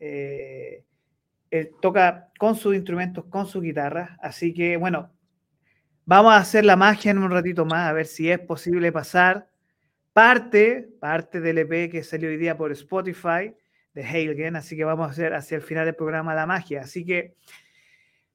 eh, 0.00 0.84
él 1.50 1.72
toca 1.82 2.30
con 2.38 2.54
sus 2.56 2.74
instrumentos, 2.74 3.26
con 3.26 3.46
su 3.46 3.60
guitarra. 3.60 4.16
Así 4.22 4.54
que, 4.54 4.78
bueno, 4.78 5.12
vamos 6.06 6.32
a 6.32 6.38
hacer 6.38 6.64
la 6.64 6.76
magia 6.76 7.10
en 7.10 7.18
un 7.18 7.30
ratito 7.30 7.66
más, 7.66 7.90
a 7.90 7.92
ver 7.92 8.06
si 8.06 8.30
es 8.30 8.38
posible 8.38 8.90
pasar 8.90 9.50
parte, 10.14 10.88
parte 10.98 11.42
del 11.42 11.58
EP 11.58 11.90
que 11.90 12.04
salió 12.04 12.30
hoy 12.30 12.38
día 12.38 12.56
por 12.56 12.72
Spotify 12.72 13.54
de 13.92 14.02
Hailgen. 14.02 14.56
Así 14.56 14.78
que 14.78 14.84
vamos 14.84 15.08
a 15.08 15.10
hacer 15.10 15.34
hacia 15.34 15.56
el 15.56 15.62
final 15.62 15.84
del 15.84 15.94
programa 15.94 16.34
la 16.34 16.46
magia. 16.46 16.80
Así 16.80 17.04
que 17.04 17.34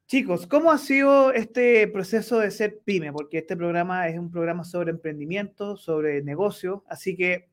Chicos, 0.10 0.47
¿cómo 0.47 0.72
ha 0.72 0.80
sido 0.80 1.32
este 1.34 1.88
proceso 1.88 2.39
de 2.39 2.49
ser 2.49 2.80
pyme? 2.84 3.14
Porque 3.14 3.38
este 3.38 3.55
programa 3.55 4.07
es 4.07 4.18
un 4.18 4.32
programa 4.32 4.64
sobre 4.64 4.89
emprendimiento, 4.89 5.78
sobre 5.78 6.24
negocio, 6.24 6.84
así 6.88 7.16
que 7.16 7.47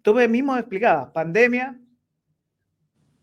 tú 0.00 0.14
mismo 0.14 0.56
explicabas, 0.56 1.10
pandemia, 1.10 1.80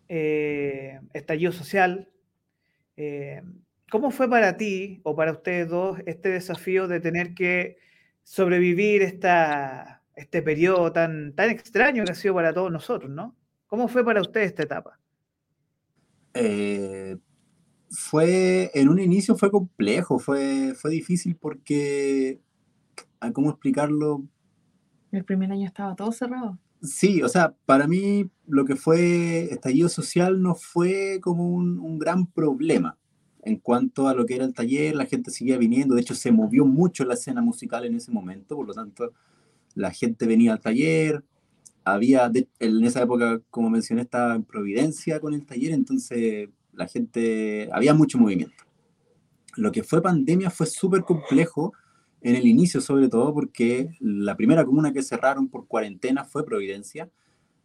eh, 0.10 0.99
estallido 1.14 1.54
social. 1.54 2.12
Eh, 2.97 3.41
¿Cómo 3.89 4.12
fue 4.12 4.30
para 4.30 4.58
ti 4.58 4.99
o 5.04 5.16
para 5.16 5.32
ustedes 5.32 5.70
dos 5.70 5.99
este 6.06 6.28
desafío 6.28 6.89
de 6.89 6.99
tener 6.99 7.34
que 7.34 7.78
sobrevivir 8.22 9.02
esta, 9.02 10.04
este 10.14 10.41
periodo 10.41 10.91
tan, 10.91 11.34
tan 11.36 11.52
extraño 11.52 12.04
que 12.04 12.12
ha 12.12 12.16
sido 12.16 12.34
para 12.34 12.54
todos 12.54 12.70
nosotros, 12.70 13.10
¿no? 13.10 13.34
¿Cómo 13.68 13.88
fue 13.88 14.04
para 14.04 14.20
ustedes 14.20 14.47
esta 14.47 14.64
etapa? 14.64 14.99
Eh, 16.34 17.16
fue, 17.92 18.72
en 18.74 18.88
un 18.88 19.00
inicio 19.00 19.36
fue 19.36 19.52
complejo, 19.52 20.18
fue, 20.18 20.74
fue 20.76 20.92
difícil 20.92 21.36
porque, 21.36 22.39
¿cómo 23.34 23.50
explicarlo? 23.50 24.24
El 25.12 25.26
primer 25.26 25.52
año 25.52 25.68
estaba 25.68 25.96
todo 25.96 26.12
cerrado. 26.14 26.58
Sí, 26.82 27.22
o 27.22 27.28
sea, 27.30 27.54
para 27.66 27.88
mí 27.88 28.32
lo 28.48 28.66
que 28.66 28.76
fue 28.76 29.54
estallido 29.54 29.89
social 29.89 30.42
no 30.42 30.56
fue 30.56 31.20
como 31.22 31.50
un, 31.50 31.80
un, 31.80 32.00
gran 32.00 32.26
problema 32.26 32.98
en 33.44 33.58
cuanto 33.58 34.08
a 34.08 34.16
lo 34.16 34.26
que 34.26 34.36
era 34.36 34.46
el 34.46 34.54
taller, 34.54 34.96
la 34.96 35.06
gente 35.06 35.30
seguía 35.30 35.58
viniendo, 35.58 35.96
de 35.96 36.02
hecho 36.02 36.16
se 36.16 36.32
movió 36.32 36.66
mucho 36.66 37.06
la 37.06 37.16
escena 37.16 37.42
musical 37.42 37.86
en 37.86 37.96
ese 37.96 38.12
momento, 38.12 38.56
por 38.56 38.68
lo 38.68 38.74
tanto 38.74 39.12
la 39.76 39.92
gente 39.92 40.26
venía 40.26 40.54
al 40.54 40.62
taller, 40.62 41.24
había, 41.84 42.32
en 42.60 42.86
esa 42.86 43.02
época, 43.02 43.42
como 43.50 43.70
mencioné, 43.70 44.04
estaba 44.04 44.36
en 44.36 44.44
Providencia 44.44 45.20
con 45.20 45.34
el 45.34 45.46
taller, 45.46 45.72
entonces 45.72 46.50
la 46.74 46.88
gente, 46.88 47.69
había 47.72 47.93
mucho 47.93 48.17
movimiento. 48.17 48.63
Lo 49.55 49.72
que 49.72 49.84
fue 49.84 50.01
pandemia 50.01 50.49
fue 50.49 50.65
súper 50.65 51.03
complejo 51.03 51.74
en 52.22 52.36
el 52.36 52.47
inicio, 52.47 52.82
sobre 52.82 53.09
todo 53.09 53.34
porque 53.34 53.89
la 53.99 54.36
primera 54.36 54.65
comuna 54.65 54.93
que 54.93 55.03
cerraron 55.03 55.49
por 55.49 55.67
cuarentena 55.67 56.24
fue 56.24 56.45
Providencia. 56.45 57.09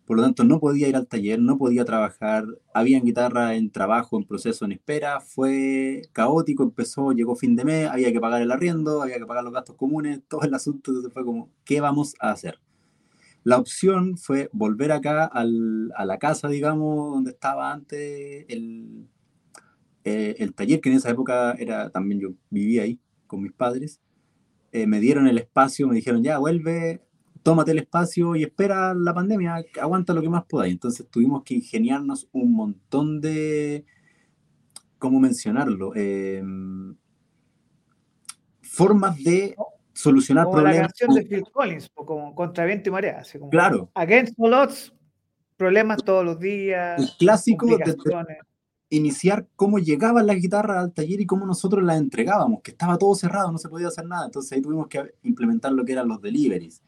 Por 0.06 0.16
lo 0.16 0.22
tanto, 0.22 0.44
no 0.44 0.60
podía 0.60 0.88
ir 0.88 0.94
al 0.94 1.08
taller, 1.08 1.40
no 1.40 1.58
podía 1.58 1.84
trabajar, 1.84 2.46
había 2.72 3.00
guitarra 3.00 3.56
en 3.56 3.70
trabajo, 3.70 4.16
en 4.16 4.24
proceso, 4.24 4.64
en 4.64 4.72
espera, 4.72 5.20
fue 5.20 6.02
caótico, 6.12 6.62
empezó, 6.62 7.10
llegó 7.10 7.34
fin 7.34 7.56
de 7.56 7.64
mes, 7.64 7.88
había 7.88 8.12
que 8.12 8.20
pagar 8.20 8.40
el 8.40 8.52
arriendo, 8.52 9.02
había 9.02 9.18
que 9.18 9.26
pagar 9.26 9.42
los 9.42 9.52
gastos 9.52 9.74
comunes, 9.74 10.20
todo 10.28 10.42
el 10.42 10.54
asunto, 10.54 10.92
entonces 10.92 11.12
fue 11.12 11.24
como, 11.24 11.50
¿qué 11.64 11.80
vamos 11.80 12.14
a 12.20 12.30
hacer? 12.30 12.60
La 13.46 13.58
opción 13.58 14.18
fue 14.18 14.50
volver 14.52 14.90
acá 14.90 15.24
al, 15.24 15.92
a 15.94 16.04
la 16.04 16.18
casa, 16.18 16.48
digamos, 16.48 17.14
donde 17.14 17.30
estaba 17.30 17.72
antes 17.72 18.44
el, 18.48 19.06
eh, 20.02 20.50
taller, 20.52 20.80
que 20.80 20.90
en 20.90 20.96
esa 20.96 21.10
época 21.10 21.52
era 21.52 21.90
también 21.90 22.20
yo 22.20 22.30
vivía 22.50 22.82
ahí 22.82 22.98
con 23.28 23.40
mis 23.42 23.52
padres. 23.52 24.00
Eh, 24.72 24.88
me 24.88 24.98
dieron 24.98 25.28
el 25.28 25.38
espacio, 25.38 25.86
me 25.86 25.94
dijeron, 25.94 26.24
ya, 26.24 26.38
vuelve, 26.38 27.06
tómate 27.44 27.70
el 27.70 27.78
espacio 27.78 28.34
y 28.34 28.42
espera 28.42 28.94
la 28.94 29.14
pandemia, 29.14 29.64
aguanta 29.80 30.12
lo 30.12 30.22
que 30.22 30.28
más 30.28 30.44
podáis. 30.46 30.72
Entonces 30.72 31.06
tuvimos 31.08 31.44
que 31.44 31.54
ingeniarnos 31.54 32.28
un 32.32 32.52
montón 32.52 33.20
de, 33.20 33.84
¿cómo 34.98 35.20
mencionarlo? 35.20 35.94
Em, 35.94 36.96
formas 38.60 39.22
de 39.22 39.54
solucionar 39.96 40.44
como 40.44 40.58
problemas. 40.58 40.76
la 40.76 40.86
canción 40.88 41.14
de 41.14 41.22
Phil 41.24 41.44
Collins, 41.50 41.90
como 41.94 42.34
contra 42.34 42.64
viento 42.64 42.90
y 42.90 42.92
marea. 42.92 43.20
Así 43.20 43.38
como 43.38 43.50
claro. 43.50 43.90
Against 43.94 44.34
all 44.36 44.52
odds, 44.52 44.92
problemas 45.56 46.04
todos 46.04 46.24
los 46.24 46.38
días. 46.38 47.00
El 47.00 47.08
clásico 47.18 47.66
de, 47.66 47.96
iniciar 48.88 49.48
cómo 49.56 49.78
llegaban 49.78 50.26
las 50.26 50.36
guitarras 50.36 50.76
al 50.76 50.92
taller 50.92 51.20
y 51.20 51.26
cómo 51.26 51.46
nosotros 51.46 51.82
las 51.82 51.98
entregábamos, 51.98 52.60
que 52.62 52.70
estaba 52.70 52.98
todo 52.98 53.14
cerrado, 53.14 53.50
no 53.50 53.58
se 53.58 53.68
podía 53.68 53.88
hacer 53.88 54.04
nada. 54.04 54.26
Entonces 54.26 54.52
ahí 54.52 54.62
tuvimos 54.62 54.86
que 54.86 55.14
implementar 55.22 55.72
lo 55.72 55.84
que 55.84 55.92
eran 55.92 56.08
los 56.08 56.20
deliveries. 56.20 56.82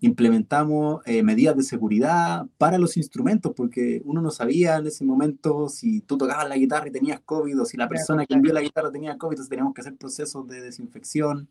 Implementamos 0.00 1.02
eh, 1.06 1.22
medidas 1.22 1.56
de 1.56 1.62
seguridad 1.62 2.46
para 2.58 2.78
los 2.78 2.96
instrumentos, 2.96 3.52
porque 3.54 4.02
uno 4.04 4.20
no 4.20 4.30
sabía 4.30 4.76
en 4.76 4.86
ese 4.86 5.04
momento 5.04 5.68
si 5.68 6.00
tú 6.00 6.18
tocabas 6.18 6.48
la 6.48 6.56
guitarra 6.56 6.88
y 6.88 6.92
tenías 6.92 7.20
COVID 7.20 7.60
o 7.60 7.64
si 7.64 7.76
la 7.76 7.88
persona 7.88 8.26
que 8.26 8.34
envió 8.34 8.52
la 8.52 8.60
guitarra 8.60 8.90
tenía 8.90 9.16
COVID, 9.16 9.34
entonces 9.34 9.50
teníamos 9.50 9.74
que 9.74 9.82
hacer 9.82 9.96
procesos 9.96 10.46
de 10.48 10.60
desinfección 10.62 11.48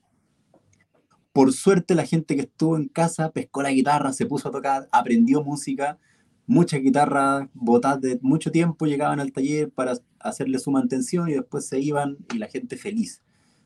por 1.35 1.51
suerte 1.51 1.95
la 1.95 2.05
gente 2.05 2.37
que 2.37 2.43
estuvo 2.43 2.77
en 2.77 2.87
casa 2.87 3.29
pescó 3.33 3.61
la 3.61 3.71
guitarra, 3.71 4.13
se 4.13 4.25
puso 4.25 4.47
a 4.47 4.51
tocar, 4.53 4.87
aprendió 4.89 5.43
música, 5.43 5.99
muchas 6.47 6.79
guitarras 6.79 7.49
botadas 7.53 7.99
de 7.99 8.19
mucho 8.21 8.51
tiempo 8.51 8.85
llegaban 8.85 9.19
al 9.19 9.33
taller 9.33 9.69
para 9.69 9.97
hacerle 10.21 10.59
su 10.59 10.71
mantención 10.71 11.27
y 11.27 11.33
después 11.33 11.67
se 11.67 11.81
iban 11.81 12.15
y 12.33 12.37
la 12.37 12.47
gente 12.47 12.77
feliz. 12.77 13.21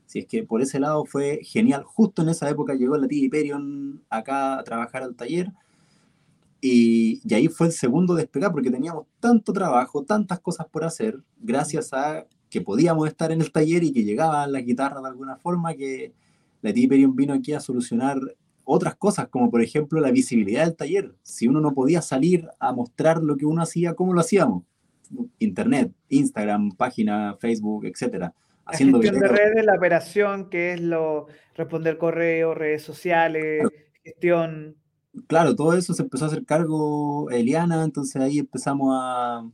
Si 0.08 0.18
es 0.18 0.26
que 0.26 0.42
por 0.42 0.64
ese 0.64 0.80
lado 0.80 1.06
fue 1.06 1.42
genial. 1.44 1.84
Justo 1.84 2.24
en 2.24 2.30
esa 2.30 2.50
época 2.50 2.74
llegó 2.74 2.98
la 2.98 3.08
tía 3.08 3.26
Hyperion 3.26 4.02
acá 4.10 4.58
a 4.58 4.64
trabajar 4.64 5.04
al 5.04 5.14
taller 5.14 5.52
y, 6.62 7.22
y, 7.24 7.34
ahí 7.36 7.50
fue 7.50 7.68
el 7.68 7.74
segundo 7.74 8.16
despegar 8.16 8.52
porque 8.52 8.72
teníamos 8.72 9.06
tanto 9.20 9.54
trabajo, 9.54 10.04
tantas 10.04 10.40
cosas 10.40 10.66
por 10.66 10.86
hacer, 10.86 11.22
gracias 11.38 11.94
a 11.94 12.26
que 12.50 12.62
podíamos 12.62 13.08
estar 13.08 13.32
en 13.32 13.42
el 13.42 13.52
taller 13.52 13.84
y 13.84 13.94
que 13.94 14.04
llegaban 14.04 14.52
las 14.52 14.66
guitarras 14.66 15.04
de 15.04 15.10
alguna 15.10 15.38
forma 15.38 15.76
que 15.76 16.16
la 16.62 16.74
Tiperium 16.74 17.16
vino 17.16 17.34
aquí 17.34 17.54
a 17.54 17.60
solucionar 17.60 18.20
otras 18.64 18.96
cosas, 18.96 19.28
como 19.30 19.50
por 19.50 19.62
ejemplo 19.62 20.00
la 20.00 20.12
visibilidad 20.12 20.66
del 20.66 20.76
taller. 20.76 21.16
Si 21.24 21.48
uno 21.48 21.60
no 21.60 21.74
podía 21.74 22.02
salir 22.02 22.48
a 22.60 22.72
mostrar 22.72 23.24
lo 23.24 23.36
que 23.36 23.46
uno 23.46 23.64
hacía, 23.64 23.96
¿cómo 23.96 24.14
lo 24.14 24.20
hacíamos? 24.20 24.64
Internet, 25.40 25.92
Instagram, 26.10 26.72
página, 26.72 27.36
Facebook, 27.40 27.86
etcétera. 27.86 28.34
Haciendo 28.66 29.00
la 29.00 29.04
gestión 29.04 29.24
de 29.24 29.28
redes, 29.28 29.66
la 29.66 29.76
operación, 29.76 30.50
que 30.50 30.74
es 30.74 30.82
lo 30.82 31.26
responder 31.56 31.98
correo, 31.98 32.54
redes 32.54 32.84
sociales, 32.84 33.68
gestión. 34.04 34.76
Claro, 35.26 35.56
todo 35.56 35.74
eso 35.74 35.96
se 35.96 36.04
empezó 36.04 36.26
a 36.26 36.28
hacer 36.28 36.46
cargo 36.46 37.32
Eliana, 37.32 37.84
entonces 37.84 38.22
ahí 38.22 38.38
empezamos 38.38 38.96
a, 38.96 39.50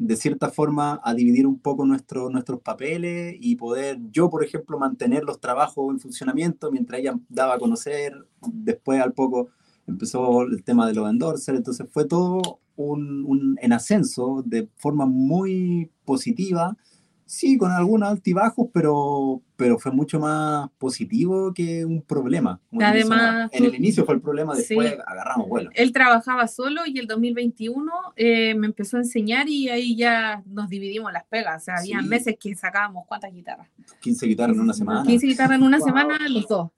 de 0.00 0.16
cierta 0.16 0.50
forma 0.50 0.98
a 1.04 1.12
dividir 1.12 1.46
un 1.46 1.58
poco 1.58 1.84
nuestro, 1.84 2.30
nuestros 2.30 2.62
papeles 2.62 3.36
y 3.38 3.56
poder 3.56 3.98
yo, 4.10 4.30
por 4.30 4.42
ejemplo, 4.42 4.78
mantener 4.78 5.24
los 5.24 5.40
trabajos 5.40 5.92
en 5.92 6.00
funcionamiento 6.00 6.72
mientras 6.72 7.00
ella 7.00 7.18
daba 7.28 7.56
a 7.56 7.58
conocer, 7.58 8.14
después 8.50 8.98
al 8.98 9.12
poco 9.12 9.50
empezó 9.86 10.40
el 10.40 10.64
tema 10.64 10.86
de 10.86 10.94
los 10.94 11.08
endorsers, 11.08 11.58
entonces 11.58 11.86
fue 11.90 12.06
todo 12.06 12.60
un, 12.76 13.26
un, 13.26 13.58
en 13.60 13.74
ascenso 13.74 14.42
de 14.46 14.70
forma 14.76 15.04
muy 15.04 15.90
positiva 16.06 16.78
Sí, 17.30 17.56
con 17.56 17.70
algunos 17.70 18.08
altibajos, 18.08 18.70
pero, 18.74 19.40
pero 19.54 19.78
fue 19.78 19.92
mucho 19.92 20.18
más 20.18 20.68
positivo 20.78 21.54
que 21.54 21.84
un 21.84 22.02
problema. 22.02 22.60
Además, 22.80 23.48
en 23.52 23.66
el 23.66 23.76
inicio 23.76 24.04
fue 24.04 24.16
el 24.16 24.20
problema, 24.20 24.56
después 24.56 24.96
agarramos 25.06 25.48
vuelo. 25.48 25.70
Él 25.74 25.92
trabajaba 25.92 26.48
solo 26.48 26.80
y 26.86 26.98
el 26.98 27.06
2021 27.06 27.92
eh, 28.16 28.56
me 28.56 28.66
empezó 28.66 28.96
a 28.96 29.00
enseñar 29.00 29.48
y 29.48 29.68
ahí 29.68 29.94
ya 29.94 30.42
nos 30.44 30.68
dividimos 30.68 31.12
las 31.12 31.24
pegas. 31.24 31.62
O 31.62 31.64
sea, 31.66 31.76
había 31.76 32.02
meses 32.02 32.34
que 32.36 32.52
sacábamos 32.56 33.06
cuántas 33.06 33.32
guitarras. 33.32 33.68
15 34.00 34.26
guitarras 34.26 34.56
en 34.56 34.62
una 34.62 34.74
semana. 34.74 35.04
15 35.04 35.26
guitarras 35.28 35.56
en 35.56 35.62
una 35.62 35.78
semana, 35.78 36.18
los 36.28 36.48
dos. 36.48 36.72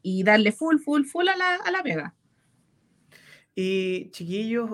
Y 0.00 0.22
darle 0.22 0.52
full, 0.52 0.78
full, 0.78 1.04
full 1.04 1.28
a 1.28 1.36
la, 1.36 1.56
a 1.56 1.70
la 1.70 1.82
pega. 1.82 2.14
Y 3.54 4.08
chiquillos, 4.12 4.70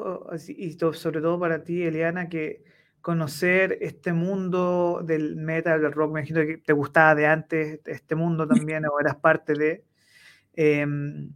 y 0.49 0.79
sobre 0.93 1.21
todo 1.21 1.41
para 1.41 1.65
ti, 1.65 1.83
Eliana, 1.83 2.29
que 2.29 2.68
conocer 3.01 3.79
este 3.81 4.13
mundo 4.13 5.03
del 5.05 5.37
metal, 5.37 5.81
del 5.81 5.93
rock, 5.93 6.13
me 6.13 6.21
imagino 6.21 6.41
que 6.41 6.59
te 6.59 6.73
gustaba 6.73 7.15
de 7.15 7.27
antes 7.27 7.81
este 7.87 8.15
mundo 8.15 8.47
también, 8.49 8.85
o 8.87 9.01
eras 9.01 9.17
parte 9.17 9.55
de. 9.55 9.85
Em, 10.55 11.33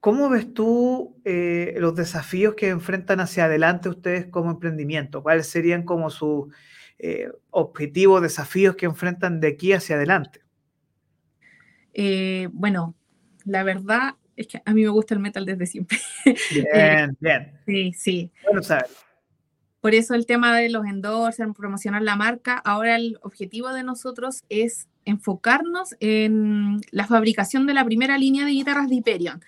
¿Cómo 0.00 0.28
ves 0.30 0.54
tú 0.54 1.20
eh, 1.24 1.74
los 1.78 1.94
desafíos 1.94 2.54
que 2.54 2.68
enfrentan 2.68 3.18
hacia 3.20 3.46
adelante 3.46 3.88
ustedes 3.88 4.26
como 4.26 4.50
emprendimiento? 4.50 5.22
¿Cuáles 5.22 5.48
serían 5.48 5.82
como 5.82 6.08
sus 6.08 6.54
eh, 7.00 7.30
objetivos, 7.50 8.22
desafíos 8.22 8.76
que 8.76 8.86
enfrentan 8.86 9.40
de 9.40 9.48
aquí 9.48 9.72
hacia 9.72 9.96
adelante? 9.96 10.40
Eh, 11.92 12.48
bueno, 12.52 12.94
la 13.44 13.64
verdad 13.64 14.14
es 14.36 14.46
que 14.46 14.62
a 14.64 14.72
mí 14.72 14.82
me 14.82 14.88
gusta 14.88 15.14
el 15.14 15.20
metal 15.20 15.44
desde 15.44 15.66
siempre. 15.66 15.98
Bien, 16.52 17.16
bien. 17.18 17.60
Sí, 17.66 17.92
sí. 17.92 18.32
Bueno, 18.44 18.62
sabes. 18.62 19.07
Por 19.80 19.94
eso 19.94 20.14
el 20.14 20.26
tema 20.26 20.56
de 20.56 20.70
los 20.70 20.84
endorsers, 20.86 21.54
promocionar 21.56 22.02
la 22.02 22.16
marca, 22.16 22.56
ahora 22.56 22.96
el 22.96 23.18
objetivo 23.22 23.72
de 23.72 23.84
nosotros 23.84 24.42
es 24.48 24.88
enfocarnos 25.04 25.94
en 26.00 26.80
la 26.90 27.06
fabricación 27.06 27.66
de 27.66 27.74
la 27.74 27.84
primera 27.84 28.18
línea 28.18 28.44
de 28.44 28.50
guitarras 28.50 28.88
de 28.88 28.96
Hyperion, 28.96 29.40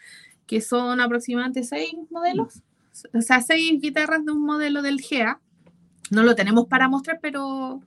que 0.47 0.61
son 0.61 1.01
aproximadamente 1.01 1.64
seis 1.64 1.95
modelos, 2.11 2.62
o 3.12 3.20
sea, 3.20 3.41
seis 3.41 3.81
guitarras 3.81 4.24
de 4.24 4.33
un 4.33 4.45
modelo 4.45 4.83
del 4.83 5.01
GEA. 5.01 5.41
No 6.11 6.22
lo 6.22 6.35
tenemos 6.35 6.66
para 6.66 6.89
mostrar, 6.89 7.18
pero 7.20 7.83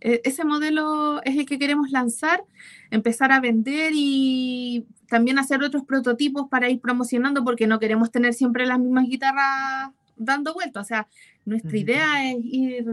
eh, 0.00 0.20
ese 0.24 0.44
modelo 0.44 1.22
es 1.24 1.36
el 1.36 1.46
que 1.46 1.58
queremos 1.58 1.90
lanzar, 1.90 2.42
empezar 2.90 3.32
a 3.32 3.40
vender 3.40 3.92
y 3.94 4.86
también 5.08 5.38
hacer 5.38 5.62
otros 5.62 5.84
prototipos 5.84 6.48
para 6.48 6.68
ir 6.70 6.80
promocionando, 6.80 7.44
porque 7.44 7.66
no 7.66 7.78
queremos 7.78 8.10
tener 8.10 8.34
siempre 8.34 8.66
las 8.66 8.78
mismas 8.78 9.06
guitarras 9.06 9.92
dando 10.24 10.54
vueltas. 10.54 10.82
O 10.82 10.88
sea, 10.88 11.08
nuestra 11.44 11.76
idea 11.76 12.30
es 12.30 12.36
ir 12.42 12.86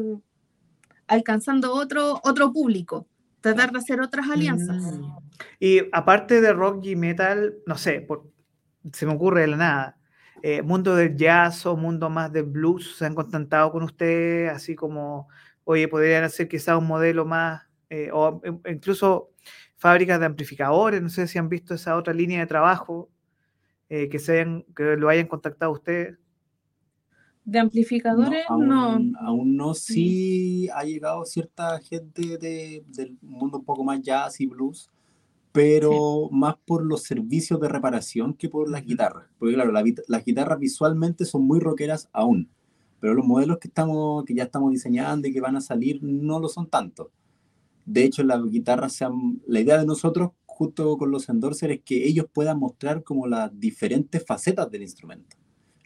alcanzando 1.08 1.74
otro, 1.74 2.20
otro 2.24 2.54
público, 2.54 3.08
tratar 3.42 3.72
de 3.72 3.80
hacer 3.80 4.02
otras 4.02 4.30
alianzas. 4.30 4.82
Mm. 4.84 5.18
Y 5.60 5.82
aparte 5.92 6.42
de 6.42 6.54
rock 6.54 6.86
y 6.86 6.96
metal, 6.96 7.56
no 7.66 7.78
sé, 7.78 8.08
se 8.94 9.06
me 9.06 9.14
ocurre 9.14 9.42
de 9.42 9.48
la 9.48 9.58
nada. 9.58 9.98
Eh, 10.42 10.62
mundo 10.62 10.96
del 10.96 11.18
jazz 11.18 11.66
o 11.66 11.76
mundo 11.76 12.10
más 12.10 12.32
del 12.32 12.46
blues, 12.46 12.96
¿se 12.98 13.06
han 13.06 13.16
contactado 13.16 13.72
con 13.72 13.84
usted? 13.84 14.48
Así 14.48 14.74
como, 14.74 15.28
oye, 15.66 15.88
podrían 15.88 16.24
hacer 16.24 16.48
quizás 16.48 16.78
un 16.78 16.88
modelo 16.88 17.26
más, 17.26 17.64
eh, 17.90 18.10
o 18.14 18.42
incluso 18.66 19.32
fábricas 19.76 20.20
de 20.20 20.28
amplificadores, 20.28 21.02
no 21.02 21.10
sé 21.10 21.28
si 21.28 21.38
han 21.38 21.50
visto 21.50 21.74
esa 21.74 21.98
otra 21.98 22.14
línea 22.14 22.40
de 22.40 22.48
trabajo, 22.48 23.10
eh, 23.90 24.08
que, 24.08 24.20
se 24.20 24.64
que 24.76 24.96
lo 24.96 25.10
hayan 25.10 25.28
contactado 25.28 25.72
ustedes. 25.72 26.18
De 27.50 27.58
amplificadores, 27.58 28.46
no. 28.48 29.00
Aún 29.20 29.58
no, 29.58 29.74
sí 29.74 30.70
ha 30.70 30.84
llegado 30.84 31.26
cierta 31.26 31.80
gente 31.80 32.38
del 32.38 33.18
mundo 33.24 33.58
un 33.58 33.66
poco 33.66 33.84
más 33.84 34.00
jazz 34.04 34.40
y 34.40 34.46
blues, 34.46 34.92
pero 35.52 36.30
más 36.30 36.58
por 36.64 36.86
los 36.86 37.02
servicios 37.02 37.60
de 37.60 37.68
reparación 37.68 38.36
que 38.36 38.50
por 38.50 38.70
las 38.70 38.86
guitarras. 38.86 39.30
Porque 39.40 39.56
claro, 39.56 39.72
las 39.72 40.26
guitarras 40.26 40.60
visualmente 40.60 41.26
son 41.26 41.48
muy 41.48 41.60
rockeras 41.60 42.08
aún, 42.14 42.52
pero 43.00 43.16
los 43.16 43.26
modelos 43.26 43.58
que, 43.58 43.70
estamos, 43.70 44.26
que 44.26 44.36
ya 44.36 44.44
estamos 44.44 44.72
diseñando 44.72 45.28
y 45.28 45.34
que 45.34 45.42
van 45.42 45.56
a 45.56 45.62
salir 45.62 46.04
no 46.04 46.40
lo 46.40 46.50
son 46.50 46.70
tanto. 46.70 47.10
De 47.84 48.04
hecho, 48.04 48.22
las 48.22 48.44
guitarras, 48.46 48.94
sean, 48.94 49.42
la 49.48 49.60
idea 49.60 49.80
de 49.80 49.88
nosotros, 49.88 50.34
junto 50.46 50.96
con 51.00 51.10
los 51.10 51.28
endorsers, 51.30 51.74
es 51.74 51.82
que 51.82 52.08
ellos 52.08 52.28
puedan 52.32 52.60
mostrar 52.60 53.02
como 53.04 53.26
las 53.26 53.60
diferentes 53.60 54.24
facetas 54.24 54.70
del 54.70 54.84
instrumento 54.84 55.39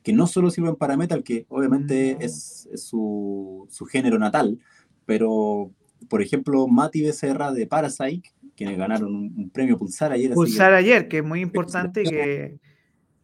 que 0.03 0.13
no 0.13 0.27
solo 0.27 0.49
sirven 0.49 0.75
para 0.75 0.97
metal, 0.97 1.23
que 1.23 1.45
obviamente 1.49 2.17
mm. 2.19 2.23
es, 2.23 2.69
su, 2.75 3.67
género 3.91 4.19
natal, 4.19 4.59
pero 5.05 5.71
por 6.09 6.21
ejemplo, 6.21 6.67
Mati 6.67 7.01
Becerra 7.01 7.51
de 7.51 7.65
Parasite, 7.65 8.29
quienes 8.55 8.77
ganaron 8.77 9.13
un, 9.13 9.49
premio 9.49 9.77
Pulsar 9.77 10.11
ayer. 10.11 10.33
Pulsar 10.33 10.73
ayer, 10.73 11.07
que 11.07 11.19
es 11.19 11.23
muy 11.23 11.41
importante, 11.41 12.03
que 12.03 12.59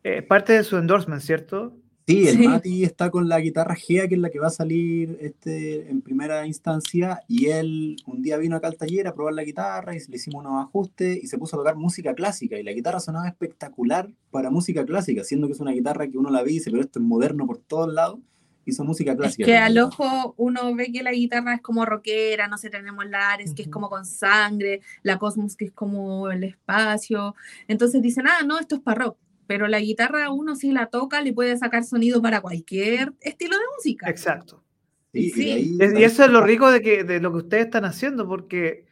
es 0.03 0.23
parte 0.23 0.53
de 0.53 0.63
su 0.63 0.77
endorsement, 0.77 1.21
¿cierto? 1.21 1.78
Sí, 2.09 2.27
el 2.27 2.39
Mati 2.39 2.83
está 2.83 3.11
con 3.11 3.29
la 3.29 3.39
guitarra 3.39 3.75
Gea, 3.75 4.07
que 4.07 4.15
es 4.15 4.19
la 4.19 4.31
que 4.31 4.39
va 4.39 4.47
a 4.47 4.49
salir 4.49 5.15
este, 5.21 5.91
en 5.91 6.01
primera 6.01 6.47
instancia, 6.47 7.21
y 7.27 7.49
él 7.49 7.97
un 8.07 8.23
día 8.23 8.37
vino 8.37 8.55
acá 8.55 8.65
al 8.65 8.77
taller 8.77 9.05
a 9.07 9.13
probar 9.13 9.35
la 9.35 9.43
guitarra 9.43 9.95
y 9.95 9.99
le 9.99 10.15
hicimos 10.15 10.43
unos 10.43 10.65
ajustes 10.65 11.23
y 11.23 11.27
se 11.27 11.37
puso 11.37 11.55
a 11.55 11.59
tocar 11.59 11.75
música 11.75 12.15
clásica, 12.15 12.57
y 12.57 12.63
la 12.63 12.71
guitarra 12.71 12.99
sonaba 12.99 13.27
espectacular 13.27 14.09
para 14.31 14.49
música 14.49 14.83
clásica, 14.87 15.23
siendo 15.23 15.45
que 15.45 15.53
es 15.53 15.59
una 15.59 15.71
guitarra 15.71 16.07
que 16.07 16.17
uno 16.17 16.31
la 16.31 16.41
ve 16.41 16.49
y 16.49 16.53
dice, 16.55 16.71
pero 16.71 16.81
esto 16.81 16.97
es 16.97 17.05
moderno 17.05 17.45
por 17.45 17.59
todos 17.59 17.93
lados, 17.93 18.17
hizo 18.65 18.83
música 18.83 19.15
clásica. 19.15 19.43
Es 19.43 19.47
que 19.47 19.57
al 19.57 19.77
ojo 19.77 20.33
uno 20.37 20.73
ve 20.73 20.91
que 20.91 21.03
la 21.03 21.11
guitarra 21.11 21.53
es 21.53 21.61
como 21.61 21.85
rockera, 21.85 22.47
no 22.47 22.57
sé, 22.57 22.71
tenemos 22.71 23.05
la 23.07 23.33
Ares, 23.33 23.53
que 23.53 23.61
es 23.61 23.67
como 23.67 23.87
con 23.87 24.07
sangre, 24.07 24.81
la 25.03 25.19
Cosmos, 25.19 25.55
que 25.55 25.65
es 25.65 25.71
como 25.73 26.31
el 26.31 26.43
espacio, 26.43 27.35
entonces 27.67 28.01
dicen, 28.01 28.25
ah, 28.27 28.43
no, 28.43 28.57
esto 28.57 28.77
es 28.77 28.81
para 28.81 29.05
rock 29.05 29.17
pero 29.49 29.67
la 29.67 29.79
guitarra 29.79 30.29
uno 30.29 30.55
si 30.55 30.71
la 30.71 30.91
toca 30.91 31.23
le 31.23 31.33
puede 31.33 31.57
sacar 31.57 31.83
sonido 31.83 32.21
para 32.21 32.39
cualquier 32.39 33.13
estilo 33.19 33.57
de 33.57 33.63
música. 33.75 34.07
Exacto. 34.07 34.63
Sí, 35.11 35.75
Y, 35.79 36.03
eso 36.03 36.23
es 36.23 36.29
lo 36.29 36.43
rico 36.43 36.69
de, 36.69 36.83
que, 36.83 37.03
de 37.03 37.19
lo 37.19 37.31
que 37.31 37.37
ustedes 37.39 37.65
están 37.65 37.83
haciendo, 37.83 38.27
porque 38.27 38.85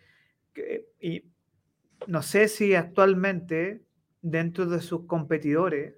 y 1.00 1.26
no 2.08 2.24
sé 2.24 2.48
si 2.48 2.74
actualmente 2.74 3.84
dentro 4.24 4.66
de 4.66 4.82
sus 4.82 5.06
competidores, 5.06 5.94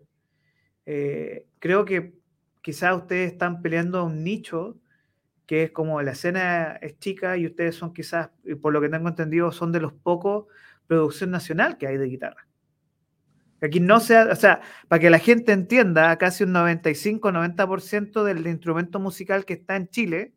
eh, 0.86 1.46
creo 1.60 1.86
que 1.86 2.16
quizás 2.62 2.98
ustedes 2.98 3.32
están 3.32 3.62
peleando 3.62 4.00
a 4.00 4.04
un 4.04 4.26
nicho 4.26 4.78
que 5.46 5.64
es 5.64 5.72
como 5.72 6.02
la 6.02 6.12
escena 6.12 6.74
es 6.82 7.00
chica 7.00 7.38
y 7.38 7.46
ustedes 7.46 7.76
son 7.76 7.94
quizás, 7.94 8.32
por 8.62 8.74
lo 8.74 8.82
que 8.82 8.90
tengo 8.90 9.08
entendido, 9.08 9.54
son 9.54 9.72
de 9.72 9.80
los 9.80 9.94
pocos 9.94 10.48
producción 10.86 11.32
nacional 11.32 11.78
que 11.78 11.88
hay 11.88 11.96
de 11.96 12.08
guitarra. 12.08 12.49
Aquí 13.62 13.80
no 13.80 14.00
sea, 14.00 14.30
o 14.32 14.36
sea, 14.36 14.62
para 14.88 15.00
que 15.00 15.10
la 15.10 15.20
gente 15.20 15.52
entienda, 15.52 16.18
casi 16.18 16.44
un 16.44 16.54
95-90% 16.54 18.24
del 18.24 18.48
instrumento 18.48 19.00
musical 19.00 19.46
que 19.46 19.54
está 19.54 19.76
en 19.76 19.90
Chile, 19.90 20.34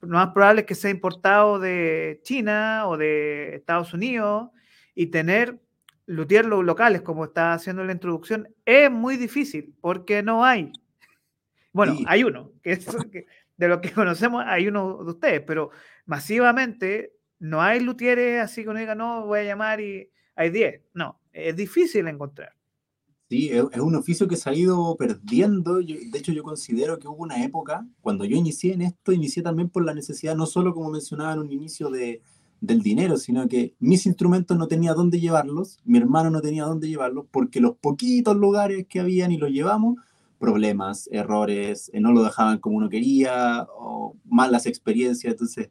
lo 0.00 0.08
más 0.08 0.32
probable 0.32 0.62
es 0.62 0.66
que 0.66 0.74
sea 0.74 0.90
importado 0.90 1.58
de 1.58 2.20
China 2.22 2.86
o 2.86 2.96
de 2.96 3.56
Estados 3.56 3.94
Unidos 3.94 4.50
y 4.94 5.06
tener 5.06 5.60
luthier 6.06 6.46
locales, 6.46 7.02
como 7.02 7.24
está 7.24 7.52
haciendo 7.52 7.84
la 7.84 7.92
introducción, 7.92 8.48
es 8.64 8.90
muy 8.90 9.16
difícil 9.16 9.74
porque 9.80 10.22
no 10.22 10.44
hay. 10.44 10.72
Bueno, 11.72 11.96
hay 12.06 12.24
uno, 12.24 12.52
que 12.62 12.72
es 12.72 12.86
de 13.56 13.68
lo 13.68 13.80
que 13.80 13.92
conocemos, 13.92 14.44
hay 14.46 14.68
uno 14.68 15.02
de 15.04 15.10
ustedes, 15.10 15.40
pero 15.42 15.70
masivamente 16.06 17.12
no 17.38 17.60
hay 17.60 17.80
luthieres 17.80 18.40
así 18.40 18.62
que 18.62 18.70
uno 18.70 18.78
diga, 18.78 18.94
no, 18.94 19.26
voy 19.26 19.40
a 19.40 19.44
llamar 19.44 19.80
y 19.80 20.10
hay 20.36 20.50
10. 20.50 20.82
No, 20.94 21.20
es 21.36 21.56
difícil 21.56 22.08
encontrar. 22.08 22.52
Sí, 23.28 23.50
es, 23.50 23.80
un 23.80 23.96
oficio 23.96 24.28
que 24.28 24.36
se 24.36 24.48
ha 24.48 24.54
ido 24.54 24.96
perdiendo. 24.96 25.76
de 25.78 26.18
hecho, 26.18 26.32
yo 26.32 26.42
considero 26.42 26.98
que 26.98 27.08
hubo 27.08 27.24
una 27.24 27.42
época, 27.42 27.86
cuando 28.00 28.24
yo 28.24 28.36
inicié 28.36 28.74
en 28.74 28.82
esto, 28.82 29.12
inicié 29.12 29.42
también 29.42 29.68
por 29.68 29.84
la 29.84 29.94
necesidad, 29.94 30.36
no 30.36 30.46
solo 30.46 30.72
como 30.72 30.90
mencionaba 30.90 31.32
en 31.32 31.40
un 31.40 31.50
inicio 31.50 31.90
de, 31.90 32.22
del 32.60 32.82
dinero, 32.82 33.16
sino 33.16 33.48
que 33.48 33.74
mis 33.80 34.06
instrumentos 34.06 34.56
no 34.56 34.68
tenía 34.68 34.94
dónde 34.94 35.18
llevarlos, 35.18 35.80
mi 35.84 35.98
hermano 35.98 36.30
no 36.30 36.40
tenía 36.40 36.64
dónde 36.64 36.88
llevarlos, 36.88 37.26
porque 37.30 37.60
los 37.60 37.76
poquitos 37.76 38.36
lugares 38.36 38.86
que 38.88 39.00
habían 39.00 39.32
y 39.32 39.38
los 39.38 39.50
llevamos, 39.50 39.96
problemas, 40.38 41.08
errores, 41.10 41.90
eh, 41.92 42.00
no 42.00 42.12
lo 42.12 42.22
dejaban 42.22 42.58
como 42.58 42.76
uno 42.76 42.88
quería, 42.88 43.66
o 43.76 44.14
malas 44.24 44.66
experiencias. 44.66 45.32
Entonces, 45.32 45.70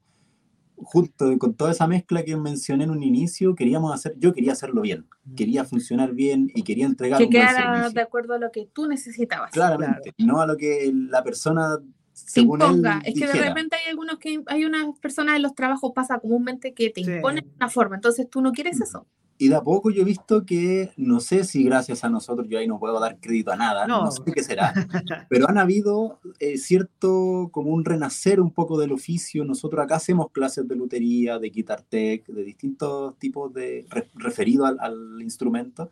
junto 0.77 1.37
con 1.37 1.53
toda 1.53 1.71
esa 1.71 1.87
mezcla 1.87 2.23
que 2.23 2.35
mencioné 2.35 2.83
en 2.83 2.91
un 2.91 3.03
inicio, 3.03 3.55
queríamos 3.55 3.93
hacer, 3.93 4.15
yo 4.17 4.33
quería 4.33 4.51
hacerlo 4.51 4.81
bien, 4.81 5.07
quería 5.35 5.63
funcionar 5.63 6.13
bien 6.13 6.51
y 6.53 6.63
quería 6.63 6.85
entregar 6.85 7.19
que 7.19 7.29
quedara 7.29 7.89
de 7.89 8.01
acuerdo 8.01 8.33
a 8.33 8.39
lo 8.39 8.51
que 8.51 8.67
tú 8.71 8.87
necesitabas. 8.87 9.51
Claramente, 9.51 10.13
no 10.17 10.41
a 10.41 10.47
lo 10.47 10.57
que 10.57 10.91
la 10.93 11.23
persona 11.23 11.77
según 12.11 12.61
imponga. 12.61 13.01
es 13.03 13.13
que 13.13 13.27
de 13.27 13.33
repente 13.33 13.75
hay 13.75 13.89
algunos 13.89 14.19
que 14.19 14.41
hay 14.47 14.65
unas 14.65 14.97
personas 14.99 15.35
en 15.35 15.41
los 15.41 15.53
trabajos 15.53 15.91
pasa 15.93 16.19
comúnmente 16.19 16.73
que 16.73 16.89
te 16.89 17.01
imponen 17.01 17.51
una 17.55 17.69
forma, 17.69 17.95
entonces 17.95 18.29
tú 18.29 18.41
no 18.41 18.51
quieres 18.51 18.81
eso. 18.81 19.07
Y 19.37 19.49
de 19.49 19.55
a 19.55 19.61
poco 19.61 19.91
yo 19.91 20.01
he 20.01 20.05
visto 20.05 20.45
que, 20.45 20.93
no 20.95 21.19
sé 21.19 21.43
si 21.43 21.63
gracias 21.63 22.05
a 22.05 22.09
nosotros, 22.09 22.47
yo 22.47 22.57
ahí 22.57 22.67
no 22.67 22.79
puedo 22.79 22.97
dar 23.01 23.19
crédito 23.19 23.51
a 23.51 23.57
nada, 23.57 23.85
no, 23.85 24.09
sé 24.09 24.21
qué 24.33 24.41
será, 24.41 24.73
pero 25.29 25.49
han 25.49 25.57
habido 25.57 26.19
eh, 26.39 26.57
cierto, 26.57 27.49
como 27.51 27.71
un 27.71 27.83
renacer 27.83 28.39
un 28.39 28.51
poco 28.51 28.79
del 28.79 28.93
oficio. 28.93 29.43
Nosotros 29.43 29.83
acá 29.83 29.97
hacemos 29.97 30.31
clases 30.31 30.65
de 30.65 30.75
lutería, 30.75 31.37
de 31.37 31.49
guitar 31.49 31.81
tech, 31.81 32.25
de 32.27 32.43
distintos 32.45 33.17
tipos 33.17 33.53
de, 33.53 33.85
referido 34.13 34.65
al, 34.65 35.21
instrumento, 35.21 35.91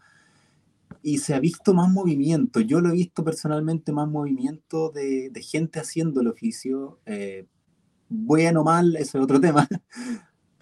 y 1.02 1.18
se 1.18 1.34
ha 1.34 1.40
visto 1.40 1.74
más 1.74 1.92
movimiento. 1.92 2.62
Yo 2.62 2.80
lo 2.80 2.90
he 2.90 2.94
visto 2.94 3.26
personalmente 3.26 3.92
más 3.92 4.08
movimiento 4.08 4.90
de, 4.90 5.32
gente 5.42 5.82
haciendo 5.82 6.22
el 6.22 6.28
oficio. 6.28 7.00
Eh, 7.06 7.46
bueno 8.08 8.62
o 8.62 8.64
mal, 8.64 8.96
ese 8.96 9.18
es 9.18 9.24
otro 9.24 9.40
tema, 9.42 9.68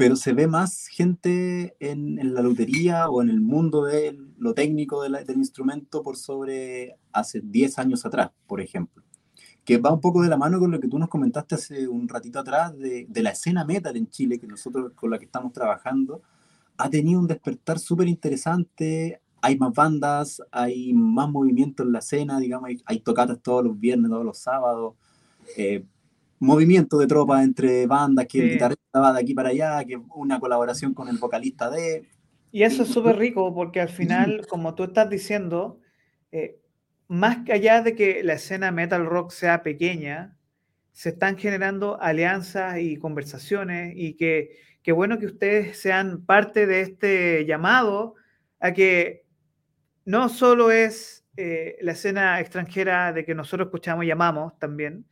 pero 0.01 0.15
se 0.15 0.33
ve 0.33 0.47
más 0.47 0.87
gente 0.87 1.75
en, 1.79 2.33
la 2.33 2.41
lotería 2.41 3.07
o 3.07 3.21
en 3.21 3.29
el 3.29 3.39
mundo 3.39 3.83
de 3.83 4.17
lo 4.39 4.55
técnico 4.55 5.03
del 5.03 5.37
instrumento 5.37 6.01
por 6.01 6.17
sobre 6.17 6.97
hace 7.13 7.39
10 7.43 7.77
años 7.77 8.03
atrás, 8.03 8.31
por 8.47 8.61
ejemplo. 8.61 9.03
Que 9.63 9.77
va 9.77 9.93
un 9.93 10.01
poco 10.01 10.23
de 10.23 10.29
la 10.29 10.37
mano 10.37 10.57
con 10.57 10.71
lo 10.71 10.79
que 10.79 10.87
tú 10.87 10.97
nos 10.97 11.07
comentaste 11.07 11.53
hace 11.53 11.87
un 11.87 12.09
ratito 12.09 12.39
atrás 12.39 12.75
de, 12.79 13.07
la 13.13 13.29
escena 13.29 13.63
metal 13.63 13.95
en 13.95 14.09
Chile, 14.09 14.39
que 14.39 14.47
nosotros 14.47 14.91
con 14.95 15.11
la 15.11 15.19
que 15.19 15.25
estamos 15.25 15.53
trabajando, 15.53 16.23
ha 16.77 16.89
tenido 16.89 17.19
un 17.19 17.27
despertar 17.27 17.77
súper 17.77 18.07
interesante. 18.07 19.21
Hay 19.39 19.55
más 19.59 19.71
bandas, 19.71 20.41
hay 20.51 20.93
más 20.93 21.29
movimiento 21.29 21.83
en 21.83 21.91
la 21.91 21.99
escena, 21.99 22.39
digamos, 22.39 22.69
hay, 22.69 22.81
hay 22.87 23.01
tocatas 23.01 23.39
todos 23.39 23.63
los 23.63 23.79
viernes, 23.79 24.09
todos 24.09 24.25
los 24.25 24.39
sábados. 24.39 24.95
Eh, 25.55 25.85
movimiento 26.41 26.97
de 26.97 27.07
tropas 27.07 27.43
entre 27.43 27.85
bandas, 27.87 28.25
que 28.27 28.39
el 28.39 28.49
guitarrista 28.51 28.99
va 28.99 29.13
de 29.13 29.19
aquí 29.21 29.33
para 29.33 29.49
allá, 29.49 29.85
que 29.85 29.95
una 30.15 30.39
colaboración 30.39 30.93
con 30.93 31.07
el 31.07 31.17
vocalista 31.17 31.69
de... 31.69 32.09
Y 32.51 32.63
eso 32.63 32.83
es 32.83 32.89
súper 32.89 33.17
rico 33.17 33.53
porque 33.53 33.79
al 33.79 33.89
final, 33.89 34.45
como 34.49 34.75
tú 34.75 34.83
estás 34.83 35.09
diciendo, 35.09 35.79
eh, 36.31 36.59
más 37.07 37.37
allá 37.49 37.81
de 37.81 37.95
que 37.95 38.23
la 38.23 38.33
escena 38.33 38.71
metal 38.71 39.05
rock 39.05 39.31
sea 39.31 39.61
pequeña, 39.61 40.35
se 40.91 41.09
están 41.09 41.37
generando 41.37 42.01
alianzas 42.01 42.79
y 42.79 42.97
conversaciones 42.97 43.93
y 43.95 44.15
que 44.15 44.57
qué 44.81 44.91
bueno 44.91 45.19
que 45.19 45.27
ustedes 45.27 45.79
sean 45.79 46.25
parte 46.25 46.65
de 46.65 46.81
este 46.81 47.45
llamado 47.45 48.15
a 48.59 48.73
que 48.73 49.25
no 50.05 50.27
solo 50.27 50.71
es 50.71 51.23
eh, 51.37 51.77
la 51.81 51.91
escena 51.91 52.39
extranjera 52.39 53.13
de 53.13 53.25
que 53.25 53.35
nosotros 53.35 53.67
escuchamos 53.67 54.03
y 54.03 54.07
llamamos 54.07 54.57
también, 54.57 55.05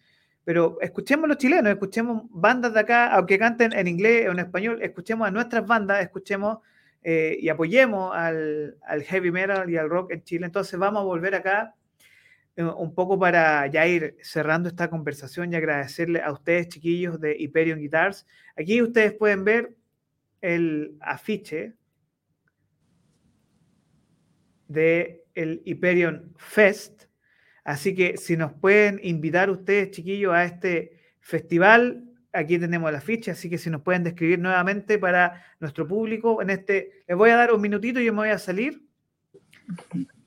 pero 0.44 0.78
escuchemos 0.82 1.28
los 1.28 1.38
chilenos, 1.38 1.72
escuchemos 1.72 2.24
bandas 2.30 2.74
de 2.74 2.80
acá, 2.80 3.14
aunque 3.14 3.38
canten 3.38 3.74
en 3.74 3.88
inglés 3.88 4.28
o 4.28 4.32
en 4.32 4.40
español, 4.40 4.82
escuchemos 4.82 5.28
a 5.28 5.32
nuestras 5.32 5.66
bandas, 5.66 6.02
escuchemos 6.02 6.60
eh, 7.02 7.38
y 7.40 7.50
apoyemos 7.50 8.16
al, 8.16 8.76
heavy 9.06 9.32
metal 9.32 9.70
y 9.70 9.78
al 9.78 9.90
rock 9.90 10.12
en 10.12 10.24
Chile. 10.24 10.46
Entonces 10.46 10.78
vamos 10.80 11.02
a 11.02 11.06
volver 11.06 11.36
acá 11.36 11.76
eh, 12.56 12.64
un 12.64 12.94
poco 12.94 13.18
para 13.18 13.68
ya 13.68 13.88
ir 13.88 14.18
cerrando 14.22 14.70
esta 14.70 14.90
conversación 14.90 15.54
y 15.54 15.56
agradecerle 15.56 16.22
a 16.22 16.32
ustedes, 16.32 16.70
chiquillos 16.70 17.20
de 17.20 17.36
Hyperion 17.38 17.80
Guitars. 17.80 18.26
Aquí 18.58 18.82
ustedes 18.82 19.14
pueden 19.14 19.44
ver 19.44 19.76
el 20.42 20.98
afiche 21.00 21.74
de 24.68 25.26
el 25.36 25.62
Hyperion 25.66 26.34
Fest. 26.38 27.09
Así 27.64 27.96
que 27.96 28.18
si 28.18 28.38
nos 28.38 28.54
pueden 28.54 29.00
invitar 29.04 29.50
ustedes, 29.50 29.92
chiquillos, 29.92 30.34
a 30.34 30.46
este 30.46 30.98
festival, 31.20 32.10
aquí 32.34 32.58
tenemos 32.58 32.92
la 32.92 33.02
ficha, 33.02 33.32
así 33.32 33.50
que 33.50 33.58
si 33.58 33.70
nos 33.70 33.82
pueden 33.82 34.04
describir 34.04 34.40
nuevamente 34.40 34.98
para 34.98 35.44
nuestro 35.60 35.88
público, 35.88 36.42
en 36.42 36.50
este, 36.50 37.04
les 37.08 37.18
voy 37.18 37.30
a 37.30 37.36
dar 37.36 37.54
un 37.54 37.62
minutito, 37.62 38.00
yo 38.00 38.14
me 38.14 38.20
voy 38.20 38.30
a 38.30 38.40
salir. 38.40 38.84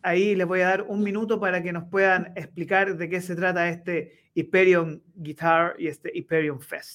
Ahí 0.02 0.34
les 0.34 0.46
voy 0.46 0.60
a 0.60 0.68
dar 0.68 0.82
un 0.82 1.02
minuto 1.02 1.38
para 1.38 1.62
que 1.62 1.72
nos 1.72 1.84
puedan 1.84 2.32
explicar 2.36 2.96
de 2.96 3.08
qué 3.08 3.20
se 3.20 3.36
trata 3.36 3.68
este 3.68 4.30
Hyperion 4.34 5.02
Guitar 5.14 5.76
y 5.78 5.86
este 5.86 6.10
Hyperion 6.12 6.60
Fest. 6.60 6.94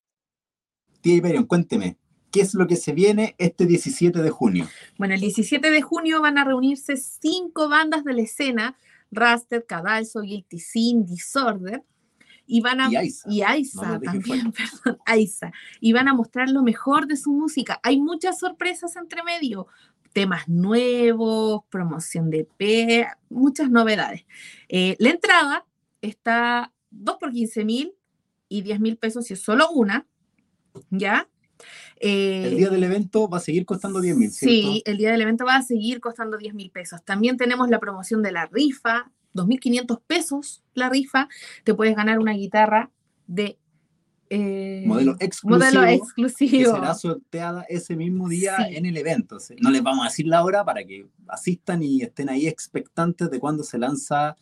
Tía 1.01 1.15
Hyperion, 1.15 1.45
cuénteme, 1.45 1.97
¿qué 2.31 2.41
es 2.41 2.53
lo 2.53 2.67
que 2.67 2.75
se 2.75 2.91
viene 2.91 3.35
este 3.37 3.65
17 3.65 4.21
de 4.21 4.29
junio? 4.29 4.67
Bueno, 4.97 5.13
el 5.13 5.21
17 5.21 5.71
de 5.71 5.81
junio 5.81 6.21
van 6.21 6.37
a 6.37 6.43
reunirse 6.43 6.97
cinco 6.97 7.69
bandas 7.69 8.03
de 8.03 8.13
la 8.13 8.21
escena, 8.21 8.77
Raster, 9.11 9.65
Cadalso, 9.65 10.21
Guilty 10.21 10.59
Sin, 10.59 11.05
Disorder, 11.05 11.83
y 12.45 12.61
van 12.61 12.79
a 12.79 12.89
y 12.91 13.41
Aiza, 13.41 13.99
también, 13.99 14.51
perdón, 14.83 14.99
Aiza, 15.05 15.51
y 15.81 15.93
van 15.93 16.07
a 16.07 16.13
mostrar 16.13 16.49
lo 16.49 16.63
mejor 16.63 17.05
de 17.05 17.17
su 17.17 17.31
música. 17.31 17.79
Hay 17.83 17.99
muchas 17.99 18.39
sorpresas 18.39 18.95
entre 18.95 19.21
medio, 19.23 19.67
temas 20.13 20.47
nuevos, 20.47 21.63
promoción 21.69 22.29
de 22.29 22.45
P, 22.45 23.05
muchas 23.29 23.69
novedades. 23.69 24.25
Eh, 24.69 24.95
la 24.99 25.09
entrada 25.09 25.65
está 26.01 26.73
2 26.91 27.17
por 27.17 27.31
15 27.31 27.65
mil 27.65 27.93
y 28.47 28.61
10 28.61 28.79
mil 28.79 28.97
pesos 28.97 29.25
si 29.25 29.33
es 29.33 29.41
solo 29.41 29.69
una, 29.71 30.07
¿ya? 30.89 31.27
El 31.99 32.57
día 32.57 32.69
del 32.69 32.83
evento 32.83 33.27
va 33.27 33.37
a 33.37 33.41
seguir 33.41 33.65
costando 33.65 34.01
10 34.01 34.17
mil. 34.17 34.31
Sí, 34.31 34.81
el 34.85 34.97
día 34.97 35.11
del 35.11 35.21
evento 35.21 35.45
va 35.45 35.55
a 35.55 35.61
seguir 35.61 35.99
costando 35.99 36.37
10 36.37 36.53
mil 36.53 36.69
pesos. 36.71 37.03
También 37.03 37.37
tenemos 37.37 37.69
la 37.69 37.79
promoción 37.79 38.21
de 38.21 38.31
la 38.31 38.45
rifa, 38.47 39.11
2.500 39.33 40.01
pesos 40.05 40.63
la 40.73 40.89
rifa, 40.89 41.27
te 41.63 41.73
puedes 41.73 41.95
ganar 41.95 42.19
una 42.19 42.33
guitarra 42.33 42.91
de... 43.27 43.57
Eh, 44.29 44.83
modelo 44.85 45.15
exclusivo, 45.19 45.57
modelo 45.57 45.85
exclusivo. 45.85 46.73
Que 46.73 46.79
será 46.79 46.93
sorteada 46.93 47.65
ese 47.69 47.95
mismo 47.95 48.27
día 48.27 48.57
en 48.69 48.85
el 48.85 48.97
evento. 48.97 49.37
No 49.61 49.71
les 49.71 49.81
vamos 49.81 50.05
a 50.05 50.09
decir 50.09 50.27
la 50.27 50.43
hora 50.43 50.65
para 50.65 50.83
que 50.83 51.07
asistan 51.29 51.81
y 51.81 52.01
estén 52.01 52.29
ahí 52.29 52.45
expectantes 52.45 53.31
de 53.31 53.39
cuando 53.39 53.63
se 53.63 53.77
lanza 53.77 54.35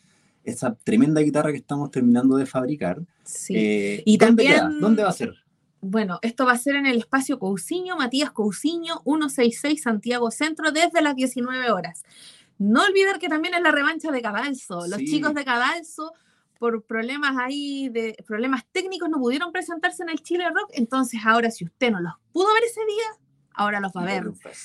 esa 0.43 0.75
tremenda 0.75 1.21
guitarra 1.21 1.51
que 1.51 1.57
estamos 1.57 1.91
terminando 1.91 2.35
de 2.37 2.47
fabricar. 2.47 2.99
Sí. 3.23 3.53
Eh, 3.55 4.03
y 4.05 4.17
también... 4.17 4.79
¿Dónde 4.79 5.03
va 5.03 5.09
a 5.09 5.13
ser? 5.13 5.35
Bueno, 5.87 6.17
esto 6.23 6.47
va 6.47 6.53
a 6.53 6.57
ser 6.57 6.77
en 6.77 6.87
el 6.87 6.97
espacio 6.97 7.37
Cousiño, 7.37 7.95
Matías 7.95 8.31
Cousiño, 8.31 9.01
166 9.03 9.83
Santiago 9.83 10.31
Centro, 10.31 10.71
desde 10.71 10.99
las 11.03 11.15
19 11.15 11.69
horas. 11.69 12.03
No 12.57 12.81
olvidar 12.83 13.19
que 13.19 13.29
también 13.29 13.53
es 13.53 13.61
la 13.61 13.69
revancha 13.69 14.11
de 14.11 14.19
Cadalso. 14.19 14.87
Los 14.87 14.97
chicos 14.97 15.35
de 15.35 15.45
Cadalso, 15.45 16.11
por 16.57 16.83
problemas 16.85 17.37
ahí, 17.37 17.89
de 17.89 18.17
problemas 18.25 18.65
técnicos, 18.71 19.09
no 19.09 19.19
pudieron 19.19 19.51
presentarse 19.51 20.01
en 20.01 20.09
el 20.09 20.23
Chile 20.23 20.45
Rock. 20.49 20.71
Entonces, 20.73 21.21
ahora, 21.23 21.51
si 21.51 21.65
usted 21.65 21.91
no 21.91 21.99
los 21.99 22.13
pudo 22.31 22.51
ver 22.55 22.63
ese 22.63 22.81
día, 22.83 23.27
ahora 23.53 23.79
los 23.79 23.91
va 23.91 24.01
a 24.01 24.05
ver. 24.05 24.23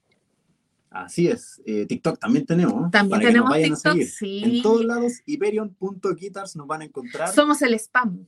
Así 0.96 1.28
es. 1.28 1.62
Eh, 1.66 1.86
TikTok 1.88 2.20
también 2.20 2.46
tenemos. 2.46 2.90
También 2.90 3.22
tenemos 3.22 3.54
TikTok, 3.54 4.02
sí. 4.04 4.44
En 4.46 4.62
todos 4.62 4.86
lados, 4.86 5.22
Hyperion.guitars 5.26 6.56
nos 6.56 6.68
van 6.68 6.84
a 6.84 6.86
encontrar. 6.86 7.34
Somos 7.34 7.62
el 7.62 7.74
spam. 7.74 8.26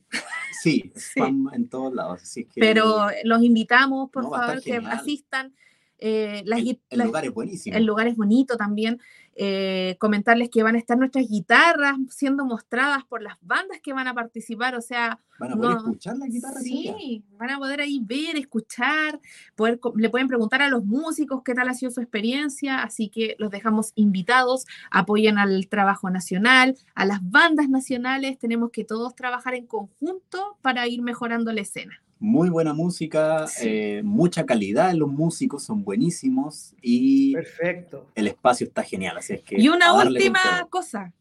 Sí, 0.60 0.92
spam 0.94 1.48
en 1.54 1.68
todos 1.68 1.94
lados. 1.94 2.20
Pero 2.54 3.06
los 3.24 3.42
invitamos, 3.42 4.10
por 4.10 4.28
favor, 4.28 4.62
que 4.62 4.76
asistan. 4.76 5.54
Eh, 5.98 6.44
el, 6.90 7.00
lugar 7.00 7.24
es 7.24 7.34
buenísimo. 7.34 7.76
El 7.76 7.84
lugar 7.84 8.06
es 8.06 8.16
bonito 8.16 8.56
también. 8.56 9.00
Eh, 9.40 9.96
comentarles 10.00 10.50
que 10.50 10.64
van 10.64 10.74
a 10.74 10.78
estar 10.78 10.98
nuestras 10.98 11.28
guitarras 11.28 11.96
siendo 12.10 12.44
mostradas 12.44 13.04
por 13.04 13.22
las 13.22 13.36
bandas 13.40 13.78
que 13.80 13.92
van 13.92 14.08
a 14.08 14.14
participar, 14.14 14.74
o 14.74 14.80
sea... 14.80 15.20
Van 15.38 15.52
a 15.52 15.56
poder 15.56 15.76
escuchar 15.76 16.16
la 16.18 16.26
guitarra. 16.26 16.60
Sí, 16.60 17.22
van 17.38 17.50
a 17.50 17.58
poder 17.58 17.80
ahí 17.80 18.00
ver, 18.04 18.36
escuchar, 18.36 19.20
poder, 19.54 19.78
le 19.94 20.10
pueden 20.10 20.26
preguntar 20.26 20.60
a 20.62 20.68
los 20.68 20.84
músicos 20.84 21.42
qué 21.44 21.54
tal 21.54 21.68
ha 21.68 21.74
sido 21.74 21.92
su 21.92 22.00
experiencia, 22.00 22.82
así 22.82 23.10
que 23.10 23.36
los 23.38 23.52
dejamos 23.52 23.92
invitados, 23.94 24.66
apoyen 24.90 25.38
al 25.38 25.68
trabajo 25.68 26.10
nacional, 26.10 26.76
a 26.96 27.06
las 27.06 27.20
bandas 27.22 27.68
nacionales, 27.68 28.38
tenemos 28.40 28.72
que 28.72 28.82
todos 28.82 29.14
trabajar 29.14 29.54
en 29.54 29.66
conjunto 29.68 30.58
para 30.62 30.88
ir 30.88 31.00
mejorando 31.00 31.52
la 31.52 31.60
escena 31.60 32.02
muy 32.20 32.50
buena 32.50 32.72
música, 32.74 33.46
eh, 33.60 34.02
mucha 34.04 34.44
calidad 34.44 34.90
en 34.90 34.98
los 34.98 35.08
músicos, 35.08 35.62
son 35.64 35.84
buenísimos 35.84 36.74
y 36.82 37.32
Perfecto. 37.34 38.06
el 38.14 38.26
espacio 38.26 38.66
está 38.66 38.82
genial. 38.82 39.18
Así 39.18 39.34
es 39.34 39.42
que 39.42 39.60
y 39.60 39.68
una 39.68 39.92
última 39.94 40.66
cosa, 40.70 41.12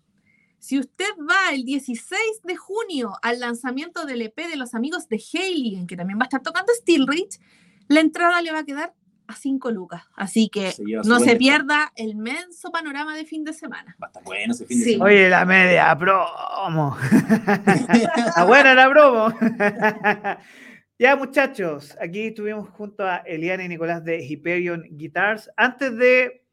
si 0.59 0.79
usted 0.79 1.09
va 1.19 1.53
el 1.53 1.65
16 1.65 2.19
de 2.43 2.55
junio 2.55 3.13
al 3.21 3.39
lanzamiento 3.39 4.05
del 4.05 4.23
EP 4.23 4.35
de 4.35 4.55
los 4.55 4.73
amigos 4.73 5.07
de 5.07 5.21
en 5.33 5.87
que 5.87 5.95
también 5.95 6.17
va 6.19 6.23
a 6.23 6.25
estar 6.25 6.41
tocando 6.41 6.73
Steel 6.73 7.07
Rich, 7.07 7.39
la 7.87 7.99
entrada 7.99 8.41
le 8.41 8.51
va 8.51 8.59
a 8.59 8.65
quedar 8.65 8.93
a 9.27 9.35
5 9.35 9.71
lucas. 9.71 10.03
Así 10.15 10.49
que 10.49 10.73
no 11.05 11.19
se 11.19 11.35
pierda 11.35 11.91
el 11.95 12.15
menso 12.15 12.71
panorama 12.71 13.15
de 13.15 13.25
fin 13.25 13.43
de 13.43 13.53
semana. 13.53 13.95
Va 14.01 14.07
a 14.07 14.09
estar 14.09 14.23
bueno 14.23 14.53
ese 14.53 14.65
fin 14.65 14.79
de 14.79 14.85
semana. 14.85 15.05
Oye, 15.05 15.29
la 15.29 15.45
media 15.45 15.97
promo. 15.97 16.97
Está 18.17 18.45
buena 18.45 18.73
la 18.73 18.89
promo. 18.89 19.33
Ya 20.99 21.15
muchachos, 21.15 21.95
aquí 22.01 22.21
estuvimos 22.21 22.69
junto 22.69 23.05
a 23.05 23.17
Eliana 23.17 23.63
y 23.63 23.67
Nicolás 23.67 24.03
de 24.03 24.25
Hyperion 24.25 24.83
Guitars. 24.89 25.47
Antes 25.55 25.95
de 25.95 26.43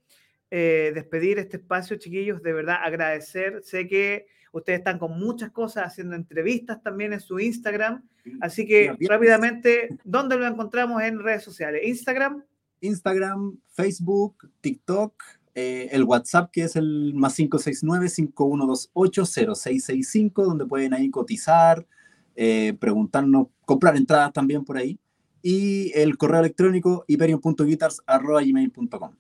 eh, 0.50 0.92
despedir 0.94 1.38
este 1.38 1.56
espacio, 1.56 1.96
chiquillos, 1.96 2.42
de 2.42 2.52
verdad 2.52 2.76
agradecer. 2.82 3.62
Sé 3.64 3.88
que 3.88 4.26
ustedes 4.52 4.80
están 4.80 4.98
con 4.98 5.18
muchas 5.18 5.50
cosas, 5.50 5.86
haciendo 5.86 6.14
entrevistas 6.14 6.82
también 6.82 7.14
en 7.14 7.20
su 7.20 7.40
Instagram. 7.40 8.06
Así 8.42 8.66
que 8.66 8.94
rápidamente, 9.08 9.96
¿dónde 10.04 10.36
lo 10.36 10.46
encontramos 10.46 11.02
en 11.02 11.20
redes 11.20 11.42
sociales? 11.42 11.80
Instagram. 11.82 12.44
Instagram, 12.82 13.56
Facebook, 13.72 14.50
TikTok, 14.60 15.14
eh, 15.54 15.88
el 15.90 16.04
WhatsApp 16.04 16.50
que 16.50 16.64
es 16.64 16.76
el 16.76 17.14
más 17.14 17.38
569-5128-0665, 17.38 20.32
donde 20.34 20.66
pueden 20.66 20.92
ahí 20.92 21.10
cotizar, 21.10 21.86
eh, 22.34 22.74
preguntarnos, 22.78 23.48
comprar 23.64 23.96
entradas 23.96 24.32
también 24.32 24.64
por 24.64 24.76
ahí. 24.76 24.98
Y 25.42 25.92
el 25.94 26.16
correo 26.16 26.40
electrónico 26.40 27.04
hyperion.guitars.gmail.com. 27.06 29.14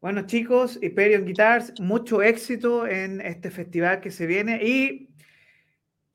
Bueno 0.00 0.26
chicos, 0.26 0.78
Hyperion 0.80 1.24
Guitars, 1.24 1.72
mucho 1.80 2.22
éxito 2.22 2.86
en 2.86 3.20
este 3.20 3.50
festival 3.50 4.00
que 4.00 4.10
se 4.10 4.26
viene 4.26 4.62
y 4.62 5.10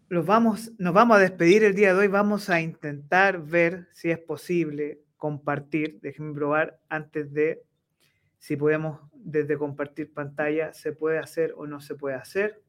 los 0.08 0.26
vamos, 0.26 0.72
nos 0.78 0.94
vamos 0.94 1.18
a 1.18 1.20
despedir 1.20 1.64
el 1.64 1.74
día 1.74 1.94
de 1.94 2.00
hoy. 2.00 2.08
Vamos 2.08 2.50
a 2.50 2.62
intentar 2.62 3.44
ver 3.44 3.88
si 3.94 4.12
es 4.12 4.20
posible 4.20 5.02
compartir. 5.18 6.00
Déjenme 6.02 6.34
probar 6.34 6.80
antes 6.90 7.34
de 7.34 7.64
si 8.38 8.56
podemos 8.56 9.00
desde 9.14 9.58
compartir 9.58 10.14
pantalla, 10.14 10.74
se 10.74 10.94
puede 10.94 11.20
hacer 11.20 11.54
o 11.56 11.68
no 11.68 11.80
se 11.80 11.96
puede 11.96 12.16
hacer. 12.16 12.62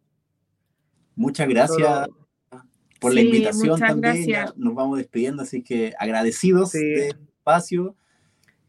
Muchas 1.15 1.49
gracias 1.49 2.09
por 3.03 3.13
la 3.13 3.21
invitación 3.21 3.79
también. 3.79 4.47
nos 4.57 4.75
vamos 4.75 4.99
despidiendo, 4.99 5.43
así 5.43 5.63
que 5.63 5.93
agradecidos 5.99 6.73
de 6.73 6.95
este 6.95 7.09
espacio 7.37 7.97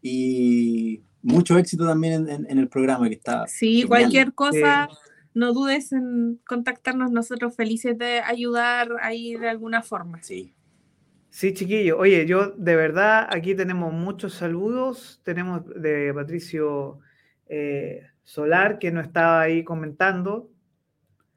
y 0.02 1.04
mucho 1.22 1.58
éxito 1.58 1.86
también 1.86 2.28
en, 2.28 2.58
el 2.58 2.68
programa 2.68 3.08
que 3.08 3.16
está. 3.16 3.48
Sí, 3.48 3.84
cualquier 3.84 4.34
cosa, 4.34 4.90
no 5.34 5.54
dudes 5.54 5.94
en 5.94 6.42
contactarnos, 6.46 7.12
nosotros 7.12 7.56
felices 7.56 7.98
de 7.98 8.20
ayudar 8.20 8.90
ahí 9.02 9.36
de 9.36 9.48
alguna 9.48 9.82
forma. 9.82 10.22
Sí. 10.22 10.54
Sí, 11.30 11.54
chiquillo. 11.54 11.98
Oye, 11.98 12.28
yo 12.28 12.52
de 12.52 12.76
verdad 12.76 13.28
aquí 13.28 13.56
tenemos 13.56 13.92
muchos 13.92 14.36
saludos. 14.36 15.20
Tenemos 15.24 15.66
de 15.66 16.14
Patricio 16.14 17.00
eh, 17.48 18.04
Solar 18.24 18.78
que 18.78 18.92
nos 18.92 19.08
estaba 19.08 19.42
ahí 19.42 19.64
comentando. 19.64 20.52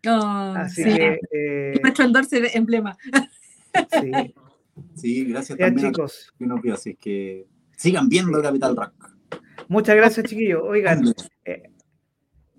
Oh, 0.06 0.54
Así 0.56 0.84
que. 0.84 1.18
Eh, 1.30 1.80
nuestro 1.82 2.04
endorse 2.04 2.56
emblema. 2.56 2.96
Sí. 3.90 4.34
sí, 4.94 5.24
gracias 5.24 5.58
ya, 5.58 5.66
también 5.66 5.92
chicos. 5.92 6.32
A 6.40 6.72
así 6.72 6.94
que 6.94 7.46
sigan 7.76 8.08
viendo 8.08 8.42
Capital 8.42 8.76
Rock. 8.76 9.16
Muchas 9.68 9.96
gracias, 9.96 10.26
chiquillos. 10.26 10.62
Oigan, 10.64 11.12
eh, 11.44 11.70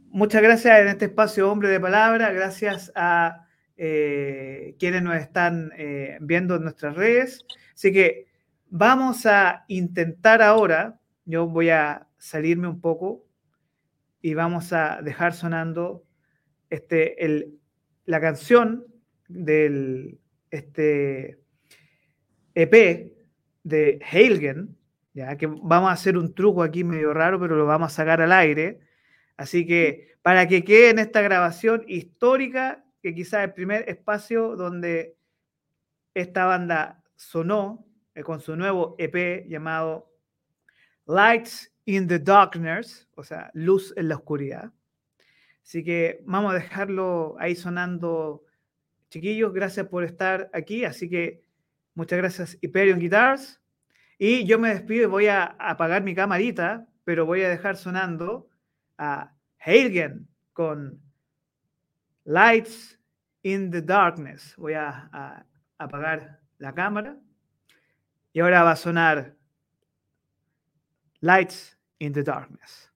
muchas 0.09 0.41
gracias 0.41 0.79
en 0.81 0.87
este 0.89 1.05
espacio 1.05 1.49
Hombre 1.51 1.69
de 1.69 1.79
Palabra. 1.79 2.31
Gracias 2.31 2.91
a 2.95 3.47
eh, 3.77 4.75
quienes 4.79 5.03
nos 5.03 5.15
están 5.15 5.71
eh, 5.77 6.17
viendo 6.19 6.55
en 6.55 6.63
nuestras 6.63 6.95
redes. 6.95 7.45
Así 7.73 7.93
que 7.93 8.27
vamos 8.69 9.25
a 9.25 9.65
intentar 9.67 10.41
ahora, 10.41 10.99
yo 11.25 11.47
voy 11.47 11.69
a 11.69 12.07
salirme 12.17 12.67
un 12.67 12.81
poco 12.81 13.25
y 14.21 14.33
vamos 14.33 14.73
a 14.73 15.01
dejar 15.01 15.33
sonando 15.33 16.03
este, 16.69 17.23
el, 17.25 17.59
la 18.05 18.21
canción 18.21 18.85
del 19.27 20.19
este 20.51 21.39
EP 22.55 23.13
de 23.63 23.99
Heilgen, 24.11 24.77
ya 25.13 25.37
que 25.37 25.47
vamos 25.47 25.89
a 25.89 25.93
hacer 25.93 26.17
un 26.17 26.33
truco 26.33 26.63
aquí 26.63 26.83
medio 26.83 27.13
raro, 27.13 27.39
pero 27.39 27.55
lo 27.55 27.65
vamos 27.65 27.91
a 27.91 27.95
sacar 27.95 28.21
al 28.21 28.31
aire. 28.31 28.79
Así 29.35 29.65
que 29.65 30.15
para 30.21 30.47
que 30.47 30.63
quede 30.63 30.89
en 30.89 30.99
esta 30.99 31.21
grabación 31.21 31.83
histórica 31.87 32.83
que 33.01 33.13
quizás 33.13 33.43
el 33.43 33.53
primer 33.53 33.89
espacio 33.89 34.55
donde 34.55 35.15
esta 36.13 36.45
banda 36.45 37.03
sonó 37.15 37.85
eh, 38.15 38.23
con 38.23 38.39
su 38.39 38.55
nuevo 38.55 38.95
EP 38.97 39.47
llamado 39.47 40.11
Lights 41.05 41.71
in 41.85 42.07
the 42.07 42.19
Darkness, 42.19 43.07
o 43.15 43.23
sea, 43.23 43.49
luz 43.53 43.93
en 43.95 44.09
la 44.09 44.15
oscuridad. 44.15 44.71
Así 45.67 45.83
que 45.83 46.23
vamos 46.25 46.53
a 46.53 46.55
dejarlo 46.55 47.35
ahí 47.39 47.53
sonando, 47.53 48.45
chiquillos. 49.09 49.51
Gracias 49.51 49.85
por 49.87 50.05
estar 50.05 50.49
aquí. 50.53 50.85
Así 50.85 51.09
que 51.09 51.43
muchas 51.93 52.17
gracias, 52.19 52.57
Hyperion 52.61 52.99
Guitars. 52.99 53.61
Y 54.17 54.45
yo 54.45 54.59
me 54.59 54.69
despido 54.69 55.03
y 55.03 55.07
voy 55.07 55.27
a 55.27 55.43
apagar 55.59 56.03
mi 56.03 56.15
camarita, 56.15 56.87
pero 57.03 57.25
voy 57.25 57.41
a 57.41 57.49
dejar 57.49 57.75
sonando 57.75 58.49
a 58.97 59.35
Heilgen 59.59 60.29
con 60.53 61.01
Lights 62.23 62.97
in 63.43 63.69
the 63.69 63.81
Darkness. 63.81 64.55
Voy 64.55 64.73
a, 64.73 65.45
apagar 65.77 66.39
la 66.59 66.73
cámara. 66.73 67.17
Y 68.31 68.39
ahora 68.39 68.63
va 68.63 68.71
a 68.71 68.77
sonar 68.77 69.35
Lights 71.19 71.77
in 71.99 72.13
the 72.13 72.23
Darkness. 72.23 72.89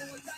I'm 0.00 0.08
a 0.10 0.37